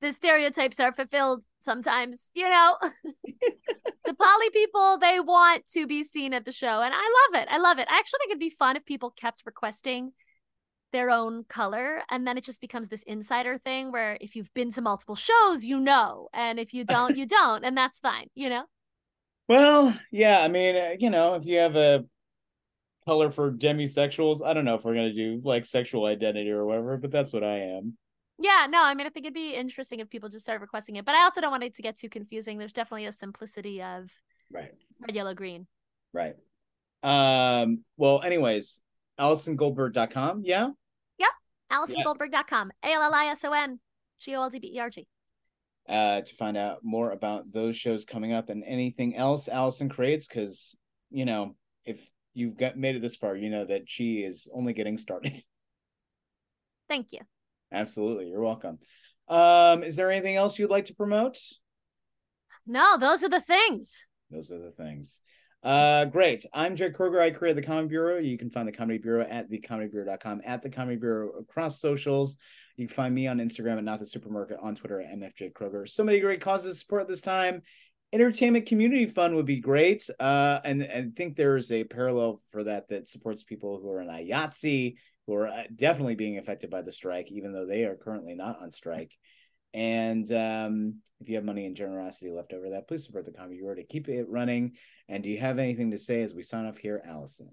[0.00, 2.76] the stereotypes are fulfilled sometimes, you know.
[4.04, 6.98] the poly people, they want to be seen at the show, and I
[7.32, 7.48] love it.
[7.50, 7.88] I love it.
[7.90, 10.12] I actually think it'd be fun if people kept requesting
[10.96, 14.70] their own color and then it just becomes this insider thing where if you've been
[14.72, 18.48] to multiple shows you know and if you don't you don't and that's fine you
[18.48, 18.64] know
[19.48, 22.04] Well, yeah, I mean, uh, you know, if you have a
[23.06, 26.96] color for demisexuals, I don't know if we're gonna do like sexual identity or whatever,
[26.96, 27.96] but that's what I am.
[28.38, 31.04] yeah no i mean i think it'd be interesting if people just started requesting it
[31.06, 34.10] but i also don't want it to get too confusing there's definitely a simplicity of
[34.50, 34.72] Right.
[35.00, 35.66] red yellow green
[36.12, 36.36] Right.
[37.02, 38.80] Um, well, anyways,
[39.20, 40.70] AllisonGoldberg.com, yeah?
[41.76, 42.72] AllisonGoldberg.com.
[42.84, 43.80] A L L I S O N
[44.20, 45.06] G O L D B E R G.
[45.88, 50.26] Uh, to find out more about those shows coming up and anything else Allison creates,
[50.26, 50.76] because
[51.10, 51.54] you know,
[51.84, 55.42] if you've got made it this far, you know that she is only getting started.
[56.88, 57.20] Thank you.
[57.72, 58.78] Absolutely, you're welcome.
[59.28, 61.38] Um, is there anything else you'd like to promote?
[62.66, 64.04] No, those are the things.
[64.30, 65.20] Those are the things.
[65.62, 66.44] Uh, great.
[66.52, 67.20] I'm Jake Kroeger.
[67.20, 68.18] I create the Comedy Bureau.
[68.18, 72.36] You can find the Comedy Bureau at thecomedybureau.com, at the Comedy Bureau across socials.
[72.76, 75.88] You can find me on Instagram at Not the Supermarket, on Twitter at MFJ Kroeger.
[75.88, 77.62] So many great causes to support this time.
[78.12, 80.08] Entertainment Community Fund would be great.
[80.20, 84.00] Uh, and, and I think there's a parallel for that that supports people who are
[84.00, 84.94] in IATSE,
[85.26, 88.60] who are uh, definitely being affected by the strike, even though they are currently not
[88.62, 89.16] on strike.
[89.74, 93.58] And um, if you have money and generosity left over that, please support the Comedy
[93.58, 94.72] Bureau to keep it running.
[95.08, 97.48] And do you have anything to say as we sign off here, Allison?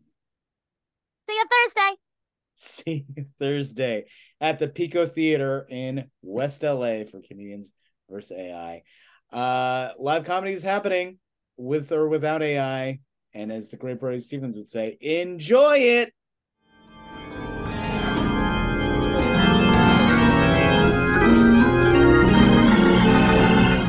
[1.29, 1.95] See you Thursday.
[2.55, 4.05] See you Thursday
[4.41, 7.71] at the Pico Theater in West LA for Comedians
[8.09, 8.83] versus AI.
[9.31, 11.19] Uh, live comedy is happening
[11.57, 12.99] with or without AI.
[13.33, 16.13] And as the great Brody Stevens would say, enjoy it.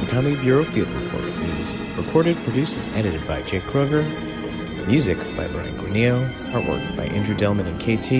[0.08, 1.03] Comedy Bureau Field Report is
[2.14, 4.04] recorded, produced, and edited by Jake Kroeger.
[4.86, 6.24] Music by Brian Granillo.
[6.52, 8.12] Artwork by Andrew Delman and KT.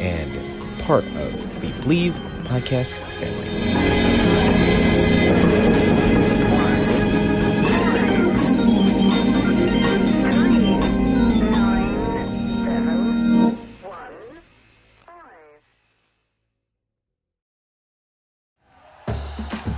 [0.00, 0.30] And
[0.84, 2.12] part of the Bleav
[2.44, 3.63] podcast family.